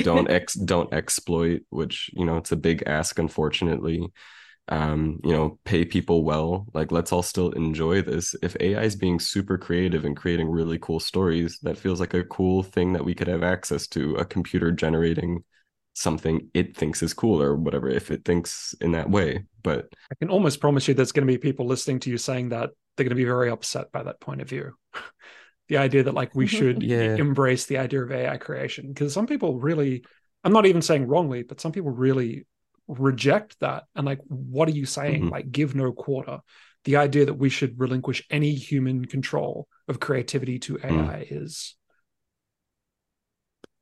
don't 0.00 0.30
ex 0.30 0.54
don't 0.54 0.92
exploit, 0.94 1.62
which 1.70 2.10
you 2.14 2.24
know, 2.26 2.38
it's 2.38 2.52
a 2.52 2.56
big 2.56 2.84
ask, 2.86 3.18
unfortunately. 3.18 4.08
Um, 4.68 5.18
you 5.24 5.32
know, 5.32 5.58
pay 5.64 5.84
people 5.84 6.22
well. 6.24 6.66
Like, 6.74 6.92
let's 6.92 7.12
all 7.12 7.22
still 7.24 7.50
enjoy 7.52 8.02
this. 8.02 8.34
If 8.42 8.56
AI 8.60 8.82
is 8.84 8.94
being 8.96 9.18
super 9.18 9.58
creative 9.58 10.04
and 10.04 10.16
creating 10.16 10.48
really 10.48 10.78
cool 10.78 11.00
stories, 11.00 11.58
that 11.62 11.76
feels 11.78 11.98
like 11.98 12.14
a 12.14 12.22
cool 12.24 12.62
thing 12.62 12.92
that 12.92 13.04
we 13.04 13.14
could 13.14 13.26
have 13.28 13.42
access 13.42 13.88
to. 13.88 14.14
A 14.16 14.24
computer 14.24 14.70
generating 14.70 15.42
something 15.92 16.48
it 16.54 16.76
thinks 16.76 17.02
is 17.02 17.14
cool 17.14 17.42
or 17.42 17.56
whatever, 17.56 17.88
if 17.88 18.10
it 18.10 18.24
thinks 18.24 18.74
in 18.80 18.92
that 18.92 19.10
way. 19.10 19.44
But 19.62 19.88
I 20.10 20.14
can 20.14 20.30
almost 20.30 20.60
promise 20.60 20.86
you 20.88 20.94
there's 20.94 21.12
going 21.12 21.26
to 21.26 21.32
be 21.32 21.38
people 21.38 21.66
listening 21.66 22.00
to 22.00 22.10
you 22.10 22.18
saying 22.18 22.50
that 22.50 22.70
they're 22.96 23.04
going 23.04 23.10
to 23.10 23.14
be 23.14 23.24
very 23.24 23.50
upset 23.50 23.92
by 23.92 24.02
that 24.02 24.20
point 24.20 24.40
of 24.40 24.48
view. 24.48 24.74
the 25.68 25.76
idea 25.78 26.02
that 26.02 26.14
like 26.14 26.34
we 26.34 26.46
should 26.46 26.82
Yeah. 26.82 27.16
embrace 27.16 27.66
the 27.66 27.78
idea 27.78 28.02
of 28.02 28.10
AI 28.10 28.36
creation 28.38 28.88
because 28.88 29.12
some 29.12 29.26
people 29.26 29.58
really 29.60 30.04
I'm 30.42 30.52
not 30.52 30.66
even 30.66 30.82
saying 30.82 31.06
wrongly, 31.06 31.42
but 31.42 31.60
some 31.60 31.70
people 31.72 31.90
really 31.90 32.46
reject 32.88 33.60
that 33.60 33.84
and 33.94 34.04
like 34.06 34.18
what 34.26 34.68
are 34.68 34.72
you 34.72 34.86
saying? 34.86 35.24
Mhm. 35.24 35.30
Like 35.30 35.50
give 35.52 35.74
no 35.74 35.92
quarter. 35.92 36.40
The 36.84 36.96
idea 36.96 37.26
that 37.26 37.34
we 37.34 37.50
should 37.50 37.78
relinquish 37.78 38.26
any 38.30 38.54
human 38.54 39.04
control 39.04 39.68
of 39.86 40.00
creativity 40.00 40.58
to 40.60 40.78
Mm. 40.78 41.08
AI 41.08 41.26
is 41.30 41.76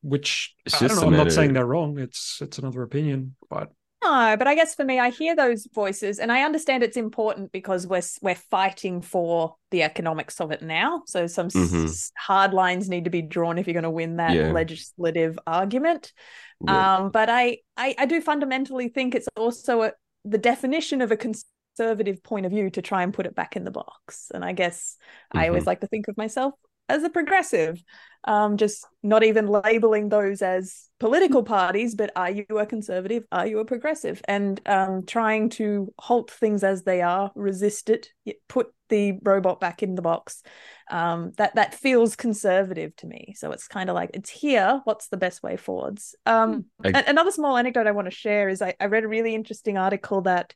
which 0.03 0.55
It's 0.65 0.75
I 0.75 0.79
don't 0.81 0.89
just 0.89 1.01
know, 1.01 1.09
a 1.09 1.11
I'm 1.11 1.17
not 1.17 1.33
saying 1.33 1.53
they're 1.53 1.67
wrong. 1.67 1.99
It's 1.99 2.41
it's 2.41 2.59
another 2.59 2.83
opinion, 2.83 3.37
but 3.51 3.71
No, 4.03 4.37
but 4.39 4.47
I 4.47 4.55
guess 4.55 4.75
for 4.77 4.85
me, 4.85 5.01
I 5.01 5.11
hear 5.11 5.35
those 5.35 5.67
voices, 5.75 6.19
and 6.21 6.31
I 6.31 6.43
understand 6.45 6.83
it's 6.83 6.97
important 6.97 7.51
because 7.51 7.87
we're 7.87 8.03
we're 8.23 8.37
fighting 8.37 9.01
for 9.03 9.57
the 9.71 9.83
economics 9.83 10.41
of 10.41 10.53
it 10.53 10.63
now. 10.63 11.03
So 11.07 11.27
some 11.27 11.47
s- 11.47 11.55
Mhm. 11.57 11.85
s- 11.89 12.13
hard 12.17 12.55
lines 12.55 12.89
need 12.89 13.05
to 13.05 13.11
be 13.11 13.23
drawn 13.23 13.59
if 13.59 13.67
you're 13.67 13.75
going 13.75 13.83
to 13.83 13.91
win 13.91 14.17
that 14.17 14.35
Yeah. 14.35 14.53
legislative 14.53 15.39
argument. 15.47 16.13
yeah, 16.61 16.97
Um, 16.99 17.11
but 17.11 17.29
I, 17.29 17.59
I 17.77 17.95
I 17.99 18.07
do 18.07 18.21
fundamentally 18.21 18.89
think 18.89 19.15
it's 19.15 19.29
also 19.37 19.83
a, 19.83 19.93
the 20.25 20.39
definition 20.39 21.01
of 21.03 21.11
a 21.11 21.17
conservative 21.17 22.23
point 22.23 22.47
of 22.47 22.53
view 22.53 22.71
to 22.71 22.83
try 22.83 23.03
and 23.03 23.13
put 23.13 23.27
it 23.27 23.35
back 23.35 23.57
in 23.57 23.65
the 23.65 23.71
box. 23.71 24.31
And 24.33 24.45
I 24.45 24.53
guess 24.53 24.97
I 25.33 25.49
always 25.49 25.67
like 25.67 25.81
to 25.81 25.87
think 25.89 26.09
of 26.09 26.17
myself 26.17 26.55
as 26.89 27.03
a 27.03 27.11
progressive, 27.11 27.83
um, 28.25 28.57
just 28.57 28.87
not 29.03 29.23
even 29.23 29.47
labeling 29.47 30.09
those 30.09 30.43
as 30.43 30.89
political 30.99 31.43
parties, 31.43 31.95
but 31.95 32.11
are 32.17 32.31
you 32.31 32.45
a 32.51 32.67
conservative? 32.67 33.25
Are 33.31 33.47
you 33.47 33.59
a 33.61 33.65
progressive? 33.65 34.21
And 34.27 34.61
um, 34.67 35.05
trying 35.07 35.51
to 35.51 35.93
halt 35.99 36.31
things 36.31 36.65
as 36.65 36.83
they 36.83 37.03
are, 37.03 37.31
resist 37.35 37.91
it, 37.91 38.11
put 38.49 38.69
the 38.89 39.19
robot 39.23 39.61
back 39.61 39.83
in 39.83 39.95
the 39.95 40.03
box. 40.03 40.43
Um, 40.91 41.33
that 41.37 41.55
that 41.57 41.75
feels 41.75 42.17
conservative 42.17 42.97
to 42.97 43.07
me. 43.07 43.35
So 43.37 43.53
it's 43.53 43.69
kind 43.69 43.91
of 43.91 43.95
like 43.95 44.11
it's 44.15 44.31
here. 44.31 44.81
What's 44.85 45.09
the 45.09 45.19
best 45.19 45.43
way 45.43 45.57
forwards? 45.57 46.15
Um, 46.25 46.65
I- 46.83 46.91
a- 46.91 47.11
another 47.11 47.31
small 47.31 47.57
anecdote 47.57 47.87
I 47.87 47.93
want 47.93 48.07
to 48.07 48.17
share 48.17 48.49
is 48.49 48.63
I, 48.63 48.75
I 48.81 48.87
read 48.87 49.05
a 49.05 49.09
really 49.09 49.35
interesting 49.35 49.77
article 49.77 50.23
that 50.23 50.55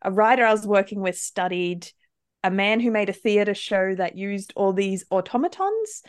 a 0.00 0.10
writer 0.10 0.44
I 0.44 0.52
was 0.52 0.66
working 0.66 1.00
with 1.00 1.16
studied 1.16 1.88
a 2.44 2.50
man 2.50 2.80
who 2.80 2.90
made 2.90 3.08
a 3.08 3.12
theater 3.14 3.54
show 3.54 3.94
that 3.94 4.16
used 4.16 4.52
all 4.56 4.72
these 4.72 5.04
automatons. 5.10 6.02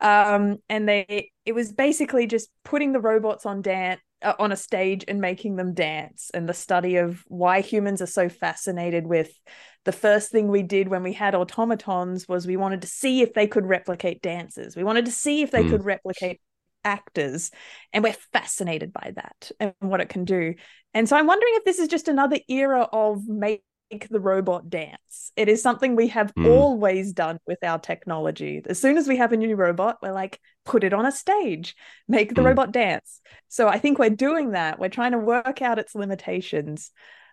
Um 0.00 0.58
and 0.68 0.88
they 0.88 1.30
it 1.44 1.52
was 1.52 1.72
basically 1.72 2.26
just 2.26 2.48
putting 2.64 2.92
the 2.92 3.00
robots 3.00 3.44
on 3.46 3.62
dance 3.62 4.00
uh, 4.22 4.34
on 4.38 4.52
a 4.52 4.56
stage 4.56 5.04
and 5.08 5.20
making 5.20 5.56
them 5.56 5.72
dance 5.74 6.30
and 6.34 6.48
the 6.48 6.54
study 6.54 6.96
of 6.96 7.22
why 7.28 7.60
humans 7.62 8.02
are 8.02 8.06
so 8.06 8.28
fascinated 8.28 9.06
with 9.06 9.30
the 9.84 9.92
first 9.92 10.30
thing 10.30 10.48
we 10.48 10.62
did 10.62 10.88
when 10.88 11.02
we 11.02 11.12
had 11.12 11.34
automatons 11.34 12.28
was 12.28 12.46
we 12.46 12.56
wanted 12.56 12.82
to 12.82 12.86
see 12.88 13.22
if 13.22 13.32
they 13.32 13.46
could 13.46 13.66
replicate 13.66 14.20
dances. 14.20 14.76
We 14.76 14.84
wanted 14.84 15.06
to 15.06 15.10
see 15.12 15.42
if 15.42 15.50
they 15.50 15.62
Hmm. 15.62 15.70
could 15.70 15.84
replicate 15.84 16.40
actors 16.84 17.50
and 17.92 18.02
we're 18.04 18.16
fascinated 18.32 18.92
by 18.92 19.12
that 19.16 19.50
and 19.60 19.74
what 19.80 20.00
it 20.00 20.08
can 20.08 20.24
do. 20.24 20.54
And 20.94 21.08
so 21.08 21.16
i'm 21.16 21.26
wondering 21.26 21.52
if 21.56 21.64
this 21.64 21.78
is 21.78 21.88
just 21.88 22.08
another 22.08 22.38
era 22.48 22.88
of 22.92 23.26
make 23.28 23.62
the 23.90 24.20
robot 24.20 24.70
dance 24.70 25.32
it 25.36 25.48
is 25.48 25.60
something 25.62 25.96
we 25.96 26.08
have 26.08 26.32
Hmm. 26.36 26.46
always 26.46 27.12
done 27.12 27.38
with 27.46 27.58
our 27.64 27.78
technology 27.78 28.62
as 28.66 28.78
soon 28.78 28.96
as 28.96 29.08
we 29.08 29.16
have 29.16 29.32
a 29.32 29.36
new 29.36 29.56
robot 29.56 29.98
we're 30.00 30.12
like 30.12 30.38
put 30.64 30.84
it 30.84 30.92
on 30.92 31.06
a 31.06 31.12
stage 31.12 31.74
make 32.06 32.34
the 32.34 32.40
Hmm. 32.40 32.46
robot 32.48 32.72
dance 32.72 33.20
so 33.48 33.66
i 33.68 33.78
think 33.78 33.98
we're 33.98 34.10
doing 34.10 34.52
that 34.52 34.78
we're 34.78 34.88
trying 34.88 35.12
to 35.12 35.18
work 35.18 35.60
out 35.60 35.78
its 35.78 35.94
limitations 35.94 36.90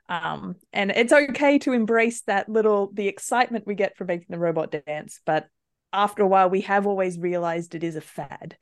um, 0.10 0.56
and 0.72 0.90
it's 0.92 1.12
okay 1.12 1.60
to 1.60 1.74
embrace 1.74 2.22
that 2.24 2.48
little 2.48 2.90
the 2.94 3.08
excitement 3.08 3.68
we 3.68 3.76
get 3.76 3.96
from 3.98 4.08
making 4.08 4.28
the 4.30 4.40
robot 4.40 4.72
dance 4.88 5.20
but 5.26 5.48
after 5.94 6.24
a 6.24 6.28
while 6.28 6.50
we 6.50 6.62
have 6.62 6.88
always 6.88 7.20
realized 7.20 7.76
it 7.76 7.84
is 7.84 7.96
a 7.96 8.02
fad 8.02 8.58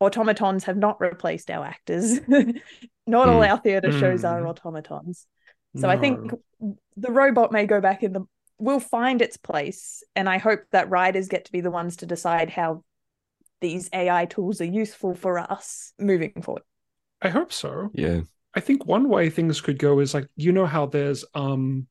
automatons 0.00 0.64
have 0.64 0.76
not 0.76 1.00
replaced 1.00 1.50
our 1.50 1.64
actors 1.64 2.20
not 3.06 3.28
all 3.28 3.40
Mm. 3.40 3.50
our 3.50 3.58
theater 3.58 3.90
shows 3.90 4.24
are 4.24 4.42
Mm. 4.42 4.50
automatons 4.50 5.26
so 5.76 5.88
i 5.88 5.96
think 5.96 6.32
the 6.96 7.12
robot 7.12 7.52
may 7.52 7.66
go 7.66 7.80
back 7.80 8.02
in 8.02 8.12
the 8.12 8.24
will 8.58 8.80
find 8.80 9.22
its 9.22 9.36
place 9.36 10.02
and 10.16 10.28
i 10.28 10.38
hope 10.38 10.60
that 10.72 10.90
riders 10.90 11.28
get 11.28 11.44
to 11.44 11.52
be 11.52 11.60
the 11.60 11.70
ones 11.70 11.96
to 11.96 12.06
decide 12.06 12.50
how 12.50 12.82
these 13.60 13.88
ai 13.92 14.24
tools 14.24 14.60
are 14.60 14.64
useful 14.64 15.14
for 15.14 15.38
us 15.38 15.92
moving 15.98 16.32
forward 16.42 16.62
I 17.20 17.30
hope 17.30 17.52
so. 17.52 17.90
yeah, 17.94 18.20
I 18.54 18.60
think 18.60 18.86
one 18.86 19.08
way 19.08 19.28
things 19.28 19.60
could 19.60 19.76
go 19.78 19.98
is 19.98 20.14
like 20.14 20.28
you 20.36 20.52
know 20.52 20.66
how 20.66 20.86
there's 20.86 21.24
um 21.34 21.88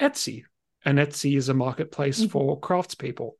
Etsy, 0.00 0.44
and 0.84 0.98
Etsy 0.98 1.36
is 1.36 1.48
a 1.48 1.54
marketplace 1.54 2.24
Mhm. 2.24 2.30
for 2.30 2.60
craftspeople. 2.60 3.32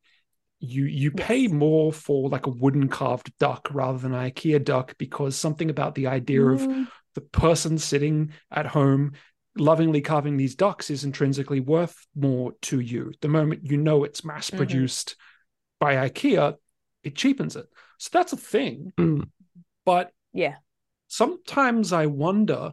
You 0.58 0.84
you 0.86 1.12
Yes. 1.16 1.26
pay 1.28 1.46
more 1.46 1.92
for 1.92 2.28
like 2.28 2.46
a 2.46 2.50
wooden 2.50 2.88
carved 2.88 3.32
duck 3.38 3.68
rather 3.70 3.98
than 3.98 4.14
an 4.14 4.30
IKEA 4.30 4.64
duck 4.64 4.96
because 4.98 5.36
something 5.36 5.70
about 5.70 5.94
the 5.94 6.08
idea 6.08 6.44
of 6.44 6.66
Mm, 6.66 6.86
the 7.14 7.20
person 7.20 7.78
sitting 7.78 8.32
at 8.50 8.66
home 8.66 9.12
lovingly 9.58 10.00
carving 10.00 10.36
these 10.36 10.54
ducks 10.54 10.90
is 10.90 11.04
intrinsically 11.04 11.60
worth 11.60 12.06
more 12.14 12.52
to 12.62 12.80
you. 12.80 13.12
The 13.20 13.28
moment 13.28 13.62
you 13.64 13.76
know 13.76 14.04
it's 14.04 14.24
mass 14.24 14.50
produced 14.50 15.16
by 15.80 16.08
IKEA, 16.08 16.56
it 17.02 17.16
cheapens 17.16 17.56
it. 17.56 17.66
So 17.98 18.10
that's 18.12 18.32
a 18.32 18.36
thing. 18.36 18.92
Mm. 18.98 19.28
But 19.84 20.10
yeah 20.32 20.56
sometimes 21.08 21.92
I 21.92 22.06
wonder 22.06 22.72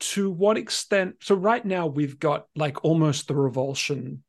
to 0.00 0.30
what 0.30 0.58
extent. 0.58 1.16
So, 1.20 1.34
right 1.34 1.64
now, 1.64 1.86
we've 1.86 2.18
got 2.18 2.46
like 2.56 2.84
almost 2.84 3.28
the 3.28 3.34
revulsion 3.34 4.24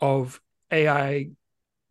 of 0.00 0.40
AI, 0.70 1.30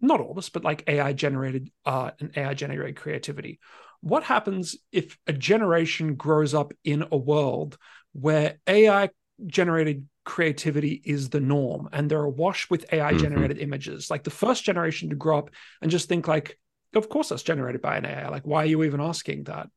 not 0.02 0.20
all 0.20 0.34
this, 0.34 0.50
but 0.50 0.64
like 0.64 0.84
AI 0.88 1.14
generated 1.14 1.70
art 1.86 2.16
and 2.20 2.36
AI 2.36 2.54
generated 2.54 2.96
creativity. 2.96 3.60
What 4.02 4.24
happens 4.24 4.78
if 4.92 5.18
a 5.28 5.34
generation 5.34 6.16
grows 6.16 6.54
up 6.54 6.74
in 6.84 7.06
a 7.12 7.18
world 7.18 7.78
where 8.14 8.58
AI 8.66 9.10
generated 9.48 10.08
creativity 10.26 11.02
is 11.04 11.30
the 11.30 11.40
norm 11.40 11.90
and 11.92 12.10
they're 12.10 12.24
awash 12.24 12.70
with 12.70 12.92
AI 12.94 13.14
generated 13.16 13.58
images? 13.60 14.10
Like 14.10 14.24
the 14.24 14.30
first 14.30 14.64
generation 14.64 15.10
to 15.10 15.16
grow 15.16 15.40
up 15.40 15.50
and 15.82 15.90
just 15.92 16.08
think, 16.10 16.28
like, 16.28 16.60
of 16.96 17.10
course 17.10 17.30
that's 17.30 17.44
generated 17.44 17.82
by 17.82 17.98
an 17.98 18.06
AI. 18.06 18.30
Like, 18.30 18.46
why 18.46 18.64
are 18.64 18.68
you 18.68 18.84
even 18.84 19.02
asking 19.02 19.46
that? 19.46 19.68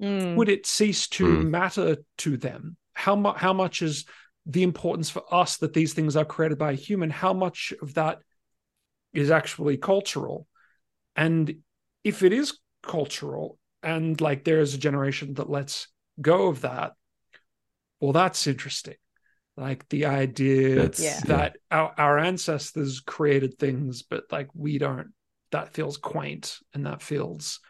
Mm. 0.00 0.36
would 0.36 0.50
it 0.50 0.66
cease 0.66 1.08
to 1.08 1.24
Mm. 1.24 1.50
matter 1.50 1.96
to 2.18 2.36
them? 2.36 2.76
How 2.92 3.16
much? 3.16 3.38
How 3.38 3.52
much 3.52 3.80
is 3.82 4.04
the 4.44 4.62
importance 4.62 5.08
for 5.10 5.22
us 5.32 5.56
that 5.58 5.72
these 5.72 5.94
things 5.94 6.16
are 6.16 6.24
created 6.24 6.58
by 6.58 6.72
a 6.72 6.74
human? 6.74 7.10
How 7.10 7.32
much 7.32 7.72
of 7.80 7.94
that 7.94 8.18
is 9.12 9.30
actually 9.30 9.78
cultural? 9.78 10.46
And 11.14 11.62
if 12.04 12.22
it 12.22 12.32
is 12.32 12.58
cultural, 12.82 13.58
and 13.82 14.20
like 14.20 14.44
there 14.44 14.60
is 14.60 14.74
a 14.74 14.78
generation 14.78 15.34
that 15.34 15.48
lets 15.48 15.88
go 16.20 16.48
of 16.48 16.60
that, 16.60 16.92
well, 18.00 18.12
that's 18.12 18.46
interesting. 18.46 18.96
Like 19.56 19.88
the 19.88 20.06
idea 20.06 20.74
That's 20.76 21.02
Yeah. 21.02 21.20
that 21.26 21.56
our, 21.70 21.94
our 21.96 22.18
ancestors 22.18 23.00
created 23.00 23.58
things, 23.58 24.02
but 24.02 24.24
like 24.30 24.48
we 24.54 24.78
don't. 24.78 25.12
That 25.52 25.72
feels 25.72 25.96
quaint 25.96 26.58
and 26.74 26.86
that 26.86 27.00
feels 27.00 27.60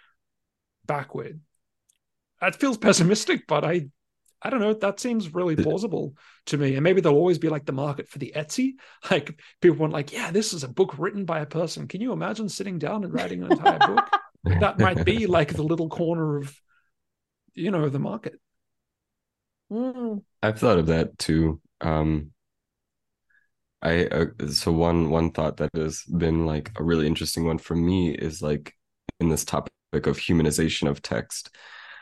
backward. 0.84 1.40
That 2.40 2.56
feels 2.56 2.78
pessimistic, 2.78 3.46
but 3.46 3.64
I 3.64 3.88
I 4.42 4.50
don't 4.50 4.60
know. 4.60 4.74
That 4.74 5.00
seems 5.00 5.34
really 5.34 5.56
plausible 5.56 6.14
to 6.46 6.58
me. 6.58 6.74
And 6.74 6.84
maybe 6.84 7.00
there'll 7.00 7.18
always 7.18 7.38
be 7.38 7.48
like 7.48 7.64
the 7.64 7.72
market 7.72 8.08
for 8.08 8.18
the 8.18 8.32
Etsy. 8.36 8.74
Like 9.10 9.40
people 9.60 9.78
want, 9.78 9.92
like, 9.92 10.12
yeah, 10.12 10.30
this 10.30 10.52
is 10.52 10.62
a 10.62 10.68
book 10.68 10.98
written 10.98 11.24
by 11.24 11.40
a 11.40 11.46
person. 11.46 11.88
Can 11.88 12.00
you 12.00 12.12
imagine 12.12 12.48
sitting 12.48 12.78
down 12.78 13.04
and 13.04 13.14
writing 13.14 13.42
an 13.42 13.52
entire 13.52 13.78
book? 13.78 14.08
That 14.60 14.78
might 14.78 15.04
be 15.04 15.26
like 15.26 15.54
the 15.54 15.62
little 15.62 15.88
corner 15.88 16.36
of, 16.36 16.54
you 17.54 17.70
know, 17.70 17.88
the 17.88 17.98
market. 17.98 18.38
Mm. 19.70 20.22
I've 20.42 20.58
thought 20.58 20.78
of 20.78 20.86
that 20.86 21.18
too. 21.18 21.60
Um, 21.80 22.32
I 23.82 24.06
uh, 24.06 24.26
so 24.50 24.72
one 24.72 25.10
one 25.10 25.30
thought 25.30 25.58
that 25.58 25.70
has 25.74 26.02
been 26.04 26.46
like 26.46 26.70
a 26.76 26.82
really 26.84 27.06
interesting 27.06 27.44
one 27.44 27.58
for 27.58 27.76
me 27.76 28.10
is 28.10 28.42
like 28.42 28.74
in 29.20 29.28
this 29.28 29.44
topic 29.44 29.72
of 29.92 30.18
humanization 30.18 30.88
of 30.88 31.02
text. 31.02 31.50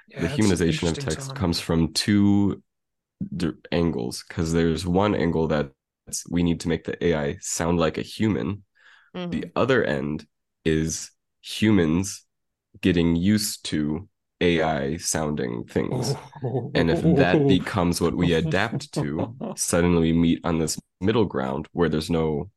Yeah, 0.08 0.22
the 0.22 0.28
humanization 0.28 0.88
of 0.88 0.98
text 0.98 1.28
term. 1.28 1.36
comes 1.36 1.60
from 1.60 1.92
two 1.92 2.62
d- 3.36 3.52
angles 3.72 4.24
because 4.28 4.52
there's 4.52 4.86
one 4.86 5.14
angle 5.14 5.48
that 5.48 5.70
we 6.30 6.42
need 6.42 6.60
to 6.60 6.68
make 6.68 6.84
the 6.84 7.02
AI 7.04 7.38
sound 7.40 7.78
like 7.78 7.98
a 7.98 8.02
human. 8.02 8.64
Mhm. 9.14 9.30
The 9.30 9.46
other 9.56 9.84
end 9.84 10.26
is 10.64 11.10
humans 11.42 12.24
getting 12.80 13.16
used 13.16 13.64
to 13.66 14.08
AI 14.41 14.97
sounding 14.97 15.64
things. 15.64 16.14
And 16.74 16.91
if 16.91 17.03
that 17.16 17.47
becomes 17.47 18.01
what 18.01 18.14
we 18.14 18.32
adapt 18.35 18.93
to, 18.95 19.35
suddenly 19.57 20.12
we 20.12 20.18
meet 20.18 20.41
on 20.45 20.59
this 20.59 20.78
middle 21.01 21.24
ground 21.24 21.68
where 21.72 21.89
there's 21.89 22.11
no 22.11 22.51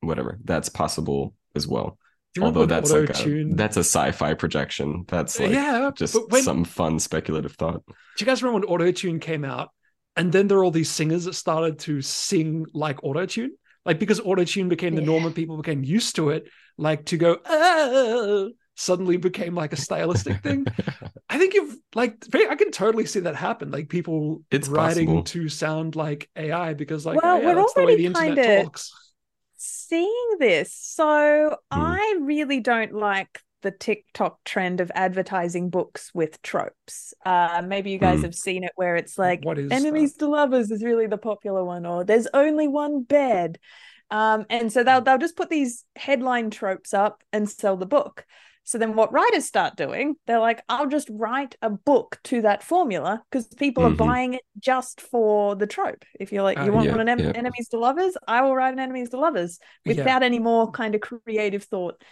whatever. 0.00 0.38
That's 0.44 0.68
possible 0.68 1.34
as 1.54 1.66
well. 1.66 1.98
Do 2.34 2.40
you 2.40 2.46
remember 2.46 2.60
Although 2.60 2.74
that's 2.74 2.90
like 2.90 3.26
a, 3.26 3.44
that's 3.54 3.76
a 3.76 3.80
sci-fi 3.80 4.34
projection. 4.34 5.04
That's 5.08 5.40
like 5.40 5.50
yeah, 5.50 5.90
just 5.94 6.16
when, 6.30 6.42
some 6.42 6.64
fun 6.64 6.98
speculative 6.98 7.52
thought. 7.52 7.82
Do 7.86 7.94
you 8.20 8.26
guys 8.26 8.42
remember 8.42 8.66
when 8.66 8.78
autotune 8.78 9.20
came 9.20 9.44
out? 9.44 9.70
And 10.16 10.32
then 10.32 10.46
there 10.46 10.58
are 10.58 10.64
all 10.64 10.70
these 10.70 10.90
singers 10.90 11.24
that 11.24 11.34
started 11.34 11.78
to 11.80 12.00
sing 12.00 12.66
like 12.72 13.00
autotune. 13.02 13.50
Like 13.84 13.98
because 13.98 14.20
autotune 14.20 14.68
became 14.68 14.94
the 14.94 15.02
norm 15.02 15.24
and 15.24 15.34
people 15.34 15.56
became 15.56 15.84
used 15.84 16.16
to 16.16 16.30
it, 16.30 16.48
like 16.76 17.06
to 17.06 17.16
go, 17.16 17.38
ah, 17.46 18.48
suddenly 18.76 19.16
became 19.16 19.54
like 19.54 19.72
a 19.72 19.76
stylistic 19.76 20.42
thing. 20.42 20.66
I 21.28 21.38
think 21.38 21.54
you've 21.54 21.76
like 21.94 22.22
I 22.34 22.54
can 22.56 22.70
totally 22.70 23.06
see 23.06 23.20
that 23.20 23.34
happen. 23.34 23.70
Like 23.70 23.88
people 23.88 24.42
It's 24.50 24.68
writing 24.68 25.06
possible. 25.06 25.24
to 25.24 25.48
sound 25.48 25.96
like 25.96 26.28
AI 26.36 26.74
because 26.74 27.04
like 27.04 27.20
Well, 27.20 27.36
oh, 27.36 27.40
yeah, 27.40 27.46
we're 27.46 27.54
that's 27.56 27.72
the 27.74 27.80
way 27.80 27.84
already 27.84 28.02
the 28.02 28.06
internet 28.06 28.36
kinda- 28.36 28.62
talks. 28.64 28.92
seeing 29.56 30.36
this. 30.38 30.72
So 30.74 31.56
Hmm. 31.72 31.80
I 31.80 32.18
really 32.20 32.60
don't 32.60 32.92
like 32.92 33.40
the 33.62 33.70
TikTok 33.70 34.44
trend 34.44 34.80
of 34.80 34.92
advertising 34.94 35.70
books 35.70 36.10
with 36.14 36.40
tropes. 36.42 37.14
Uh, 37.24 37.62
maybe 37.66 37.90
you 37.90 37.98
guys 37.98 38.18
Hmm. 38.18 38.24
have 38.26 38.34
seen 38.34 38.62
it 38.62 38.72
where 38.76 38.96
it's 38.96 39.18
like 39.18 39.42
What 39.44 39.58
is 39.58 39.72
enemies 39.72 40.14
to 40.18 40.28
lovers 40.28 40.70
is 40.70 40.84
really 40.84 41.06
the 41.06 41.18
popular 41.18 41.64
one, 41.64 41.86
or 41.86 42.04
there's 42.04 42.28
only 42.34 42.68
one 42.68 43.02
bed. 43.02 43.58
Um, 44.10 44.46
and 44.50 44.72
so 44.72 44.84
they'll 44.84 45.00
they'll 45.00 45.18
just 45.18 45.36
put 45.36 45.48
these 45.50 45.84
headline 45.96 46.50
tropes 46.50 46.94
up 46.94 47.24
and 47.32 47.48
sell 47.50 47.76
the 47.76 47.86
book. 47.86 48.24
So 48.66 48.78
then 48.78 48.96
what 48.96 49.12
writers 49.12 49.44
start 49.44 49.76
doing, 49.76 50.16
they're 50.26 50.40
like, 50.40 50.60
I'll 50.68 50.88
just 50.88 51.08
write 51.10 51.54
a 51.62 51.70
book 51.70 52.18
to 52.24 52.42
that 52.42 52.64
formula 52.64 53.22
because 53.30 53.46
people 53.46 53.84
Mhm. 53.84 53.92
are 53.92 53.96
buying 53.96 54.34
it 54.34 54.42
just 54.58 55.00
for 55.00 55.54
the 55.54 55.68
trope. 55.68 56.04
If 56.18 56.32
you're 56.32 56.42
like, 56.42 56.58
Uh, 56.58 56.64
you 56.64 56.72
want 56.72 56.86
yeah, 56.86 56.98
an 56.98 57.08
em- 57.08 57.18
yeah. 57.20 57.32
enemies 57.34 57.68
to 57.68 57.78
lovers, 57.78 58.16
I 58.26 58.42
will 58.42 58.56
write 58.56 58.72
an 58.72 58.80
enemies 58.80 59.10
to 59.10 59.18
lovers 59.18 59.60
Yeah. 59.84 59.94
without 59.94 60.24
any 60.24 60.40
more 60.40 60.70
kind 60.72 60.96
of 60.96 61.00
creative 61.00 61.62
thought 61.62 62.02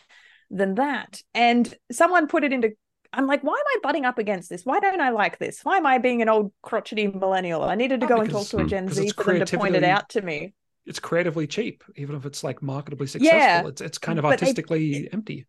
than 0.49 0.77
that. 0.77 1.21
And 1.35 1.75
someone 1.91 2.29
put 2.29 2.45
it 2.45 2.53
into 2.53 2.71
I'm 3.17 3.29
like, 3.29 3.43
why 3.43 3.53
am 3.53 3.65
I 3.69 3.77
butting 3.83 4.05
up 4.05 4.19
against 4.19 4.49
this? 4.51 4.65
Why 4.65 4.81
don't 4.81 5.01
I 5.01 5.11
like 5.11 5.39
this? 5.39 5.61
Why 5.63 5.77
am 5.77 5.87
I 5.87 5.99
being 5.99 6.21
an 6.21 6.29
old 6.29 6.53
crotchety 6.63 7.07
millennial? 7.07 7.63
I 7.63 7.77
needed 7.77 8.01
to 8.01 8.07
Oh, 8.07 8.09
go 8.09 8.21
and 8.23 8.31
talk 8.31 8.47
to 8.49 8.59
a 8.59 8.65
Gen 8.65 8.89
Z 8.89 9.11
for 9.11 9.39
them 9.39 9.47
to 9.47 9.57
point 9.59 9.77
it 9.77 9.85
out 9.85 10.09
to 10.11 10.23
me. 10.23 10.53
It's 10.85 10.99
creatively 10.99 11.47
cheap, 11.47 11.85
even 11.97 12.17
if 12.17 12.27
it's 12.27 12.43
like 12.43 12.61
marketably 12.61 13.09
successful. 13.09 13.27
Yeah, 13.39 13.67
it's 13.69 13.81
it's 13.81 13.99
kind 13.99 14.19
of 14.19 14.25
but 14.25 14.31
they- 14.41 14.47
artistically 14.47 15.09
empty. 15.13 15.47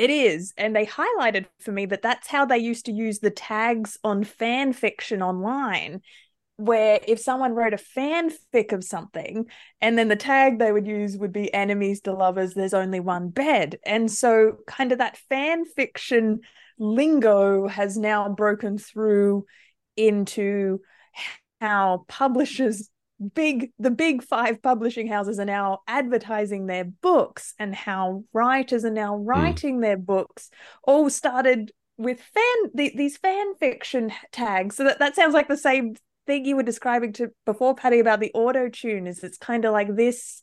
It 0.00 0.08
is. 0.08 0.54
And 0.56 0.74
they 0.74 0.86
highlighted 0.86 1.44
for 1.58 1.72
me 1.72 1.84
that 1.84 2.00
that's 2.00 2.26
how 2.26 2.46
they 2.46 2.56
used 2.56 2.86
to 2.86 2.92
use 2.92 3.18
the 3.18 3.30
tags 3.30 3.98
on 4.02 4.24
fan 4.24 4.72
fiction 4.72 5.20
online. 5.20 6.00
Where 6.56 7.00
if 7.06 7.20
someone 7.20 7.52
wrote 7.52 7.74
a 7.74 7.76
fanfic 7.76 8.72
of 8.72 8.82
something, 8.82 9.44
and 9.82 9.98
then 9.98 10.08
the 10.08 10.16
tag 10.16 10.58
they 10.58 10.72
would 10.72 10.86
use 10.86 11.18
would 11.18 11.32
be 11.34 11.52
enemies 11.52 12.00
to 12.02 12.14
lovers, 12.14 12.54
there's 12.54 12.72
only 12.72 12.98
one 13.00 13.28
bed. 13.28 13.78
And 13.84 14.10
so, 14.10 14.56
kind 14.66 14.90
of 14.90 14.98
that 14.98 15.18
fan 15.28 15.66
fiction 15.66 16.40
lingo 16.78 17.68
has 17.68 17.98
now 17.98 18.26
broken 18.30 18.78
through 18.78 19.44
into 19.98 20.80
how 21.60 22.06
publishers 22.08 22.88
big 23.34 23.70
the 23.78 23.90
big 23.90 24.22
five 24.22 24.62
publishing 24.62 25.06
houses 25.06 25.38
are 25.38 25.44
now 25.44 25.80
advertising 25.86 26.66
their 26.66 26.84
books 26.84 27.54
and 27.58 27.74
how 27.74 28.24
writers 28.32 28.84
are 28.84 28.90
now 28.90 29.16
hmm. 29.16 29.24
writing 29.24 29.80
their 29.80 29.96
books 29.96 30.50
all 30.82 31.10
started 31.10 31.70
with 31.96 32.20
fan 32.20 32.70
the, 32.74 32.92
these 32.96 33.18
fan 33.18 33.54
fiction 33.56 34.10
tags. 34.32 34.76
So 34.76 34.84
that, 34.84 35.00
that 35.00 35.16
sounds 35.16 35.34
like 35.34 35.48
the 35.48 35.56
same 35.56 35.96
thing 36.26 36.46
you 36.46 36.56
were 36.56 36.62
describing 36.62 37.12
to 37.14 37.28
before 37.44 37.74
Paddy 37.74 37.98
about 37.98 38.20
the 38.20 38.32
auto 38.32 38.68
tune 38.68 39.06
is 39.06 39.22
it's 39.22 39.38
kind 39.38 39.64
of 39.64 39.72
like 39.72 39.94
this 39.94 40.42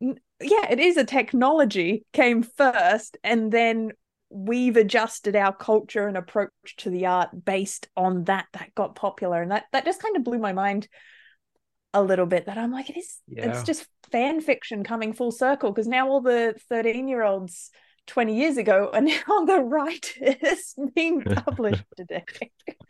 yeah 0.00 0.68
it 0.68 0.80
is 0.80 0.96
a 0.96 1.04
technology 1.04 2.04
came 2.12 2.42
first 2.42 3.16
and 3.22 3.50
then 3.50 3.92
we've 4.34 4.76
adjusted 4.76 5.36
our 5.36 5.54
culture 5.54 6.08
and 6.08 6.16
approach 6.16 6.50
to 6.76 6.90
the 6.90 7.06
art 7.06 7.28
based 7.44 7.88
on 7.96 8.24
that 8.24 8.46
that 8.52 8.74
got 8.74 8.96
popular. 8.96 9.40
And 9.40 9.52
that 9.52 9.64
that 9.72 9.84
just 9.84 10.02
kind 10.02 10.16
of 10.16 10.24
blew 10.24 10.38
my 10.38 10.52
mind 10.52 10.88
a 11.94 12.02
little 12.02 12.26
bit 12.26 12.46
that 12.46 12.58
I'm 12.58 12.72
like 12.72 12.90
it 12.90 12.98
is 12.98 13.20
Yeah. 13.28 13.48
it's 13.50 13.62
just 13.62 13.86
fan 14.12 14.40
fiction 14.40 14.84
coming 14.84 15.12
full 15.14 15.32
circle 15.32 15.70
because 15.72 15.86
now 15.88 16.08
all 16.08 16.20
the 16.20 16.54
13 16.68 17.08
year 17.08 17.22
olds 17.22 17.70
20 18.06 18.36
years 18.36 18.56
ago 18.58 18.90
are 18.92 19.00
now 19.14 19.44
the 19.46 19.60
writers 19.62 20.74
being 20.94 21.22
published 21.46 21.84
today 21.96 22.24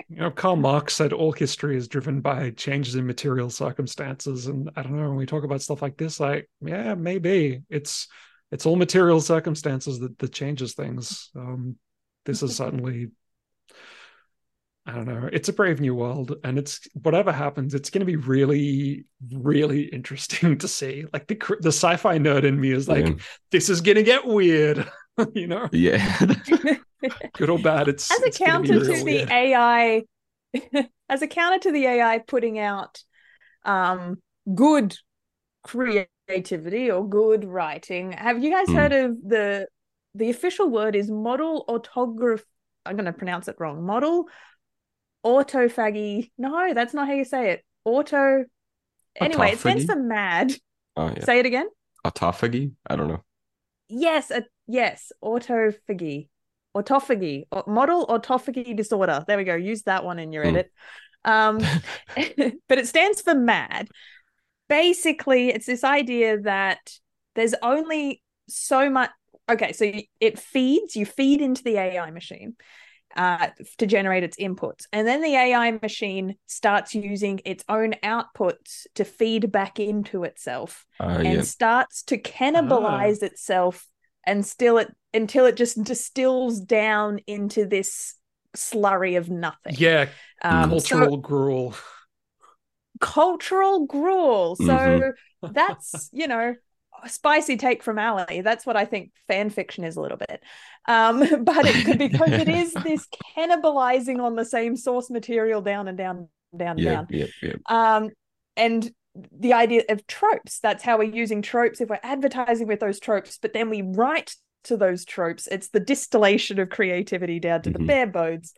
You 0.09 0.17
know, 0.17 0.31
Karl 0.31 0.57
Marx 0.57 0.95
said 0.95 1.13
all 1.13 1.31
history 1.33 1.77
is 1.77 1.87
driven 1.87 2.21
by 2.21 2.51
changes 2.51 2.97
in 2.97 3.07
material 3.07 3.49
circumstances, 3.51 4.47
and 4.49 4.71
I 4.75 4.83
don't 4.83 4.97
know 4.97 5.09
when 5.09 5.17
we 5.17 5.27
talk 5.27 5.45
about 5.45 5.63
stuff 5.63 5.83
like 5.83 5.97
this, 5.97 6.19
like 6.19 6.49
yeah, 6.61 6.95
maybe 6.95 7.63
it's 7.71 8.09
it's 8.51 8.67
all 8.67 8.77
material 8.77 9.21
circumstances 9.21 10.01
that 10.01 10.19
that 10.19 10.33
changes 10.33 10.75
things. 10.75 11.31
Um, 11.37 11.77
this 12.27 12.43
is 12.43 12.57
certainly, 12.63 13.09
I 14.87 14.93
don't 14.93 15.07
know, 15.07 15.30
it's 15.32 15.49
a 15.49 15.53
brave 15.55 15.80
new 15.80 15.95
world, 15.95 16.37
and 16.45 16.59
it's 16.59 16.80
whatever 17.03 17.32
happens, 17.32 17.72
it's 17.74 17.89
going 17.89 18.01
to 18.01 18.07
be 18.07 18.16
really, 18.16 19.07
really 19.32 19.85
interesting 19.85 20.59
to 20.59 20.68
see. 20.68 21.07
Like 21.12 21.26
the 21.26 21.37
the 21.61 21.70
sci-fi 21.72 22.18
nerd 22.18 22.45
in 22.45 22.61
me 22.61 22.70
is 22.72 22.87
like, 22.89 23.07
Yeah. 23.07 23.14
this 23.51 23.70
is 23.70 23.80
going 23.80 23.97
to 23.97 24.03
get 24.03 24.26
weird, 24.26 24.87
you 25.35 25.47
know, 25.47 25.68
yeah. 25.72 26.18
good 27.37 27.51
or 27.51 27.59
bad. 27.59 27.89
It's 27.89 28.11
as 28.11 28.22
a 28.22 28.30
it's 28.30 28.41
gonna 28.41 28.61
be 28.61 28.72
counter 28.72 28.80
to 28.80 28.93
real 28.93 29.03
the 29.05 29.05
weird. 29.05 29.30
AI 29.30 30.03
as 31.09 31.22
a 31.22 31.26
counter 31.26 31.59
to 31.61 31.72
the 31.72 31.87
AI 31.87 32.18
putting 32.18 32.59
out 32.59 33.03
um 33.64 34.22
good 34.55 34.97
creativity 35.64 36.91
or 36.91 37.09
good 37.09 37.45
writing 37.45 38.12
have 38.12 38.43
you 38.43 38.51
guys 38.51 38.66
Hmm. 38.66 38.72
heard 38.72 38.93
of 38.93 39.16
the 39.26 39.66
the 40.14 40.30
official 40.30 40.68
word 40.70 40.97
is 40.97 41.11
model 41.11 41.64
autograph 41.68 42.43
I'm 42.87 42.97
going 42.97 43.07
to 43.07 43.12
pronounce 43.12 43.49
it 43.49 43.57
wrong 43.59 43.85
model 43.85 44.26
autophagy 45.25 46.31
no 46.39 46.75
that's 46.75 46.95
not 46.95 47.07
how 47.07 47.14
you 47.14 47.25
say 47.25 47.51
it 47.53 47.64
auto 47.85 48.45
anyway 49.16 49.53
it 49.53 49.61
stands 49.61 49.85
Autophagy? 49.85 49.87
for 49.87 49.97
mad 49.97 50.53
Oh 50.97 51.09
yeah. 51.16 51.27
say 51.27 51.39
it 51.41 51.47
again 51.47 51.68
Autophagy? 52.05 52.72
I 52.87 52.97
don't 52.97 53.09
know. 53.09 53.25
Yes, 53.89 54.33
yes, 54.66 55.12
autophagy, 55.22 56.29
autophagy, 56.77 57.45
model 57.66 58.07
autophagy 58.07 58.75
disorder. 58.77 59.25
There 59.27 59.37
we 59.37 59.45
go. 59.45 59.55
Use 59.55 59.83
that 59.83 60.05
one 60.05 60.18
in 60.18 60.33
your 60.33 60.45
Hmm. 60.45 60.49
edit. 60.49 60.72
Um, 61.25 61.70
but 62.16 62.79
it 62.79 62.89
stands 62.89 63.20
for 63.20 63.35
MAD. 63.35 63.89
Basically, 64.68 65.51
it's 65.51 65.66
this 65.66 65.85
idea 65.85 66.41
that 66.43 66.81
there's 67.35 67.55
only 67.62 68.22
so 68.49 68.89
much. 68.91 69.11
Okay, 69.51 69.72
so 69.72 69.93
it 70.20 70.39
feeds. 70.39 70.97
You 70.97 71.07
feed 71.07 71.43
into 71.43 71.62
the 71.62 71.77
AI 71.77 72.11
machine 72.11 72.57
uh, 73.17 73.49
to 73.79 73.87
generate 73.87 74.23
its 74.25 74.37
inputs, 74.37 74.87
and 74.93 75.07
then 75.07 75.23
the 75.23 75.35
AI 75.35 75.71
machine 75.73 76.37
starts 76.47 76.95
using 76.95 77.41
its 77.45 77.65
own 77.69 77.93
outputs 78.03 78.87
to 78.95 79.05
feed 79.05 79.53
back 79.53 79.79
into 79.79 80.25
itself 80.25 80.87
Uh, 81.01 81.21
and 81.23 81.43
yeah. 81.43 81.45
starts 81.45 82.03
to 82.05 82.19
cannibalize 82.19 83.23
itself 83.23 83.87
and 84.27 84.45
still 84.45 84.79
it 84.79 84.95
until 85.12 85.47
it 85.47 85.57
just 85.57 85.83
distills 85.85 86.61
down 86.61 87.21
into 87.27 87.67
this 87.67 88.15
slurry 88.57 89.17
of 89.17 89.31
nothing. 89.31 89.79
Yeah, 89.79 90.12
Um, 90.43 90.79
cultural 90.79 91.17
so 91.17 91.19
gruel. 91.19 91.75
cultural 93.01 93.87
gruel. 93.87 94.57
So 94.57 95.01
Mhm. 95.03 95.12
that's 95.51 96.09
you 96.12 96.27
know 96.29 96.51
a 96.51 96.57
spicy 97.07 97.57
take 97.57 97.83
from 97.83 97.99
Ally. 97.99 98.41
That's 98.43 98.65
what 98.67 98.77
I 98.77 98.85
think 98.85 99.11
fan 99.29 99.51
fiction 99.51 99.85
is 99.85 99.97
a 99.97 100.01
little 100.01 100.19
bit. 100.19 100.43
Um, 100.87 101.21
but 101.45 101.65
it 101.67 101.85
could 101.85 101.99
because 101.99 102.31
it 102.33 102.49
is 102.49 102.73
this 102.75 103.07
cannibalizing 103.37 104.21
on 104.23 104.37
the 104.37 104.45
same 104.45 104.77
source 104.77 105.11
material 105.11 105.61
down 105.63 105.89
and 105.89 105.97
down, 105.99 106.29
down, 106.57 106.79
Yeah, 106.79 106.95
down. 106.95 107.07
yeah, 107.11 107.27
yeah. 107.43 107.55
um 107.69 108.11
and 108.57 108.91
the 109.33 109.53
idea 109.53 109.83
of 109.89 110.07
tropes 110.09 110.59
that's 110.61 110.83
how 110.83 110.99
we're 110.99 111.05
using 111.15 111.41
tropes 111.41 111.81
if 111.81 111.89
we're 111.89 111.99
advertising 112.03 112.67
with 112.67 112.81
those 112.81 112.99
tropes 112.99 113.39
but 113.41 113.53
then 113.53 113.71
we 113.71 113.81
write 113.83 114.35
to 114.65 114.77
those 114.77 115.05
tropes 115.05 115.47
it's 115.47 115.69
the 115.69 115.79
distillation 115.81 116.59
of 116.59 116.69
creativity 116.69 117.39
down 117.39 117.63
to 117.63 117.71
the 117.71 117.79
Mhm. 117.79 117.87
bare 117.87 118.07
bones 118.09 118.55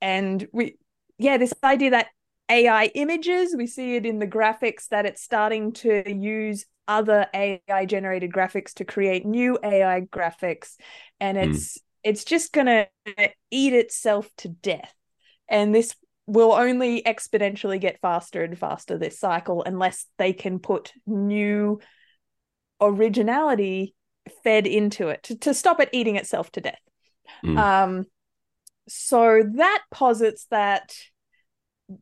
and 0.00 0.46
we 0.52 0.76
yeah 1.18 1.38
this 1.38 1.52
idea 1.64 1.90
that 1.90 2.06
ai 2.50 2.90
images 2.94 3.54
we 3.56 3.66
see 3.66 3.96
it 3.96 4.04
in 4.04 4.18
the 4.18 4.26
graphics 4.26 4.88
that 4.88 5.06
it's 5.06 5.22
starting 5.22 5.72
to 5.72 6.02
use 6.10 6.66
other 6.90 7.28
AI 7.32 7.86
generated 7.86 8.32
graphics 8.32 8.74
to 8.74 8.84
create 8.84 9.24
new 9.24 9.56
AI 9.62 10.00
graphics 10.00 10.74
and 11.20 11.38
it's 11.38 11.78
mm. 11.78 11.82
it's 12.02 12.24
just 12.24 12.52
going 12.52 12.66
to 12.66 12.88
eat 13.52 13.72
itself 13.72 14.28
to 14.38 14.48
death 14.48 14.92
and 15.48 15.72
this 15.72 15.94
will 16.26 16.52
only 16.52 17.00
exponentially 17.02 17.80
get 17.80 18.00
faster 18.00 18.42
and 18.42 18.58
faster 18.58 18.98
this 18.98 19.20
cycle 19.20 19.62
unless 19.64 20.06
they 20.18 20.32
can 20.32 20.58
put 20.58 20.92
new 21.06 21.78
originality 22.80 23.94
fed 24.42 24.66
into 24.66 25.08
it 25.08 25.22
to, 25.22 25.36
to 25.36 25.54
stop 25.54 25.78
it 25.78 25.90
eating 25.92 26.16
itself 26.16 26.50
to 26.50 26.60
death 26.60 26.80
mm. 27.44 27.56
um 27.56 28.04
so 28.88 29.44
that 29.54 29.82
posits 29.92 30.46
that 30.50 30.92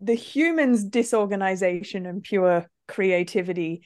the 0.01 0.15
human's 0.15 0.85
disorganization 0.85 2.07
and 2.07 2.23
pure 2.23 2.67
creativity 2.87 3.83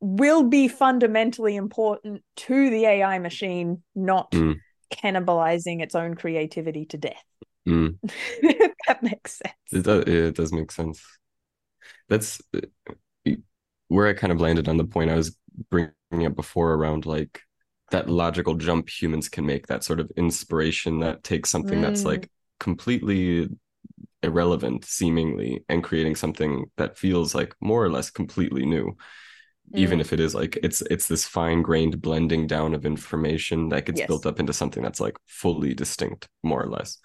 will 0.00 0.42
be 0.44 0.68
fundamentally 0.68 1.56
important 1.56 2.22
to 2.36 2.70
the 2.70 2.84
AI 2.84 3.18
machine, 3.18 3.82
not 3.94 4.30
mm. 4.32 4.56
cannibalizing 4.92 5.82
its 5.82 5.94
own 5.94 6.14
creativity 6.14 6.86
to 6.86 6.98
death. 6.98 7.22
Mm. 7.66 7.98
that 8.86 9.02
makes 9.02 9.40
sense. 9.42 9.72
It 9.72 9.82
does, 9.82 10.04
it 10.04 10.36
does 10.36 10.52
make 10.52 10.70
sense. 10.70 11.02
That's 12.08 12.40
where 13.88 14.06
I 14.06 14.12
kind 14.12 14.32
of 14.32 14.40
landed 14.40 14.68
on 14.68 14.76
the 14.76 14.84
point 14.84 15.10
I 15.10 15.16
was 15.16 15.36
bringing 15.68 16.26
up 16.26 16.36
before 16.36 16.74
around 16.74 17.06
like 17.06 17.40
that 17.90 18.08
logical 18.08 18.54
jump 18.54 18.88
humans 18.88 19.28
can 19.28 19.46
make, 19.46 19.66
that 19.66 19.82
sort 19.82 19.98
of 19.98 20.12
inspiration 20.16 21.00
that 21.00 21.24
takes 21.24 21.50
something 21.50 21.80
mm. 21.80 21.82
that's 21.82 22.04
like 22.04 22.30
completely 22.60 23.48
irrelevant 24.26 24.84
seemingly 24.84 25.64
and 25.68 25.84
creating 25.84 26.16
something 26.16 26.66
that 26.76 26.98
feels 26.98 27.34
like 27.34 27.54
more 27.60 27.82
or 27.82 27.90
less 27.90 28.10
completely 28.10 28.66
new 28.66 28.86
mm. 28.86 29.78
even 29.78 30.00
if 30.00 30.12
it 30.12 30.20
is 30.20 30.34
like 30.34 30.58
it's 30.62 30.82
it's 30.82 31.06
this 31.06 31.24
fine 31.24 31.62
grained 31.62 32.02
blending 32.02 32.46
down 32.46 32.74
of 32.74 32.84
information 32.84 33.68
that 33.68 33.86
gets 33.86 34.00
yes. 34.00 34.06
built 34.06 34.26
up 34.26 34.40
into 34.40 34.52
something 34.52 34.82
that's 34.82 35.00
like 35.00 35.16
fully 35.26 35.72
distinct 35.72 36.28
more 36.42 36.62
or 36.62 36.68
less 36.68 36.98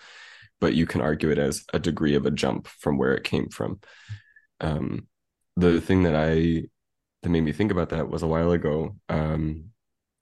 but 0.60 0.74
you 0.74 0.86
can 0.86 1.02
argue 1.02 1.30
it 1.30 1.38
as 1.38 1.64
a 1.74 1.80
degree 1.80 2.16
of 2.16 2.26
a 2.26 2.32
jump 2.32 2.68
from 2.68 2.98
where 2.98 3.14
it 3.14 3.24
came 3.24 3.48
from 3.50 3.80
um 4.60 5.08
the 5.56 5.80
thing 5.80 6.04
that 6.04 6.16
i 6.16 6.64
that 7.22 7.30
made 7.30 7.42
me 7.44 7.52
think 7.52 7.72
about 7.72 7.90
that 7.90 8.10
was 8.10 8.24
a 8.24 8.28
while 8.28 8.52
ago 8.52 8.96
um 9.10 9.66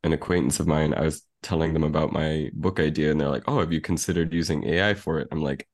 an 0.04 0.12
acquaintance 0.12 0.60
of 0.60 0.68
mine 0.68 0.94
i 0.94 1.02
was 1.02 1.24
telling 1.42 1.74
them 1.74 1.84
about 1.86 2.12
my 2.12 2.50
book 2.54 2.82
idea 2.82 3.12
and 3.12 3.20
they're 3.20 3.30
like 3.30 3.44
oh 3.48 3.60
have 3.60 3.72
you 3.72 3.80
considered 3.80 4.34
using 4.34 4.66
ai 4.66 4.94
for 4.94 5.20
it 5.20 5.28
i'm 5.32 5.42
like 5.42 5.69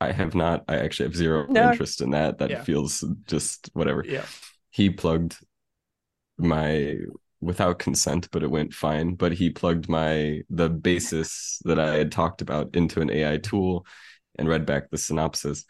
I 0.00 0.12
have 0.12 0.34
not. 0.34 0.64
I 0.68 0.76
actually 0.76 1.06
have 1.06 1.16
zero 1.16 1.46
no. 1.48 1.70
interest 1.70 2.00
in 2.00 2.10
that. 2.10 2.38
That 2.38 2.50
yeah. 2.50 2.62
feels 2.62 3.04
just 3.26 3.70
whatever. 3.72 4.04
Yeah. 4.06 4.26
He 4.70 4.90
plugged 4.90 5.36
my 6.38 6.96
without 7.40 7.78
consent, 7.78 8.28
but 8.30 8.42
it 8.42 8.50
went 8.50 8.74
fine. 8.74 9.14
But 9.14 9.32
he 9.32 9.50
plugged 9.50 9.88
my 9.88 10.42
the 10.50 10.68
basis 10.68 11.60
that 11.64 11.78
I 11.78 11.94
had 11.96 12.12
talked 12.12 12.42
about 12.42 12.76
into 12.76 13.00
an 13.00 13.10
AI 13.10 13.38
tool 13.38 13.86
and 14.38 14.48
read 14.48 14.66
back 14.66 14.90
the 14.90 14.98
synopsis. 14.98 15.64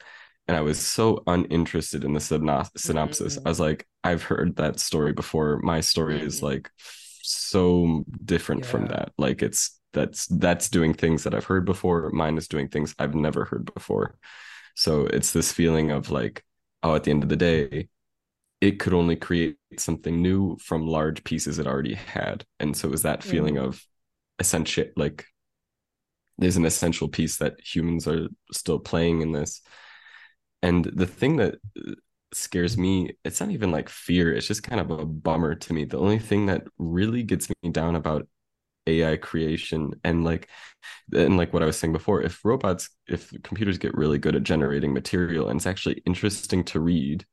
And 0.49 0.57
I 0.57 0.61
was 0.61 0.79
so 0.79 1.22
uninterested 1.27 2.05
in 2.05 2.12
the 2.12 2.20
synopsis. 2.20 3.37
Mm-hmm. 3.37 3.47
I 3.47 3.51
was 3.51 3.61
like, 3.61 3.87
I've 4.05 4.22
heard 4.22 4.57
that 4.57 4.79
story 4.79 5.12
before. 5.12 5.59
My 5.62 5.81
story 5.81 6.18
mm-hmm. 6.18 6.27
is 6.27 6.43
like 6.43 6.70
so 7.22 8.05
different 8.24 8.62
yeah. 8.62 8.70
from 8.70 8.87
that. 8.87 9.12
Like 9.18 9.43
it's 9.43 9.79
that's 9.97 10.26
that's 10.26 10.68
doing 10.68 10.94
things 10.94 11.24
that 11.24 11.34
I've 11.34 11.47
heard 11.47 11.64
before. 11.64 12.11
Mine 12.11 12.36
is 12.36 12.47
doing 12.47 12.68
things 12.68 12.94
I've 12.99 13.14
never 13.14 13.47
heard 13.47 13.72
before. 13.74 14.18
So 14.74 15.07
it's 15.07 15.32
this 15.32 15.51
feeling 15.51 15.90
of 15.90 16.11
like, 16.11 16.44
oh, 16.82 16.94
at 16.94 17.05
the 17.05 17.11
end 17.11 17.22
of 17.22 17.30
the 17.30 17.36
day, 17.36 17.88
it 18.61 18.78
could 18.78 18.92
only 18.92 19.16
create 19.16 19.57
something 19.78 20.20
new 20.20 20.59
from 20.59 20.86
large 20.86 21.24
pieces 21.24 21.59
it 21.59 21.66
already 21.66 21.94
had. 21.94 22.44
And 22.61 22.76
so 22.76 22.88
it 22.88 22.90
was 22.90 23.03
that 23.03 23.22
feeling 23.24 23.55
mm. 23.55 23.64
of 23.64 23.82
essential 24.38 24.84
like 24.97 25.24
there's 26.38 26.59
an 26.59 26.66
essential 26.66 27.09
piece 27.09 27.38
that 27.38 27.55
humans 27.59 28.07
are 28.07 28.28
still 28.53 28.78
playing 28.78 29.22
in 29.22 29.32
this. 29.32 29.62
And 30.62 30.84
the 30.84 31.07
thing 31.07 31.36
that 31.36 31.55
scares 32.34 32.76
me, 32.76 33.16
it's 33.24 33.40
not 33.40 33.51
even 33.51 33.70
like 33.70 33.88
fear, 33.88 34.34
it's 34.34 34.47
just 34.47 34.62
kind 34.62 34.80
of 34.80 34.90
a 34.90 35.07
bummer 35.07 35.55
to 35.55 35.72
me. 35.72 35.84
The 35.86 35.99
only 35.99 36.18
thing 36.18 36.47
that 36.47 36.64
really 36.76 37.22
gets 37.22 37.49
me 37.49 37.70
down 37.70 37.97
about 37.97 38.28
AI 38.87 39.16
creation 39.16 39.93
and 40.05 40.24
like 40.24 40.49
and 41.14 41.37
like 41.37 41.53
what 41.53 41.62
I 41.62 41.66
was 41.66 41.76
saying 41.76 41.93
before, 41.93 42.22
if 42.22 42.45
robots, 42.45 42.91
if 43.09 43.30
computers 43.43 43.78
get 43.78 43.95
really 43.95 44.18
good 44.18 44.37
at 44.37 44.43
generating 44.43 44.93
material 44.93 45.49
and 45.49 45.59
it's 45.59 45.66
actually 45.66 46.03
interesting 46.07 46.64
to 46.64 46.80
read, 46.80 47.24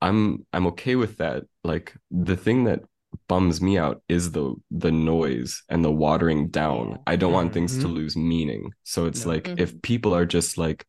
I'm 0.00 0.46
I'm 0.52 0.66
okay 0.68 0.96
with 0.96 1.18
that. 1.18 1.44
Like 1.62 1.94
the 2.10 2.36
thing 2.36 2.64
that 2.64 2.80
bums 3.28 3.60
me 3.60 3.78
out 3.78 4.02
is 4.08 4.32
the 4.32 4.54
the 4.70 4.92
noise 4.92 5.62
and 5.68 5.84
the 5.84 5.92
watering 5.92 6.48
down. 6.48 6.98
I 7.06 7.16
don't 7.16 7.32
want 7.32 7.52
things 7.52 7.72
mm-hmm. 7.72 7.82
to 7.82 7.88
lose 7.88 8.16
meaning. 8.16 8.72
So 8.82 9.06
it's 9.06 9.26
like 9.26 9.44
mm-hmm. 9.44 9.58
if 9.58 9.80
people 9.82 10.14
are 10.14 10.26
just 10.26 10.58
like, 10.58 10.84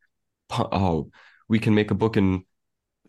oh, 0.50 1.10
we 1.48 1.58
can 1.58 1.74
make 1.74 1.90
a 1.90 1.94
book 1.94 2.16
in 2.16 2.44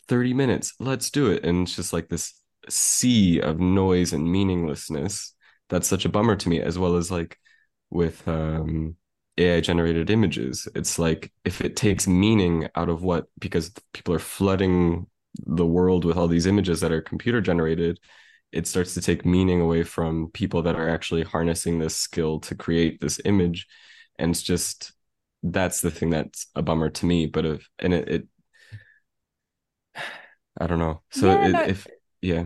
30 0.08 0.34
minutes, 0.34 0.74
let's 0.80 1.10
do 1.10 1.32
it. 1.32 1.43
And 1.43 1.64
it's 1.64 1.76
just 1.76 1.93
like 1.93 2.10
this 2.10 2.34
sea 2.70 3.39
of 3.39 3.60
noise 3.60 4.14
and 4.14 4.32
meaninglessness 4.32 5.34
that's 5.70 5.88
such 5.88 6.05
a 6.05 6.09
bummer 6.09 6.36
to 6.36 6.49
me 6.49 6.61
as 6.61 6.80
well 6.80 6.95
as 6.95 7.11
like 7.11 7.38
with 7.89 8.28
um 8.28 8.95
AI 9.38 9.61
generated 9.61 10.09
images. 10.09 10.68
It's 10.76 10.99
like 10.99 11.32
if 11.45 11.61
it 11.61 11.76
takes 11.76 12.07
meaning 12.07 12.70
out 12.76 12.89
of 12.89 13.03
what 13.03 13.28
because 13.39 13.72
people 13.93 14.13
are 14.15 14.20
flooding 14.20 15.07
the 15.45 15.65
world 15.65 16.05
with 16.05 16.18
all 16.18 16.28
these 16.28 16.47
images 16.47 16.82
that 16.82 16.91
are 16.91 17.01
computer 17.01 17.41
generated, 17.41 17.99
it 18.51 18.68
starts 18.68 18.93
to 18.95 19.01
take 19.01 19.26
meaning 19.26 19.61
away 19.61 19.84
from 19.84 20.32
people 20.32 20.61
that 20.63 20.76
are 20.76 20.89
actually 20.89 21.24
harnessing 21.24 21.80
this 21.80 21.95
skill 21.95 22.39
to 22.41 22.55
create 22.55 22.99
this 23.01 23.20
image. 23.26 23.68
And 24.18 24.32
it's 24.32 24.41
just 24.41 24.93
that's 25.43 25.82
the 25.82 25.91
thing 25.91 26.09
that's 26.09 26.47
a 26.55 26.61
bummer 26.61 26.89
to 26.89 27.05
me. 27.05 27.28
But 27.28 27.45
if 27.45 27.70
and 27.80 27.93
it, 27.93 28.09
it 28.09 28.28
I 30.59 30.68
don't 30.68 30.80
know. 30.80 31.01
So 31.11 31.28
yeah, 31.28 31.47
it, 31.47 31.51
no, 31.53 31.61
if 31.63 31.88
yeah. 32.22 32.45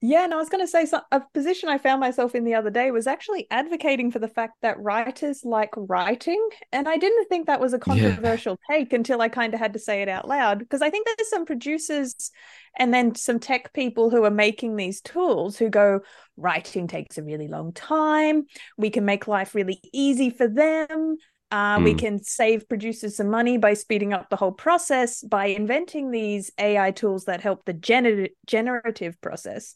Yeah, 0.00 0.22
and 0.22 0.32
I 0.32 0.36
was 0.36 0.48
going 0.48 0.64
to 0.64 0.70
say 0.70 0.86
so, 0.86 1.00
a 1.10 1.20
position 1.34 1.68
I 1.68 1.76
found 1.76 1.98
myself 1.98 2.36
in 2.36 2.44
the 2.44 2.54
other 2.54 2.70
day 2.70 2.92
was 2.92 3.08
actually 3.08 3.48
advocating 3.50 4.12
for 4.12 4.20
the 4.20 4.28
fact 4.28 4.54
that 4.62 4.80
writers 4.80 5.40
like 5.44 5.72
writing. 5.76 6.48
And 6.70 6.88
I 6.88 6.96
didn't 6.98 7.28
think 7.28 7.46
that 7.46 7.60
was 7.60 7.72
a 7.72 7.80
controversial 7.80 8.56
yeah. 8.70 8.76
take 8.76 8.92
until 8.92 9.20
I 9.20 9.28
kind 9.28 9.54
of 9.54 9.60
had 9.60 9.72
to 9.72 9.80
say 9.80 10.00
it 10.00 10.08
out 10.08 10.28
loud 10.28 10.60
because 10.60 10.82
I 10.82 10.90
think 10.90 11.06
there's 11.06 11.28
some 11.28 11.44
producers 11.44 12.30
and 12.78 12.94
then 12.94 13.16
some 13.16 13.40
tech 13.40 13.72
people 13.72 14.08
who 14.08 14.22
are 14.22 14.30
making 14.30 14.76
these 14.76 15.00
tools 15.00 15.58
who 15.58 15.68
go, 15.68 16.00
writing 16.36 16.86
takes 16.86 17.18
a 17.18 17.24
really 17.24 17.48
long 17.48 17.72
time. 17.72 18.46
We 18.76 18.90
can 18.90 19.04
make 19.04 19.26
life 19.26 19.56
really 19.56 19.80
easy 19.92 20.30
for 20.30 20.46
them. 20.46 21.16
Uh, 21.50 21.78
mm. 21.78 21.84
We 21.84 21.94
can 21.94 22.22
save 22.22 22.68
producers 22.68 23.16
some 23.16 23.30
money 23.30 23.56
by 23.56 23.74
speeding 23.74 24.12
up 24.12 24.28
the 24.28 24.36
whole 24.36 24.52
process 24.52 25.22
by 25.22 25.46
inventing 25.46 26.10
these 26.10 26.50
AI 26.58 26.90
tools 26.90 27.24
that 27.24 27.40
help 27.40 27.64
the 27.64 27.74
gener- 27.74 28.30
generative 28.46 29.20
process. 29.20 29.74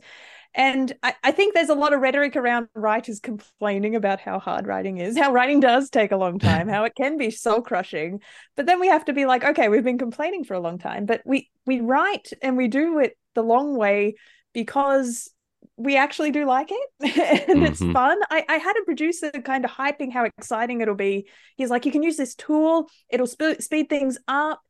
And 0.55 0.93
I, 1.03 1.15
I, 1.25 1.33
think 1.33 1.55
there's 1.55 1.71
a 1.71 1.75
lot 1.75 1.95
of 1.95 2.01
rhetoric 2.01 2.37
around 2.37 2.69
writers 2.75 3.21
complaining 3.21 3.97
about 3.97 4.21
how 4.21 4.39
hard 4.39 4.67
writing 4.67 4.99
is, 4.99 5.17
how 5.17 5.33
writing 5.33 5.61
does 5.61 5.89
take 5.89 6.13
a 6.13 6.17
long 6.19 6.39
time, 6.39 6.69
how 6.69 6.85
it 6.85 6.95
can 6.95 7.17
be 7.17 7.31
soul 7.31 7.63
crushing. 7.63 8.21
But 8.55 8.67
then 8.67 8.79
we 8.79 8.89
have 8.89 9.07
to 9.07 9.15
be 9.15 9.25
like, 9.25 9.45
okay, 9.45 9.71
we've 9.71 9.83
been 9.83 9.97
complaining 9.97 10.45
for 10.45 10.53
a 10.53 10.61
long 10.61 10.79
time, 10.79 11.07
but 11.07 11.23
we 11.25 11.49
we 11.65 11.81
write 11.81 12.33
and 12.43 12.59
we 12.59 12.69
do 12.69 12.99
it 12.99 13.17
the 13.35 13.43
long 13.43 13.77
way 13.77 14.17
because 14.53 15.31
we 15.77 15.97
actually 15.97 16.31
do 16.31 16.45
like 16.45 16.71
it 16.71 16.91
and 17.49 17.59
mm-hmm. 17.59 17.65
it's 17.65 17.81
fun. 17.81 18.19
I, 18.31 18.45
I 18.49 18.57
had 18.57 18.77
a 18.81 18.85
producer 18.85 19.31
kind 19.31 19.65
of 19.65 19.71
hyping 19.71 20.13
how 20.13 20.25
exciting 20.25 20.81
it'll 20.81 20.95
be. 20.95 21.29
He's 21.57 21.71
like, 21.71 21.87
you 21.87 21.93
can 21.93 22.03
use 22.03 22.17
this 22.17 22.35
tool, 22.35 22.89
it'll 23.09 23.27
sp- 23.27 23.61
speed 23.61 23.89
things 23.89 24.19
up. 24.29 24.61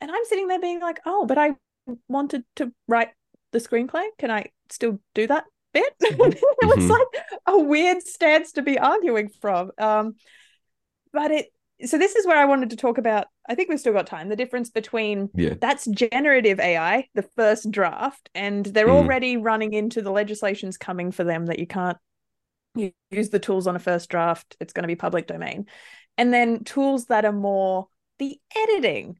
And 0.00 0.10
I'm 0.10 0.24
sitting 0.24 0.48
there 0.48 0.60
being 0.60 0.80
like, 0.80 1.00
oh, 1.06 1.26
but 1.26 1.38
I 1.38 1.56
wanted 2.08 2.44
to 2.56 2.72
write 2.88 3.10
the 3.52 3.58
screenplay. 3.58 4.04
Can 4.18 4.30
I 4.30 4.46
still 4.70 5.00
do 5.14 5.26
that 5.26 5.44
bit? 5.72 5.92
Mm-hmm. 6.06 6.32
it 6.32 6.66
was 6.66 6.78
mm-hmm. 6.78 6.90
like 6.90 7.06
a 7.46 7.58
weird 7.58 8.02
stance 8.02 8.52
to 8.52 8.62
be 8.62 8.78
arguing 8.78 9.28
from. 9.40 9.70
Um, 9.78 10.14
but 11.12 11.30
it 11.30 11.46
so 11.84 11.98
this 11.98 12.16
is 12.16 12.26
where 12.26 12.38
I 12.38 12.46
wanted 12.46 12.70
to 12.70 12.76
talk 12.76 12.96
about. 12.96 13.26
I 13.48 13.54
think 13.54 13.68
we've 13.68 13.80
still 13.80 13.92
got 13.92 14.06
time. 14.06 14.28
The 14.28 14.36
difference 14.36 14.70
between 14.70 15.28
yeah. 15.34 15.54
that's 15.60 15.86
generative 15.86 16.58
AI, 16.58 17.08
the 17.14 17.28
first 17.36 17.70
draft, 17.70 18.30
and 18.34 18.64
they're 18.64 18.86
mm. 18.86 18.92
already 18.92 19.36
running 19.36 19.74
into 19.74 20.00
the 20.00 20.10
legislations 20.10 20.78
coming 20.78 21.12
for 21.12 21.24
them 21.24 21.46
that 21.46 21.58
you 21.58 21.66
can't 21.66 21.98
use 22.74 23.30
the 23.30 23.38
tools 23.38 23.66
on 23.66 23.76
a 23.76 23.80
first 23.80 24.08
draft. 24.08 24.56
It's 24.58 24.72
going 24.72 24.84
to 24.84 24.88
be 24.88 24.96
public 24.96 25.26
domain, 25.26 25.66
and 26.16 26.32
then 26.32 26.64
tools 26.64 27.06
that 27.06 27.24
are 27.24 27.32
more 27.32 27.88
the 28.18 28.38
editing. 28.56 29.18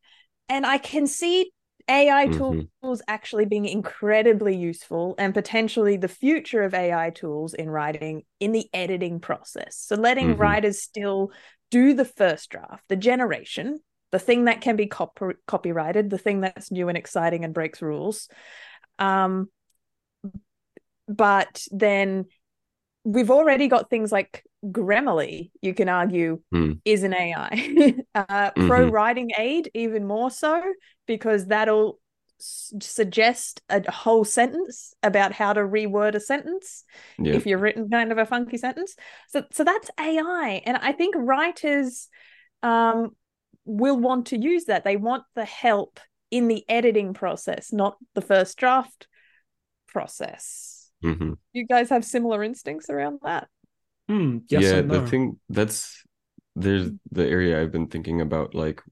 And 0.48 0.64
I 0.64 0.78
can 0.78 1.06
see 1.06 1.52
AI 1.88 2.26
mm-hmm. 2.26 2.62
tools 2.82 3.02
actually 3.06 3.44
being 3.44 3.64
incredibly 3.66 4.56
useful 4.56 5.14
and 5.18 5.32
potentially 5.32 5.96
the 5.96 6.08
future 6.08 6.62
of 6.62 6.74
AI 6.74 7.10
tools 7.10 7.54
in 7.54 7.70
writing 7.70 8.22
in 8.40 8.52
the 8.52 8.68
editing 8.74 9.20
process. 9.20 9.76
So 9.76 9.94
letting 9.94 10.30
mm-hmm. 10.30 10.40
writers 10.40 10.82
still 10.82 11.30
do 11.70 11.94
the 11.94 12.04
first 12.04 12.50
draft, 12.50 12.84
the 12.88 12.96
generation, 12.96 13.80
the 14.12 14.18
thing 14.18 14.44
that 14.44 14.60
can 14.60 14.76
be 14.76 14.86
copy- 14.86 15.36
copyrighted, 15.46 16.10
the 16.10 16.18
thing 16.18 16.40
that's 16.40 16.70
new 16.70 16.88
and 16.88 16.96
exciting 16.96 17.44
and 17.44 17.52
breaks 17.52 17.82
rules. 17.82 18.28
Um, 18.98 19.48
but 21.08 21.66
then 21.70 22.26
we've 23.04 23.30
already 23.30 23.68
got 23.68 23.90
things 23.90 24.10
like 24.10 24.44
Grammarly, 24.64 25.50
you 25.60 25.74
can 25.74 25.88
argue, 25.88 26.40
Mm. 26.52 26.80
is 26.84 27.02
an 27.02 27.14
AI. 27.14 27.50
uh, 28.14 28.50
Pro 28.52 28.86
Mhm. 28.86 28.90
writing 28.90 29.30
aid, 29.38 29.70
even 29.74 30.06
more 30.06 30.30
so, 30.30 30.62
because 31.06 31.46
that'll 31.46 31.98
s- 32.40 32.72
suggest 32.80 33.62
a 33.68 33.90
whole 33.90 34.24
sentence 34.24 34.94
about 35.02 35.32
how 35.32 35.52
to 35.52 35.60
reword 35.60 36.14
a 36.14 36.20
sentence 36.20 36.84
Yeah. 37.18 37.34
if 37.34 37.46
you've 37.46 37.60
written 37.60 37.88
kind 37.90 38.12
of 38.12 38.18
a 38.18 38.26
funky 38.26 38.56
sentence. 38.56 38.94
So, 39.28 39.44
so 39.52 39.64
that's 39.64 39.90
AI, 39.98 40.62
and 40.64 40.76
I 40.76 40.92
think 40.92 41.14
writers 41.16 42.08
um, 42.62 43.16
will 43.64 43.98
want 43.98 44.26
to 44.28 44.38
use 44.38 44.66
that. 44.66 44.84
They 44.84 44.96
want 44.96 45.24
the 45.34 45.44
help 45.44 46.00
in 46.30 46.48
the 46.48 46.64
editing 46.68 47.14
process, 47.14 47.72
not 47.72 47.96
the 48.14 48.20
first 48.22 48.58
draft 48.58 49.06
process. 49.88 50.90
hmm 51.02 51.34
You 51.52 51.66
guys 51.66 51.90
have 51.90 52.04
similar 52.04 52.42
instincts 52.42 52.90
around 52.90 53.20
that? 53.22 53.48
Hmm, 54.08 54.38
yes 54.48 54.62
yeah, 54.62 54.78
and 54.78 54.90
no. 54.90 55.00
the 55.00 55.06
thing 55.06 55.38
that's 55.48 56.02
there's 56.54 56.90
the 57.10 57.26
area 57.26 57.60
I've 57.60 57.72
been 57.72 57.88
thinking 57.88 58.20
about, 58.20 58.54
like 58.54 58.82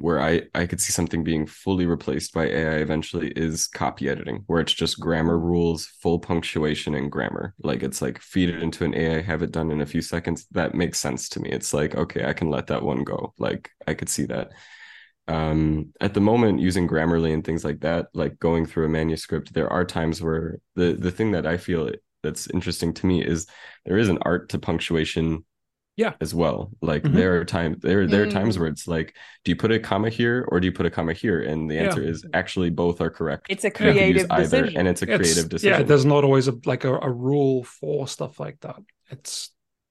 where 0.00 0.20
I 0.20 0.42
I 0.54 0.66
could 0.66 0.80
see 0.80 0.92
something 0.92 1.22
being 1.22 1.46
fully 1.46 1.86
replaced 1.86 2.32
by 2.32 2.46
AI 2.46 2.76
eventually 2.76 3.28
is 3.36 3.66
copy 3.66 4.08
editing, 4.08 4.44
where 4.46 4.60
it's 4.60 4.72
just 4.72 4.98
grammar 5.00 5.38
rules, 5.38 5.86
full 6.02 6.18
punctuation, 6.18 6.94
and 6.94 7.10
grammar. 7.12 7.54
Like 7.62 7.82
it's 7.82 8.02
like 8.02 8.20
feed 8.20 8.48
it 8.48 8.62
into 8.62 8.84
an 8.84 8.94
AI, 8.94 9.20
have 9.20 9.42
it 9.42 9.52
done 9.52 9.70
in 9.70 9.80
a 9.82 9.86
few 9.86 10.02
seconds. 10.02 10.46
That 10.52 10.74
makes 10.74 10.98
sense 10.98 11.28
to 11.30 11.40
me. 11.40 11.50
It's 11.50 11.74
like 11.74 11.94
okay, 11.94 12.24
I 12.26 12.32
can 12.32 12.50
let 12.50 12.68
that 12.68 12.82
one 12.82 13.04
go. 13.04 13.34
Like 13.38 13.70
I 13.86 13.94
could 13.94 14.08
see 14.08 14.24
that. 14.26 14.52
Um, 15.28 15.92
at 16.00 16.14
the 16.14 16.20
moment, 16.20 16.60
using 16.60 16.88
Grammarly 16.88 17.32
and 17.32 17.44
things 17.44 17.64
like 17.64 17.80
that, 17.80 18.06
like 18.14 18.38
going 18.40 18.66
through 18.66 18.86
a 18.86 18.88
manuscript, 18.88 19.54
there 19.54 19.70
are 19.70 19.84
times 19.84 20.22
where 20.22 20.58
the 20.74 20.94
the 20.94 21.10
thing 21.10 21.32
that 21.32 21.46
I 21.46 21.56
feel 21.56 21.90
that's 22.22 22.48
interesting 22.50 22.92
to 22.94 23.06
me 23.06 23.24
is 23.24 23.46
there 23.86 23.98
is 23.98 24.08
an 24.08 24.18
art 24.22 24.50
to 24.50 24.58
punctuation 24.58 25.44
Yeah. 26.02 26.12
as 26.26 26.32
well 26.42 26.58
like 26.90 27.02
Mhm. 27.04 27.14
there 27.18 27.32
are 27.38 27.44
times 27.44 27.76
there 27.86 28.06
there 28.12 28.22
are 28.26 28.30
times 28.40 28.52
Mm. 28.56 28.60
where 28.60 28.68
it's 28.74 28.86
like 28.96 29.08
do 29.44 29.48
you 29.52 29.56
put 29.62 29.70
a 29.70 29.78
comma 29.90 30.08
here 30.20 30.36
or 30.48 30.54
do 30.60 30.66
you 30.68 30.72
put 30.78 30.86
a 30.90 30.90
comma 30.98 31.12
here 31.24 31.40
and 31.50 31.58
the 31.70 31.74
Yeah. 31.76 31.82
answer 31.84 32.02
is 32.12 32.18
actually 32.40 32.70
both 32.82 32.96
are 33.04 33.10
correct 33.18 33.42
It's 33.54 33.64
a 33.64 33.68
You 33.68 33.72
can 33.72 33.86
use 33.86 33.94
creative 33.96 34.26
either 34.30 34.60
decision. 34.62 34.78
and 34.78 34.88
it's 34.90 35.02
a 35.02 35.04
It's- 35.04 35.18
creative 35.20 35.48
decision 35.54 35.72
Yeah, 35.80 35.82
there's 35.88 36.06
not 36.14 36.22
always 36.28 36.46
a 36.48 36.54
like 36.72 36.84
a, 36.90 36.94
a 37.08 37.10
rule 37.28 37.64
for 37.64 38.08
stuff 38.16 38.34
like 38.44 38.58
that. 38.66 38.80
It's 39.14 39.32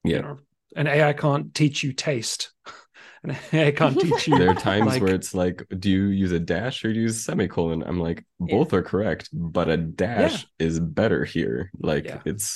Yeah. 0.04 0.16
you 0.18 0.22
know, 0.24 0.38
an 0.82 0.88
AI 0.88 1.14
can't 1.14 1.48
teach 1.60 1.78
you 1.84 1.92
taste. 1.94 2.42
and 3.24 3.32
AI 3.54 3.72
can't 3.80 4.00
teach 4.00 4.28
you 4.30 4.38
there 4.40 4.50
are 4.56 4.56
times 4.72 4.88
like- 4.94 5.02
where 5.04 5.14
it's 5.20 5.34
like 5.44 5.58
do 5.84 5.90
you 5.96 6.06
use 6.24 6.32
a 6.32 6.40
dash 6.54 6.78
or 6.86 6.90
do 6.94 6.98
you 7.00 7.04
use 7.10 7.18
a 7.18 7.24
semicolon 7.30 7.84
i'm 7.90 8.00
like 8.08 8.20
both 8.40 8.72
are 8.78 8.82
correct 8.92 9.24
but 9.34 9.68
a 9.76 9.78
dash 9.78 10.38
is 10.58 10.76
better 10.80 11.22
here 11.36 11.70
like 11.90 12.06
it's 12.32 12.48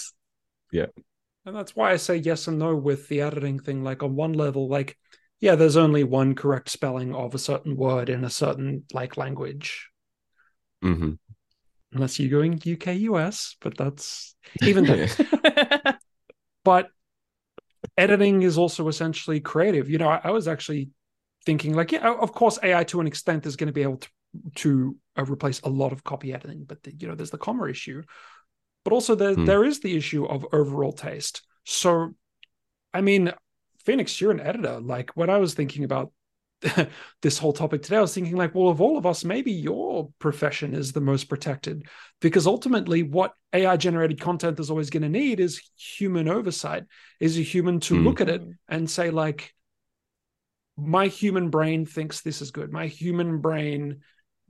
Yeah. 0.71 0.87
it's 0.95 1.03
And 1.45 1.55
that's 1.55 1.75
why 1.75 1.91
I 1.91 1.97
say 1.97 2.17
yes 2.17 2.47
and 2.47 2.59
no 2.59 2.75
with 2.75 3.07
the 3.07 3.21
editing 3.21 3.59
thing. 3.59 3.83
Like 3.83 4.03
on 4.03 4.15
one 4.15 4.33
level, 4.33 4.67
like, 4.67 4.97
yeah, 5.39 5.55
there's 5.55 5.77
only 5.77 6.03
one 6.03 6.35
correct 6.35 6.69
spelling 6.69 7.13
of 7.13 7.35
a 7.35 7.39
certain 7.39 7.75
word 7.75 8.09
in 8.09 8.23
a 8.23 8.29
certain 8.29 8.85
like 8.93 9.17
language. 9.17 9.89
mhm. 10.81 11.15
Unless 11.93 12.19
you're 12.19 12.31
going 12.31 12.59
UK 12.63 12.93
US, 12.93 13.55
but 13.61 13.77
that's 13.77 14.35
even 14.61 14.85
then. 14.85 15.09
But 16.63 16.89
editing 17.97 18.41
is 18.41 18.57
also 18.57 18.87
essentially 18.87 19.39
creative. 19.39 19.89
You 19.89 19.97
know, 19.97 20.09
I, 20.09 20.21
I 20.25 20.31
was 20.31 20.47
actually 20.47 20.89
thinking 21.45 21.73
like, 21.73 21.91
yeah, 21.91 22.13
of 22.13 22.31
course, 22.33 22.59
AI 22.63 22.83
to 22.85 23.01
an 23.01 23.07
extent 23.07 23.45
is 23.45 23.55
going 23.55 23.67
to 23.67 23.73
be 23.73 23.83
able 23.83 23.97
to 23.97 24.09
to 24.55 24.97
uh, 25.15 25.23
replace 25.25 25.59
a 25.61 25.69
lot 25.69 25.91
of 25.91 26.03
copy 26.03 26.33
editing, 26.33 26.63
but 26.63 26.81
the, 26.81 26.91
you 26.97 27.07
know, 27.07 27.13
there's 27.13 27.29
the 27.29 27.37
comma 27.37 27.69
issue, 27.69 28.01
but 28.83 28.93
also 28.93 29.15
there 29.15 29.35
Hmm. 29.35 29.45
there 29.45 29.63
is 29.65 29.79
the 29.79 29.95
issue 29.95 30.25
of 30.25 30.45
overall 30.53 30.91
taste. 30.93 31.41
So, 31.65 32.15
I 32.93 33.01
mean, 33.01 33.33
Phoenix, 33.85 34.19
you're 34.21 34.31
an 34.31 34.39
editor. 34.39 34.79
Like 34.79 35.11
when 35.15 35.29
I 35.29 35.37
was 35.37 35.53
thinking 35.53 35.83
about 35.83 36.11
this 37.21 37.37
whole 37.37 37.53
topic 37.53 37.81
today, 37.81 37.97
I 37.97 38.01
was 38.01 38.13
thinking 38.13 38.37
like, 38.37 38.55
well, 38.55 38.69
of 38.69 38.81
all 38.81 38.97
of 38.97 39.05
us, 39.05 39.25
maybe 39.25 39.51
your 39.51 40.09
profession 40.19 40.73
is 40.73 40.93
the 40.93 41.01
most 41.01 41.25
protected 41.25 41.87
because 42.21 42.47
ultimately, 42.47 43.03
what 43.03 43.33
AI 43.53 43.77
generated 43.77 44.21
content 44.21 44.59
is 44.59 44.69
always 44.69 44.89
going 44.89 45.03
to 45.03 45.09
need 45.09 45.39
is 45.39 45.61
human 45.75 46.29
oversight, 46.29 46.85
is 47.19 47.37
a 47.37 47.41
human 47.41 47.79
to 47.81 47.95
Hmm. 47.95 48.03
look 48.05 48.21
at 48.21 48.29
it 48.29 48.41
and 48.69 48.89
say 48.89 49.09
like, 49.09 49.53
my 50.77 51.07
human 51.07 51.49
brain 51.49 51.85
thinks 51.85 52.21
this 52.21 52.41
is 52.41 52.51
good. 52.51 52.71
My 52.71 52.87
human 52.87 53.39
brain 53.39 54.01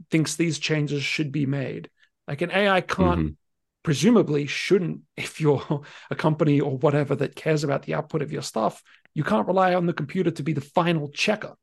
thinks 0.10 0.36
these 0.36 0.60
changes 0.60 1.04
should 1.04 1.32
be 1.32 1.46
made. 1.46 1.90
Like 2.28 2.42
an 2.42 2.52
AI 2.52 2.82
can't 2.82 3.20
Mhm. 3.20 3.36
Presumably 3.84 4.48
shouldn't 4.48 5.02
if 5.18 5.40
you're 5.42 5.82
a 6.10 6.16
company 6.16 6.60
or 6.60 6.78
whatever 6.78 7.16
that 7.16 7.36
cares 7.36 7.64
about 7.64 7.84
the 7.84 7.94
output 7.94 8.22
of 8.22 8.32
your 8.32 8.42
stuff 8.42 8.82
you 9.14 9.24
can't 9.24 9.48
rely 9.48 9.76
on 9.76 9.86
the 9.86 9.94
computer 9.94 10.32
to 10.32 10.42
be 10.44 10.54
the 10.54 10.62
final 10.62 11.08
checker. 11.10 11.54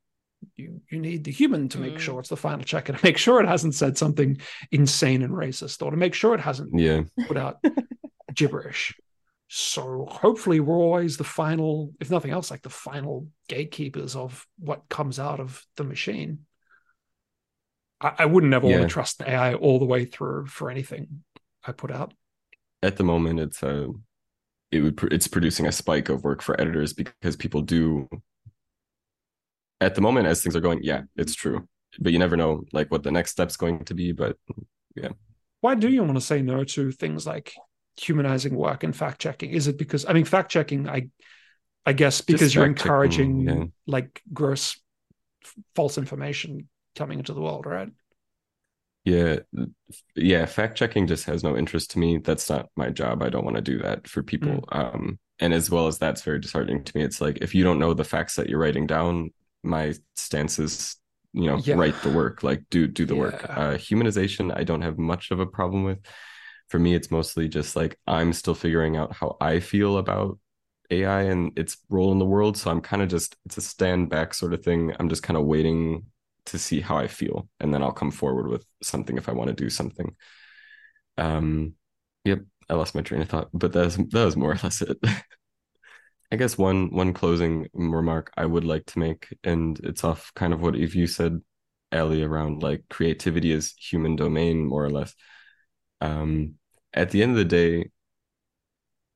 You 0.55 0.81
you 0.89 0.99
need 0.99 1.25
the 1.25 1.31
human 1.31 1.67
to 1.69 1.79
make 1.79 1.95
Mm. 1.95 1.99
sure 1.99 2.19
it's 2.19 2.29
the 2.29 2.37
final 2.37 2.63
checker 2.63 2.93
to 2.97 2.99
make 3.03 3.17
sure 3.17 3.41
it 3.41 3.47
hasn't 3.47 3.75
said 3.75 3.97
something 3.97 4.39
insane 4.71 5.21
and 5.21 5.33
racist 5.33 5.85
or 5.85 5.91
to 5.91 5.97
make 5.97 6.13
sure 6.13 6.33
it 6.33 6.39
hasn't 6.39 6.71
yeah. 6.79 7.01
put 7.27 7.37
out 7.37 7.57
gibberish. 8.33 8.95
So 9.49 10.07
hopefully 10.09 10.61
we're 10.61 10.77
always 10.77 11.17
the 11.17 11.25
final 11.25 11.91
if 11.99 12.09
nothing 12.09 12.31
else 12.31 12.49
like 12.49 12.61
the 12.61 12.69
final 12.69 13.27
gatekeepers 13.49 14.15
of 14.15 14.47
what 14.57 14.87
comes 14.87 15.19
out 15.19 15.41
of 15.41 15.61
the 15.75 15.83
machine. 15.83 16.45
I, 17.99 18.13
I 18.19 18.25
wouldn't 18.25 18.53
ever 18.53 18.65
want 18.65 18.81
to 18.83 18.87
trust 18.87 19.21
an 19.21 19.27
ai 19.27 19.53
all 19.55 19.77
the 19.77 19.85
way 19.85 20.05
through 20.05 20.45
for 20.47 20.71
anything 20.71 21.23
i 21.65 21.71
put 21.71 21.91
out? 21.91 22.13
At 22.83 22.97
the 22.97 23.03
moment 23.03 23.39
it's 23.39 23.63
a 23.63 23.89
it 24.71 24.81
would 24.81 24.99
it's 25.11 25.27
producing 25.27 25.67
a 25.67 25.71
spike 25.71 26.09
of 26.09 26.23
work 26.23 26.41
for 26.41 26.59
editors 26.59 26.93
because 26.93 27.35
people 27.35 27.61
do 27.61 28.07
at 29.79 29.95
the 29.95 30.01
moment 30.01 30.27
as 30.27 30.41
things 30.41 30.55
are 30.55 30.61
going 30.61 30.79
yeah 30.83 31.01
it's 31.15 31.35
true. 31.35 31.67
But 31.99 32.13
you 32.13 32.19
never 32.19 32.37
know 32.37 32.63
like 32.71 32.89
what 32.89 33.03
the 33.03 33.11
next 33.11 33.31
step's 33.31 33.57
going 33.57 33.83
to 33.85 33.93
be 33.93 34.11
but 34.11 34.37
yeah, 34.95 35.09
why 35.59 35.75
do 35.75 35.89
you 35.89 36.03
want 36.03 36.15
to 36.15 36.21
say 36.21 36.41
no 36.41 36.63
to 36.63 36.91
things 36.91 37.25
like 37.25 37.53
humanizing 37.97 38.55
work 38.55 38.83
and 38.83 38.95
fact 38.95 39.19
checking? 39.19 39.51
Is 39.51 39.67
it 39.67 39.77
because 39.77 40.05
i 40.05 40.13
mean 40.13 40.25
fact 40.25 40.51
checking 40.51 40.89
i 40.89 41.09
i 41.85 41.93
guess 41.93 42.21
because 42.21 42.55
you're 42.55 42.65
encouraging 42.65 43.41
yeah. 43.41 43.63
like 43.85 44.21
gross 44.33 44.79
false 45.75 45.97
information 45.97 46.69
coming 46.95 47.19
into 47.19 47.33
the 47.33 47.41
world 47.41 47.65
right 47.65 47.89
yeah 49.03 49.37
yeah 50.15 50.45
fact 50.45 50.77
checking 50.77 51.07
just 51.07 51.25
has 51.25 51.43
no 51.43 51.57
interest 51.57 51.91
to 51.91 51.99
me. 51.99 52.17
That's 52.17 52.49
not 52.49 52.69
my 52.75 52.89
job. 52.89 53.23
I 53.23 53.29
don't 53.29 53.45
want 53.45 53.55
to 53.57 53.61
do 53.61 53.79
that 53.79 54.07
for 54.07 54.23
people 54.23 54.65
um 54.71 55.19
and 55.39 55.53
as 55.53 55.71
well 55.71 55.87
as 55.87 55.97
that's 55.97 56.21
very 56.21 56.39
disheartening 56.39 56.83
to 56.83 56.97
me. 56.97 57.03
It's 57.03 57.19
like 57.21 57.39
if 57.41 57.55
you 57.55 57.63
don't 57.63 57.79
know 57.79 57.93
the 57.93 58.03
facts 58.03 58.35
that 58.35 58.49
you're 58.49 58.59
writing 58.59 58.87
down 58.87 59.31
my 59.63 59.93
stance 60.15 60.59
is 60.59 60.97
you 61.33 61.45
know 61.45 61.57
Yeah. 61.65 61.75
write 61.75 62.01
the 62.01 62.09
work 62.09 62.43
like 62.43 62.63
do 62.69 62.87
do 62.87 63.05
the 63.05 63.15
work. 63.15 63.45
Uh 63.49 63.71
humanization 63.77 64.55
i 64.55 64.63
don't 64.63 64.81
have 64.81 64.97
much 64.97 65.31
of 65.31 65.39
a 65.39 65.45
problem 65.45 65.83
with. 65.83 65.99
For 66.69 66.79
me 66.79 66.93
it's 66.95 67.11
mostly 67.11 67.47
just 67.49 67.75
like 67.75 67.97
i'm 68.07 68.33
still 68.33 68.55
figuring 68.55 68.97
out 68.97 69.13
how 69.13 69.37
i 69.41 69.59
feel 69.59 69.97
about 69.97 70.39
ai 70.89 71.23
and 71.23 71.57
its 71.57 71.77
role 71.89 72.11
in 72.11 72.19
the 72.19 72.25
world 72.25 72.57
so 72.57 72.71
i'm 72.71 72.81
kind 72.81 73.01
of 73.01 73.09
just 73.09 73.35
it's 73.45 73.57
a 73.57 73.61
stand 73.61 74.09
back 74.09 74.33
sort 74.33 74.53
of 74.53 74.63
thing. 74.63 74.93
I'm 74.99 75.09
just 75.09 75.23
kind 75.23 75.37
of 75.37 75.45
waiting 75.45 76.05
to 76.45 76.57
see 76.57 76.81
how 76.81 76.97
i 76.97 77.07
feel 77.07 77.47
and 77.59 77.73
then 77.73 77.83
i'll 77.83 77.91
come 77.91 78.11
forward 78.11 78.47
with 78.47 78.65
something 78.81 79.17
if 79.17 79.29
i 79.29 79.31
want 79.31 79.47
to 79.49 79.55
do 79.55 79.69
something 79.69 80.15
um 81.17 81.73
yep 82.25 82.39
i 82.69 82.73
lost 82.73 82.95
my 82.95 83.01
train 83.01 83.21
of 83.21 83.29
thought 83.29 83.49
but 83.53 83.71
that's 83.73 83.97
that 83.97 84.25
was 84.25 84.37
more 84.37 84.51
or 84.51 84.59
less 84.63 84.81
it 84.81 84.97
I 86.31 86.37
guess 86.37 86.57
one 86.57 86.91
one 86.91 87.13
closing 87.13 87.67
remark 87.73 88.31
I 88.37 88.45
would 88.45 88.63
like 88.63 88.85
to 88.87 88.99
make, 88.99 89.37
and 89.43 89.77
it's 89.83 90.03
off 90.03 90.31
kind 90.33 90.53
of 90.53 90.61
what 90.61 90.75
if 90.75 90.95
you 90.95 91.05
said, 91.07 91.41
Ellie, 91.91 92.23
around 92.23 92.63
like 92.63 92.83
creativity 92.89 93.51
is 93.51 93.73
human 93.77 94.15
domain, 94.15 94.65
more 94.65 94.85
or 94.85 94.89
less. 94.89 95.13
Um, 96.01 96.55
at 96.93 97.11
the 97.11 97.23
end 97.23 97.31
of 97.33 97.37
the 97.37 97.45
day, 97.45 97.91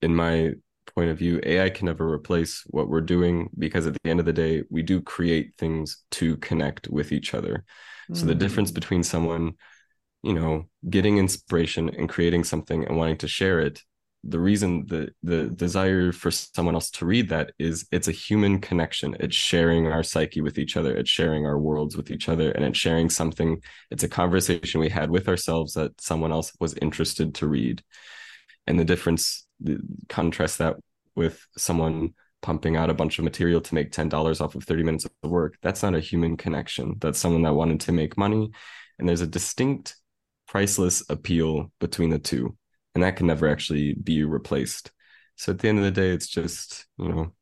in 0.02 0.16
my 0.16 0.54
point 0.94 1.10
of 1.10 1.18
view, 1.18 1.40
AI 1.44 1.70
can 1.70 1.86
never 1.88 2.12
replace 2.12 2.64
what 2.68 2.90
we're 2.90 3.02
doing 3.02 3.50
because 3.58 3.88
at 3.88 3.94
the 3.94 4.10
end 4.10 4.20
of 4.20 4.26
the 4.26 4.34
day, 4.34 4.64
we 4.70 4.84
do 4.84 5.02
create 5.02 5.56
things 5.58 6.04
to 6.12 6.38
connect 6.38 6.88
with 6.90 7.12
each 7.12 7.34
other. 7.34 7.64
So 8.14 8.26
the 8.28 8.36
difference 8.36 8.72
Mm. 8.72 8.76
between 8.76 9.04
someone, 9.04 9.54
you 10.24 10.34
know, 10.34 10.66
getting 10.90 11.18
inspiration 11.18 11.90
and 11.90 12.10
creating 12.10 12.44
something 12.44 12.86
and 12.86 12.98
wanting 12.98 13.18
to 13.18 13.28
share 13.28 13.60
it, 13.60 13.82
the 14.28 14.40
reason 14.40 14.86
the 14.88 15.10
the 15.22 15.46
desire 15.50 16.12
for 16.12 16.32
someone 16.32 16.74
else 16.74 16.90
to 16.90 17.06
read 17.06 17.30
that 17.30 17.52
is 17.60 17.88
it's 17.92 18.08
a 18.08 18.12
human 18.12 18.60
connection. 18.60 19.16
It's 19.20 19.36
sharing 19.36 19.88
our 19.88 20.02
psyche 20.02 20.42
with 20.42 20.58
each 20.58 20.78
other, 20.78 20.98
it's 20.98 21.12
sharing 21.12 21.46
our 21.46 21.60
worlds 21.60 21.96
with 21.96 22.10
each 22.10 22.28
other, 22.28 22.52
and 22.52 22.66
it's 22.66 22.78
sharing 22.80 23.10
something. 23.12 23.62
It's 23.92 24.04
a 24.04 24.08
conversation 24.10 24.82
we 24.82 24.90
had 24.90 25.12
with 25.12 25.28
ourselves 25.30 25.74
that 25.74 26.02
someone 26.02 26.32
else 26.32 26.52
was 26.60 26.74
interested 26.76 27.36
to 27.36 27.48
read. 27.48 27.84
And 28.68 28.80
the 28.80 28.86
difference, 28.86 29.45
contrast 30.10 30.58
that 30.60 30.78
with 31.16 31.46
someone 31.58 32.14
pumping 32.42 32.78
out 32.78 32.90
a 32.90 32.94
bunch 32.94 33.18
of 33.18 33.24
material 33.24 33.62
to 33.62 33.74
make 33.74 33.92
$10 33.92 34.42
off 34.42 34.56
of 34.56 34.64
30 34.64 34.84
minutes 34.84 35.06
of 35.06 35.30
work. 35.30 35.58
That's 35.62 35.82
not 35.82 35.96
a 35.96 36.00
human 36.00 36.38
connection. 36.38 36.96
That's 37.00 37.18
someone 37.18 37.44
that 37.44 37.54
wanted 37.54 37.80
to 37.82 37.92
make 37.92 38.18
money. 38.18 38.52
And 39.00 39.10
there's 39.10 39.22
a 39.22 39.28
distinct 39.28 39.96
priceless 40.48 41.04
appeal 41.10 41.72
between 41.80 42.12
the 42.12 42.20
two. 42.20 42.56
and 42.96 43.04
that 43.04 43.18
can 43.18 43.28
never 43.28 43.48
actually 43.48 43.94
be 43.94 44.24
replaced. 44.24 44.92
So 45.36 45.52
at 45.52 45.60
the 45.60 45.68
end 45.68 45.78
of 45.78 45.84
the 45.84 45.92
day, 45.92 46.10
it's 46.10 46.28
just, 46.28 46.86
you 46.98 47.10
know, 47.10 47.34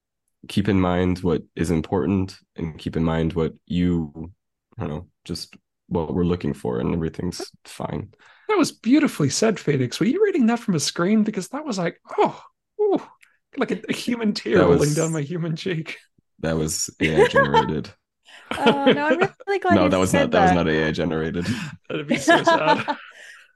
keep 0.50 0.68
in 0.68 0.82
mind 0.82 1.20
what 1.20 1.44
is 1.56 1.70
important 1.72 2.36
and 2.56 2.78
keep 2.78 2.98
in 2.98 3.04
mind 3.04 3.34
what 3.34 3.54
you, 3.68 4.32
I 4.78 4.82
don't 4.82 4.90
know, 4.90 5.08
just 5.24 5.56
what 5.88 6.14
we're 6.14 6.24
looking 6.26 6.56
for, 6.56 6.80
and 6.80 6.94
everything's 6.94 7.52
fine. 7.66 8.14
That 8.54 8.60
was 8.60 8.72
beautifully 8.72 9.30
said, 9.30 9.60
Phoenix. 9.60 10.00
Were 10.00 10.06
you 10.06 10.24
reading 10.24 10.46
that 10.46 10.60
from 10.60 10.76
a 10.76 10.80
screen? 10.80 11.24
Because 11.24 11.48
that 11.50 11.66
was 11.66 11.80
like, 11.80 12.00
oh, 12.20 12.40
ooh, 12.80 13.02
like 13.58 13.72
a, 13.72 13.82
a 13.90 13.94
human 13.94 14.32
tear 14.32 14.60
That 14.60 14.66
rolling 14.66 14.80
was- 14.80 14.96
down 14.96 15.12
my 15.12 15.22
human 15.22 15.56
cheek. 15.56 15.98
That 16.42 16.56
was 16.56 16.88
AI 17.00 17.28
generated. 17.30 17.90
Oh, 18.56 18.86
no, 18.92 19.06
I'm 19.08 19.20
really 19.48 19.60
glad 19.60 19.74
no, 19.76 19.84
you 19.86 19.90
that 19.90 19.98
was 19.98 20.12
said 20.12 20.32
not 20.32 20.32
that 20.32 20.44
was 20.44 20.52
not 20.52 20.70
AI 20.70 20.92
generated. 20.92 21.48
That'd 21.90 22.08
be 22.08 22.18
so 22.18 22.44
sad. 22.44 22.98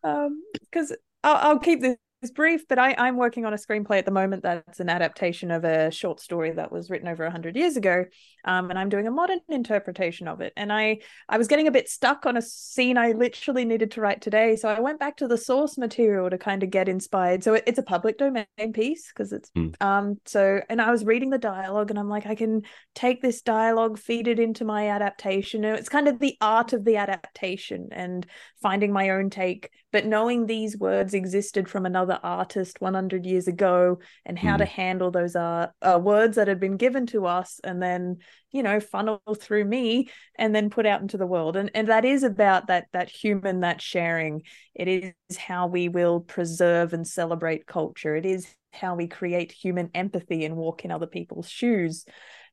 um 0.03 0.41
because 0.61 0.95
I'll, 1.23 1.35
I'll 1.51 1.59
keep 1.59 1.81
this 1.81 1.97
brief 2.33 2.67
but 2.67 2.79
I, 2.79 2.95
i'm 2.97 3.15
working 3.15 3.45
on 3.45 3.53
a 3.53 3.57
screenplay 3.57 3.99
at 3.99 4.05
the 4.05 4.11
moment 4.11 4.43
that's 4.43 4.79
an 4.79 4.89
adaptation 4.89 5.51
of 5.51 5.63
a 5.63 5.91
short 5.91 6.19
story 6.19 6.51
that 6.51 6.71
was 6.71 6.89
written 6.89 7.07
over 7.07 7.23
100 7.23 7.55
years 7.55 7.77
ago 7.77 8.05
um, 8.45 8.69
and 8.69 8.79
i'm 8.79 8.89
doing 8.89 9.07
a 9.07 9.11
modern 9.11 9.39
interpretation 9.49 10.27
of 10.27 10.41
it. 10.41 10.53
And 10.57 10.73
i 10.73 10.99
i 11.29 11.37
was 11.37 11.47
getting 11.47 11.67
a 11.67 11.71
bit 11.71 11.89
stuck 11.89 12.25
on 12.25 12.37
a 12.37 12.41
scene 12.41 12.97
i 12.97 13.11
literally 13.11 13.65
needed 13.65 13.91
to 13.91 14.01
write 14.01 14.21
today 14.21 14.55
so 14.55 14.67
i 14.67 14.79
went 14.79 14.99
back 14.99 15.17
to 15.17 15.27
the 15.27 15.37
source 15.37 15.77
material 15.77 16.29
to 16.29 16.37
kind 16.37 16.63
of 16.63 16.69
get 16.69 16.89
inspired. 16.89 17.43
So 17.43 17.53
it, 17.53 17.63
it's 17.67 17.79
a 17.79 17.83
public 17.83 18.17
domain 18.17 18.45
piece 18.73 19.09
because 19.09 19.31
it's 19.31 19.49
Hmm. 19.55 19.69
um 19.79 20.19
so 20.25 20.61
and 20.69 20.81
i 20.81 20.91
was 20.91 21.05
reading 21.05 21.29
the 21.29 21.37
dialogue 21.37 21.89
and 21.89 21.97
i'm 21.99 22.09
like 22.09 22.25
i 22.25 22.35
can 22.35 22.63
take 22.95 23.21
this 23.21 23.41
dialogue 23.41 23.97
feed 23.97 24.27
it 24.27 24.39
into 24.39 24.65
my 24.65 24.89
adaptation. 24.89 25.63
And 25.63 25.77
it's 25.77 25.89
kind 25.89 26.07
of 26.07 26.19
the 26.19 26.37
art 26.41 26.73
of 26.73 26.83
the 26.83 26.97
adaptation 26.97 27.89
and 27.91 28.25
finding 28.61 28.91
my 28.91 29.11
own 29.11 29.29
take, 29.29 29.69
but 29.97 30.05
knowing 30.05 30.45
these 30.45 30.77
words 30.77 31.15
existed 31.15 31.67
from 31.67 31.83
another 31.83 32.19
artist 32.21 32.79
100 32.79 33.25
years 33.25 33.47
ago 33.47 33.97
and 34.27 34.37
how 34.37 34.55
to 34.55 34.63
handle 34.63 35.09
those 35.09 35.35
uh, 35.35 35.69
uh, 35.81 35.99
words 35.99 36.35
that 36.35 36.47
had 36.47 36.59
been 36.59 36.77
given 36.77 37.07
to 37.07 37.25
us 37.25 37.59
and 37.63 37.81
then, 37.81 38.17
you 38.51 38.61
know, 38.61 38.79
funnel 38.79 39.19
through 39.39 39.65
me 39.65 40.07
and 40.37 40.53
then 40.53 40.69
put 40.69 40.85
out 40.85 41.01
into 41.01 41.17
the 41.17 41.25
world. 41.25 41.55
And, 41.55 41.71
and 41.73 41.87
that 41.87 42.05
is 42.05 42.21
about 42.21 42.67
that, 42.67 42.85
that 42.93 43.09
human, 43.09 43.61
that 43.61 43.81
sharing. 43.81 44.43
It 44.75 44.87
is 44.87 45.37
how 45.37 45.65
we 45.65 45.89
will 45.89 46.19
preserve 46.19 46.93
and 46.93 47.07
celebrate 47.07 47.65
culture. 47.65 48.15
It 48.15 48.27
is 48.27 48.53
how 48.71 48.93
we 48.93 49.07
create 49.07 49.51
human 49.51 49.89
empathy 49.95 50.45
and 50.45 50.55
walk 50.55 50.85
in 50.85 50.91
other 50.91 51.07
people's 51.07 51.49
shoes 51.49 52.05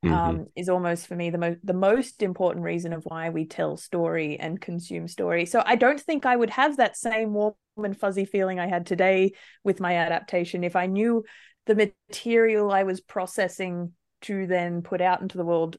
Mhm. 0.04 0.12
um, 0.12 0.46
is 0.56 0.68
almost 0.68 1.06
for 1.06 1.16
me 1.16 1.30
the 1.30 1.38
most 1.38 1.58
the 1.64 1.72
most 1.74 2.22
important 2.22 2.64
reason 2.64 2.92
of 2.92 3.04
why 3.04 3.30
we 3.30 3.46
tell 3.46 3.76
story 3.76 4.38
and 4.38 4.60
consume 4.60 5.08
story. 5.08 5.46
So 5.46 5.62
I 5.64 5.76
don't 5.76 6.00
think 6.00 6.26
I 6.26 6.36
would 6.36 6.50
have 6.50 6.76
that 6.76 6.96
same 6.96 7.32
warm 7.32 7.54
and 7.76 7.96
fuzzy 7.98 8.24
feeling 8.24 8.60
I 8.60 8.66
had 8.66 8.86
today 8.86 9.32
with 9.62 9.80
my 9.80 9.96
adaptation 9.96 10.64
if 10.64 10.76
I 10.76 10.86
knew 10.86 11.24
the 11.66 11.74
material 11.74 12.70
I 12.70 12.82
was 12.84 13.00
processing 13.00 13.92
to 14.22 14.46
then 14.46 14.82
put 14.82 15.00
out 15.00 15.22
into 15.22 15.38
the 15.38 15.44
world. 15.44 15.76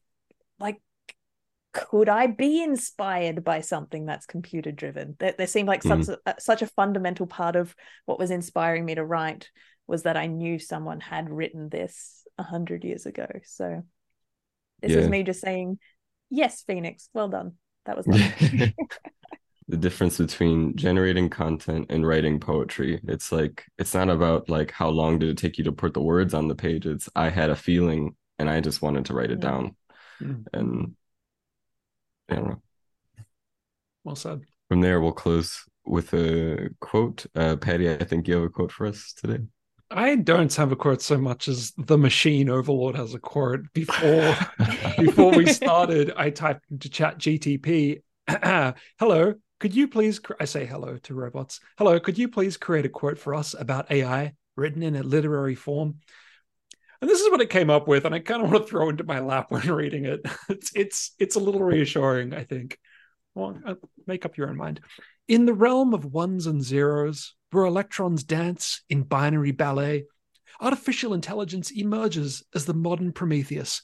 Like, 0.59 0.81
could 1.73 2.07
I 2.07 2.27
be 2.27 2.63
inspired 2.63 3.43
by 3.43 3.59
something 3.61 4.05
that's 4.05 4.25
computer 4.25 4.71
driven? 4.71 5.15
There, 5.19 5.35
there 5.37 5.47
seemed 5.47 5.67
like 5.67 5.83
such 5.83 6.07
a, 6.07 6.35
such 6.39 6.61
a 6.61 6.67
fundamental 6.67 7.27
part 7.27 7.55
of 7.55 7.75
what 8.05 8.17
was 8.19 8.31
inspiring 8.31 8.85
me 8.85 8.95
to 8.95 9.05
write 9.05 9.49
was 9.87 10.03
that 10.03 10.17
I 10.17 10.27
knew 10.27 10.57
someone 10.57 10.99
had 11.01 11.29
written 11.29 11.69
this 11.69 12.25
a 12.37 12.43
hundred 12.43 12.83
years 12.83 13.05
ago. 13.05 13.27
So 13.43 13.83
this 14.81 14.91
is 14.93 15.09
me 15.09 15.23
just 15.23 15.41
saying, 15.41 15.79
yes, 16.29 16.63
Phoenix, 16.65 17.09
well 17.13 17.27
done. 17.27 17.53
That 17.85 17.97
was 17.97 18.05
the 19.67 19.77
difference 19.77 20.17
between 20.17 20.75
generating 20.75 21.29
content 21.29 21.87
and 21.89 22.05
writing 22.07 22.39
poetry 22.39 22.99
it's 23.07 23.31
like 23.31 23.65
it's 23.79 23.95
not 23.95 24.09
about 24.09 24.47
like 24.47 24.69
how 24.71 24.89
long 24.89 25.17
did 25.17 25.29
it 25.29 25.37
take 25.37 25.57
you 25.57 25.63
to 25.63 25.71
put 25.71 25.93
the 25.95 26.01
words 26.01 26.35
on 26.35 26.47
the 26.47 26.53
page 26.53 26.85
it's 26.85 27.09
i 27.15 27.29
had 27.29 27.49
a 27.49 27.55
feeling 27.55 28.15
and 28.37 28.47
i 28.47 28.61
just 28.61 28.83
wanted 28.83 29.05
to 29.05 29.13
write 29.15 29.31
it 29.31 29.39
Mm. 29.39 29.41
down 29.41 29.75
Mm. 30.21 30.45
and 30.53 30.95
I 32.29 32.35
don't 32.35 32.47
know. 32.47 32.61
Well 34.03 34.15
said. 34.15 34.41
From 34.69 34.81
there, 34.81 35.01
we'll 35.01 35.11
close 35.11 35.63
with 35.85 36.13
a 36.13 36.69
quote. 36.79 37.25
Uh, 37.35 37.55
Paddy, 37.57 37.91
I 37.91 38.03
think 38.03 38.27
you 38.27 38.35
have 38.35 38.43
a 38.43 38.49
quote 38.49 38.71
for 38.71 38.87
us 38.87 39.13
today. 39.13 39.43
I 39.91 40.15
don't 40.15 40.53
have 40.55 40.71
a 40.71 40.75
quote 40.75 41.01
so 41.01 41.17
much 41.17 41.47
as 41.47 41.71
the 41.77 41.97
machine 41.97 42.49
overlord 42.49 42.95
has 42.95 43.13
a 43.13 43.19
quote. 43.19 43.71
Before 43.73 44.35
before 44.97 45.31
we 45.31 45.45
started, 45.45 46.11
I 46.17 46.31
typed 46.31 46.65
into 46.71 46.89
Chat 46.89 47.19
GTP, 47.19 48.01
"Hello, 48.99 49.35
could 49.59 49.75
you 49.75 49.87
please?" 49.87 50.19
Cr-? 50.19 50.33
I 50.39 50.45
say 50.45 50.65
hello 50.65 50.97
to 50.97 51.13
robots. 51.13 51.59
Hello, 51.77 51.99
could 51.99 52.17
you 52.17 52.27
please 52.27 52.57
create 52.57 52.85
a 52.85 52.89
quote 52.89 53.19
for 53.19 53.35
us 53.35 53.53
about 53.57 53.91
AI 53.91 54.33
written 54.55 54.81
in 54.81 54.95
a 54.95 55.03
literary 55.03 55.55
form? 55.55 55.95
And 57.01 57.09
this 57.09 57.21
is 57.21 57.29
what 57.29 57.41
it 57.41 57.49
came 57.49 57.69
up 57.69 57.87
with, 57.87 58.05
and 58.05 58.15
I 58.15 58.19
kind 58.19 58.43
of 58.43 58.51
want 58.51 58.63
to 58.63 58.69
throw 58.69 58.89
into 58.89 59.03
my 59.03 59.19
lap 59.19 59.51
when 59.51 59.61
reading 59.67 60.05
it. 60.05 60.21
It's 60.49 60.71
it's 60.75 61.11
it's 61.19 61.35
a 61.35 61.39
little 61.39 61.61
reassuring, 61.61 62.33
I 62.33 62.43
think. 62.43 62.79
Well, 63.35 63.59
uh, 63.65 63.75
make 64.07 64.25
up 64.25 64.37
your 64.37 64.49
own 64.49 64.57
mind. 64.57 64.79
In 65.27 65.45
the 65.45 65.53
realm 65.53 65.93
of 65.93 66.05
ones 66.05 66.45
and 66.45 66.63
zeros, 66.63 67.33
where 67.51 67.65
electrons 67.65 68.23
dance 68.23 68.83
in 68.89 69.03
binary 69.03 69.51
ballet, 69.51 70.05
artificial 70.61 71.13
intelligence 71.13 71.71
emerges 71.71 72.43
as 72.53 72.65
the 72.65 72.73
modern 72.73 73.11
Prometheus, 73.11 73.81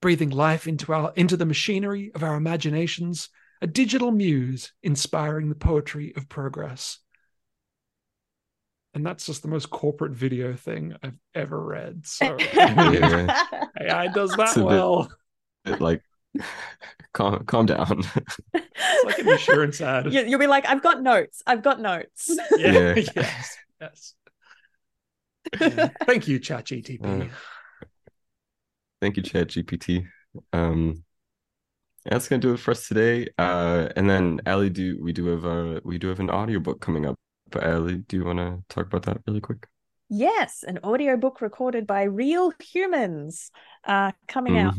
breathing 0.00 0.30
life 0.30 0.66
into 0.66 0.92
our 0.92 1.12
into 1.16 1.36
the 1.36 1.46
machinery 1.46 2.10
of 2.14 2.22
our 2.22 2.34
imaginations, 2.34 3.28
a 3.62 3.66
digital 3.66 4.10
muse 4.10 4.72
inspiring 4.82 5.48
the 5.48 5.54
poetry 5.54 6.12
of 6.16 6.28
progress. 6.28 6.98
And 8.94 9.06
that's 9.06 9.24
just 9.24 9.40
the 9.40 9.48
most 9.48 9.70
corporate 9.70 10.12
video 10.12 10.52
thing 10.54 10.94
I've 11.02 11.16
ever 11.34 11.58
read. 11.58 12.06
So 12.06 12.36
Yeah. 12.54 13.38
AI 13.80 14.08
does 14.08 14.32
that 14.32 14.52
a 14.56 14.60
bit- 14.60 14.66
well. 14.66 15.10
It, 15.64 15.80
like, 15.80 16.02
calm, 17.12 17.44
calm 17.44 17.66
down. 17.66 18.02
It's 18.54 19.04
like 19.04 19.18
an 19.18 19.28
insurance 19.28 19.80
ad. 19.80 20.12
You- 20.12 20.24
You'll 20.24 20.38
be 20.38 20.46
like, 20.46 20.66
I've 20.66 20.82
got 20.82 21.02
notes. 21.02 21.42
I've 21.46 21.62
got 21.62 21.80
notes. 21.80 22.30
Yeah. 22.56 22.94
Yeah. 22.96 23.04
yes. 23.16 23.56
Yes. 23.80 24.14
Yeah. 25.60 25.88
Thank 26.04 26.28
you, 26.28 26.38
ChatGTP. 26.38 27.04
Uh, 27.04 27.28
Thank 29.00 29.16
you, 29.16 29.22
Chat 29.22 29.48
GPT. 29.48 30.06
Um, 30.52 31.02
that's 32.04 32.28
gonna 32.28 32.40
do 32.40 32.52
it 32.54 32.58
for 32.58 32.70
us 32.70 32.86
today. 32.86 33.28
Uh, 33.36 33.88
and 33.96 34.08
then 34.08 34.40
Ally, 34.46 34.68
do 34.68 34.98
we 35.02 35.12
do 35.12 35.26
have 35.26 35.44
a 35.44 35.80
we 35.84 35.98
do 35.98 36.08
have 36.08 36.20
an 36.20 36.30
audiobook 36.30 36.80
coming 36.80 37.06
up? 37.06 37.16
But 37.50 37.64
Ally, 37.64 37.94
do 38.06 38.16
you 38.16 38.24
want 38.24 38.38
to 38.38 38.62
talk 38.68 38.86
about 38.86 39.02
that 39.04 39.18
really 39.26 39.40
quick? 39.40 39.66
Yes, 40.08 40.62
an 40.66 40.78
audiobook 40.84 41.40
recorded 41.40 41.86
by 41.86 42.02
real 42.04 42.52
humans 42.60 43.50
uh, 43.84 44.12
coming 44.28 44.58
out. 44.58 44.74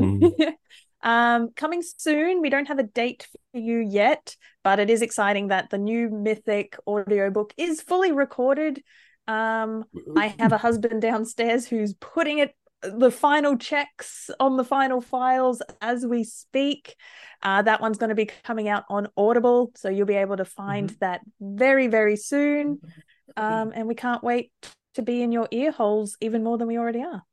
Um, 1.03 1.49
coming 1.55 1.83
soon. 1.83 2.41
We 2.41 2.49
don't 2.49 2.69
have 2.69 2.79
a 2.79 2.83
date 2.83 3.27
for 3.31 3.59
you 3.59 3.79
yet, 3.79 4.35
but 4.63 4.79
it 4.79 4.89
is 4.89 5.01
exciting 5.01 5.49
that 5.49 5.69
the 5.69 5.77
new 5.77 6.09
Mythic 6.09 6.77
audiobook 6.87 7.53
is 7.57 7.81
fully 7.81 8.11
recorded. 8.13 8.81
Um, 9.27 9.83
I 10.17 10.33
have 10.39 10.53
a 10.53 10.57
husband 10.57 11.01
downstairs 11.01 11.67
who's 11.67 11.93
putting 11.93 12.39
it 12.39 12.55
the 12.81 13.11
final 13.11 13.57
checks 13.57 14.29
on 14.39 14.57
the 14.57 14.63
final 14.63 14.99
files 15.01 15.61
as 15.81 16.05
we 16.05 16.23
speak. 16.23 16.95
Uh, 17.41 17.61
that 17.61 17.81
one's 17.81 17.97
going 17.97 18.09
to 18.09 18.15
be 18.15 18.29
coming 18.43 18.67
out 18.67 18.83
on 18.89 19.07
Audible, 19.15 19.71
so 19.75 19.89
you'll 19.89 20.05
be 20.05 20.15
able 20.15 20.37
to 20.37 20.45
find 20.45 20.89
that 20.99 21.21
very, 21.39 21.87
very 21.87 22.15
soon. 22.15 22.79
Um, 23.35 23.71
and 23.73 23.87
we 23.87 23.95
can't 23.95 24.23
wait 24.23 24.51
to 24.95 25.01
be 25.01 25.21
in 25.21 25.31
your 25.31 25.47
ear 25.51 25.71
holes 25.71 26.17
even 26.21 26.43
more 26.43 26.57
than 26.57 26.67
we 26.67 26.77
already 26.77 27.01
are. 27.01 27.23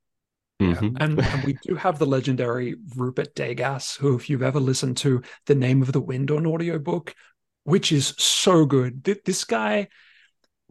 Yeah. 0.61 0.75
Mhm. 0.75 0.97
And, 0.99 1.19
and 1.19 1.43
we 1.43 1.57
do 1.65 1.75
have 1.75 1.97
the 1.97 2.05
legendary 2.05 2.75
Rupert 2.95 3.33
Degas, 3.33 3.95
who, 3.95 4.15
if 4.15 4.29
you've 4.29 4.43
ever 4.43 4.59
listened 4.59 4.97
to 4.97 5.21
The 5.47 5.55
Name 5.55 5.81
of 5.81 5.91
the 5.91 5.99
Wind 6.01 6.29
on 6.29 6.45
audiobook, 6.45 7.15
which 7.63 7.91
is 7.91 8.13
so 8.19 8.65
good. 8.65 9.03
Th- 9.03 9.21
This 9.25 9.43
guy, 9.43 9.87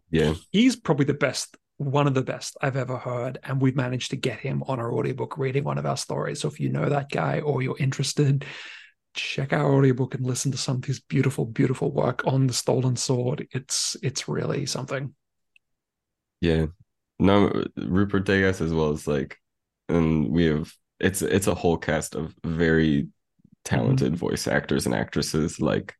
Yeah. 0.09 0.35
he's 0.51 0.77
probably 0.77 1.05
the 1.05 1.13
best, 1.13 1.57
one 1.75 2.07
of 2.07 2.13
the 2.13 2.21
best 2.21 2.55
I've 2.61 2.77
ever 2.77 2.95
heard. 2.97 3.39
And 3.43 3.61
we've 3.61 3.75
managed 3.75 4.11
to 4.11 4.15
get 4.17 4.39
him 4.39 4.63
on 4.63 4.79
our 4.79 4.93
audiobook 4.93 5.37
reading 5.37 5.65
one 5.65 5.77
of 5.77 5.85
our 5.85 5.97
stories. 5.97 6.39
So 6.39 6.47
if 6.47 6.59
you 6.61 6.69
know 6.69 6.87
that 6.87 7.09
guy 7.11 7.41
or 7.41 7.61
you're 7.61 7.77
interested, 7.77 8.45
check 9.13 9.51
our 9.51 9.75
audiobook 9.75 10.15
and 10.15 10.25
listen 10.25 10.53
to 10.53 10.57
some 10.57 10.77
of 10.77 10.85
his 10.85 11.01
beautiful, 11.01 11.45
beautiful 11.45 11.91
work 11.91 12.25
on 12.25 12.47
the 12.47 12.53
stolen 12.53 12.95
sword. 12.95 13.45
It's 13.51 13.97
it's 14.01 14.29
really 14.29 14.65
something. 14.65 15.13
Yeah. 16.39 16.67
No, 17.19 17.65
Rupert 17.75 18.25
Degas 18.25 18.61
as 18.61 18.73
well 18.73 18.91
as 18.91 19.05
like, 19.07 19.37
and 19.91 20.31
we 20.31 20.45
have 20.45 20.71
it's 20.99 21.21
it's 21.21 21.47
a 21.47 21.55
whole 21.55 21.77
cast 21.77 22.15
of 22.15 22.35
very 22.43 23.07
talented 23.65 24.13
mm-hmm. 24.13 24.19
voice 24.27 24.47
actors 24.47 24.85
and 24.85 24.95
actresses. 24.95 25.59
Like, 25.61 25.95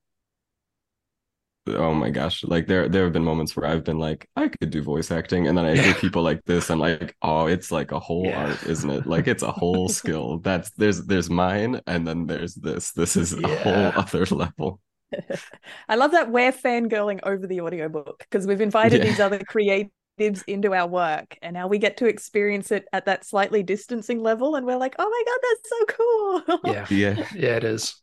oh 1.67 1.93
my 1.93 2.09
gosh, 2.09 2.43
like 2.43 2.67
there 2.67 2.89
there 2.89 3.03
have 3.03 3.13
been 3.13 3.23
moments 3.23 3.55
where 3.55 3.67
I've 3.67 3.83
been 3.83 3.99
like, 3.99 4.27
I 4.35 4.47
could 4.49 4.69
do 4.71 4.81
voice 4.81 5.11
acting, 5.11 5.47
and 5.47 5.57
then 5.57 5.65
I 5.65 5.75
hear 5.75 5.93
people 5.99 6.23
like 6.23 6.43
this, 6.45 6.69
I'm 6.71 6.79
like, 6.79 7.15
oh, 7.21 7.47
it's 7.47 7.71
like 7.71 7.91
a 7.91 7.99
whole 7.99 8.25
Yeah. 8.25 8.45
art, 8.49 8.63
isn't 8.63 8.89
it? 8.89 9.05
Like 9.05 9.27
it's 9.27 9.43
a 9.43 9.51
whole 9.51 9.89
skill. 9.99 10.39
That's 10.39 10.71
there's 10.71 11.05
there's 11.05 11.29
mine, 11.29 11.81
and 11.87 12.07
then 12.07 12.25
there's 12.27 12.55
this. 12.55 12.91
This 12.91 13.15
is 13.15 13.33
a 13.33 13.55
whole 13.57 13.91
other 13.95 14.25
level. 14.27 14.79
I 15.89 15.95
love 15.95 16.11
that 16.11 16.31
we're 16.31 16.53
fangirling 16.53 17.19
over 17.23 17.45
the 17.45 17.61
audiobook 17.61 18.19
because 18.19 18.47
we've 18.47 18.61
invited 18.61 19.03
Yeah. 19.03 19.09
these 19.09 19.19
other 19.19 19.39
creatives 19.39 19.91
perspectives 20.21 20.43
into 20.47 20.73
our 20.73 20.87
work 20.87 21.37
and 21.41 21.53
now 21.53 21.67
we 21.67 21.77
get 21.77 21.97
to 21.97 22.05
experience 22.05 22.71
it 22.71 22.87
at 22.93 23.05
that 23.05 23.25
slightly 23.25 23.63
distancing 23.63 24.21
level 24.21 24.55
and 24.55 24.65
we're 24.65 24.77
like 24.77 24.95
oh 24.99 25.09
my 25.09 25.23
god 25.25 25.39
that's 25.49 25.69
so 25.69 25.85
cool 25.85 26.73
Yeah. 26.73 26.85
Yeah. 26.89 27.27
Yeah, 27.35 27.55
it 27.57 27.63
is. 27.63 27.95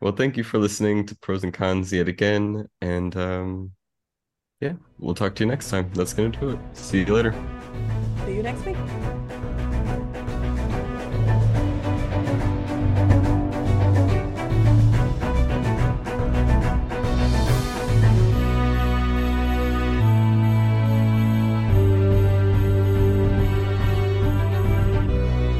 Well, 0.00 0.12
thank 0.12 0.36
you 0.36 0.44
for 0.44 0.58
listening 0.58 1.06
to 1.06 1.16
Prose 1.16 1.42
and 1.42 1.52
Cons 1.54 1.92
yet 1.92 2.06
again. 2.08 2.66
And 2.82 3.16
um, 3.16 3.72
yeah, 4.60 4.74
we'll 4.98 5.14
talk 5.14 5.34
to 5.36 5.44
you 5.44 5.48
next 5.48 5.70
time. 5.70 5.90
That's 5.94 6.12
going 6.12 6.32
to 6.32 6.40
do 6.40 6.50
it. 6.50 6.58
See 6.74 7.00
you 7.00 7.14
later. 7.14 7.34
see 8.26 8.34
you 8.34 8.42
next 8.42 8.64
week 8.66 8.76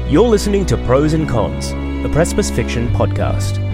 You're 0.09 0.29
listening 0.29 0.65
to 0.67 0.77
Prose 0.77 1.11
and 1.11 1.27
Cons, 1.27 1.73
the 2.01 2.09
Precipice 2.13 2.49
Fiction 2.49 2.87
podcast. 2.93 3.66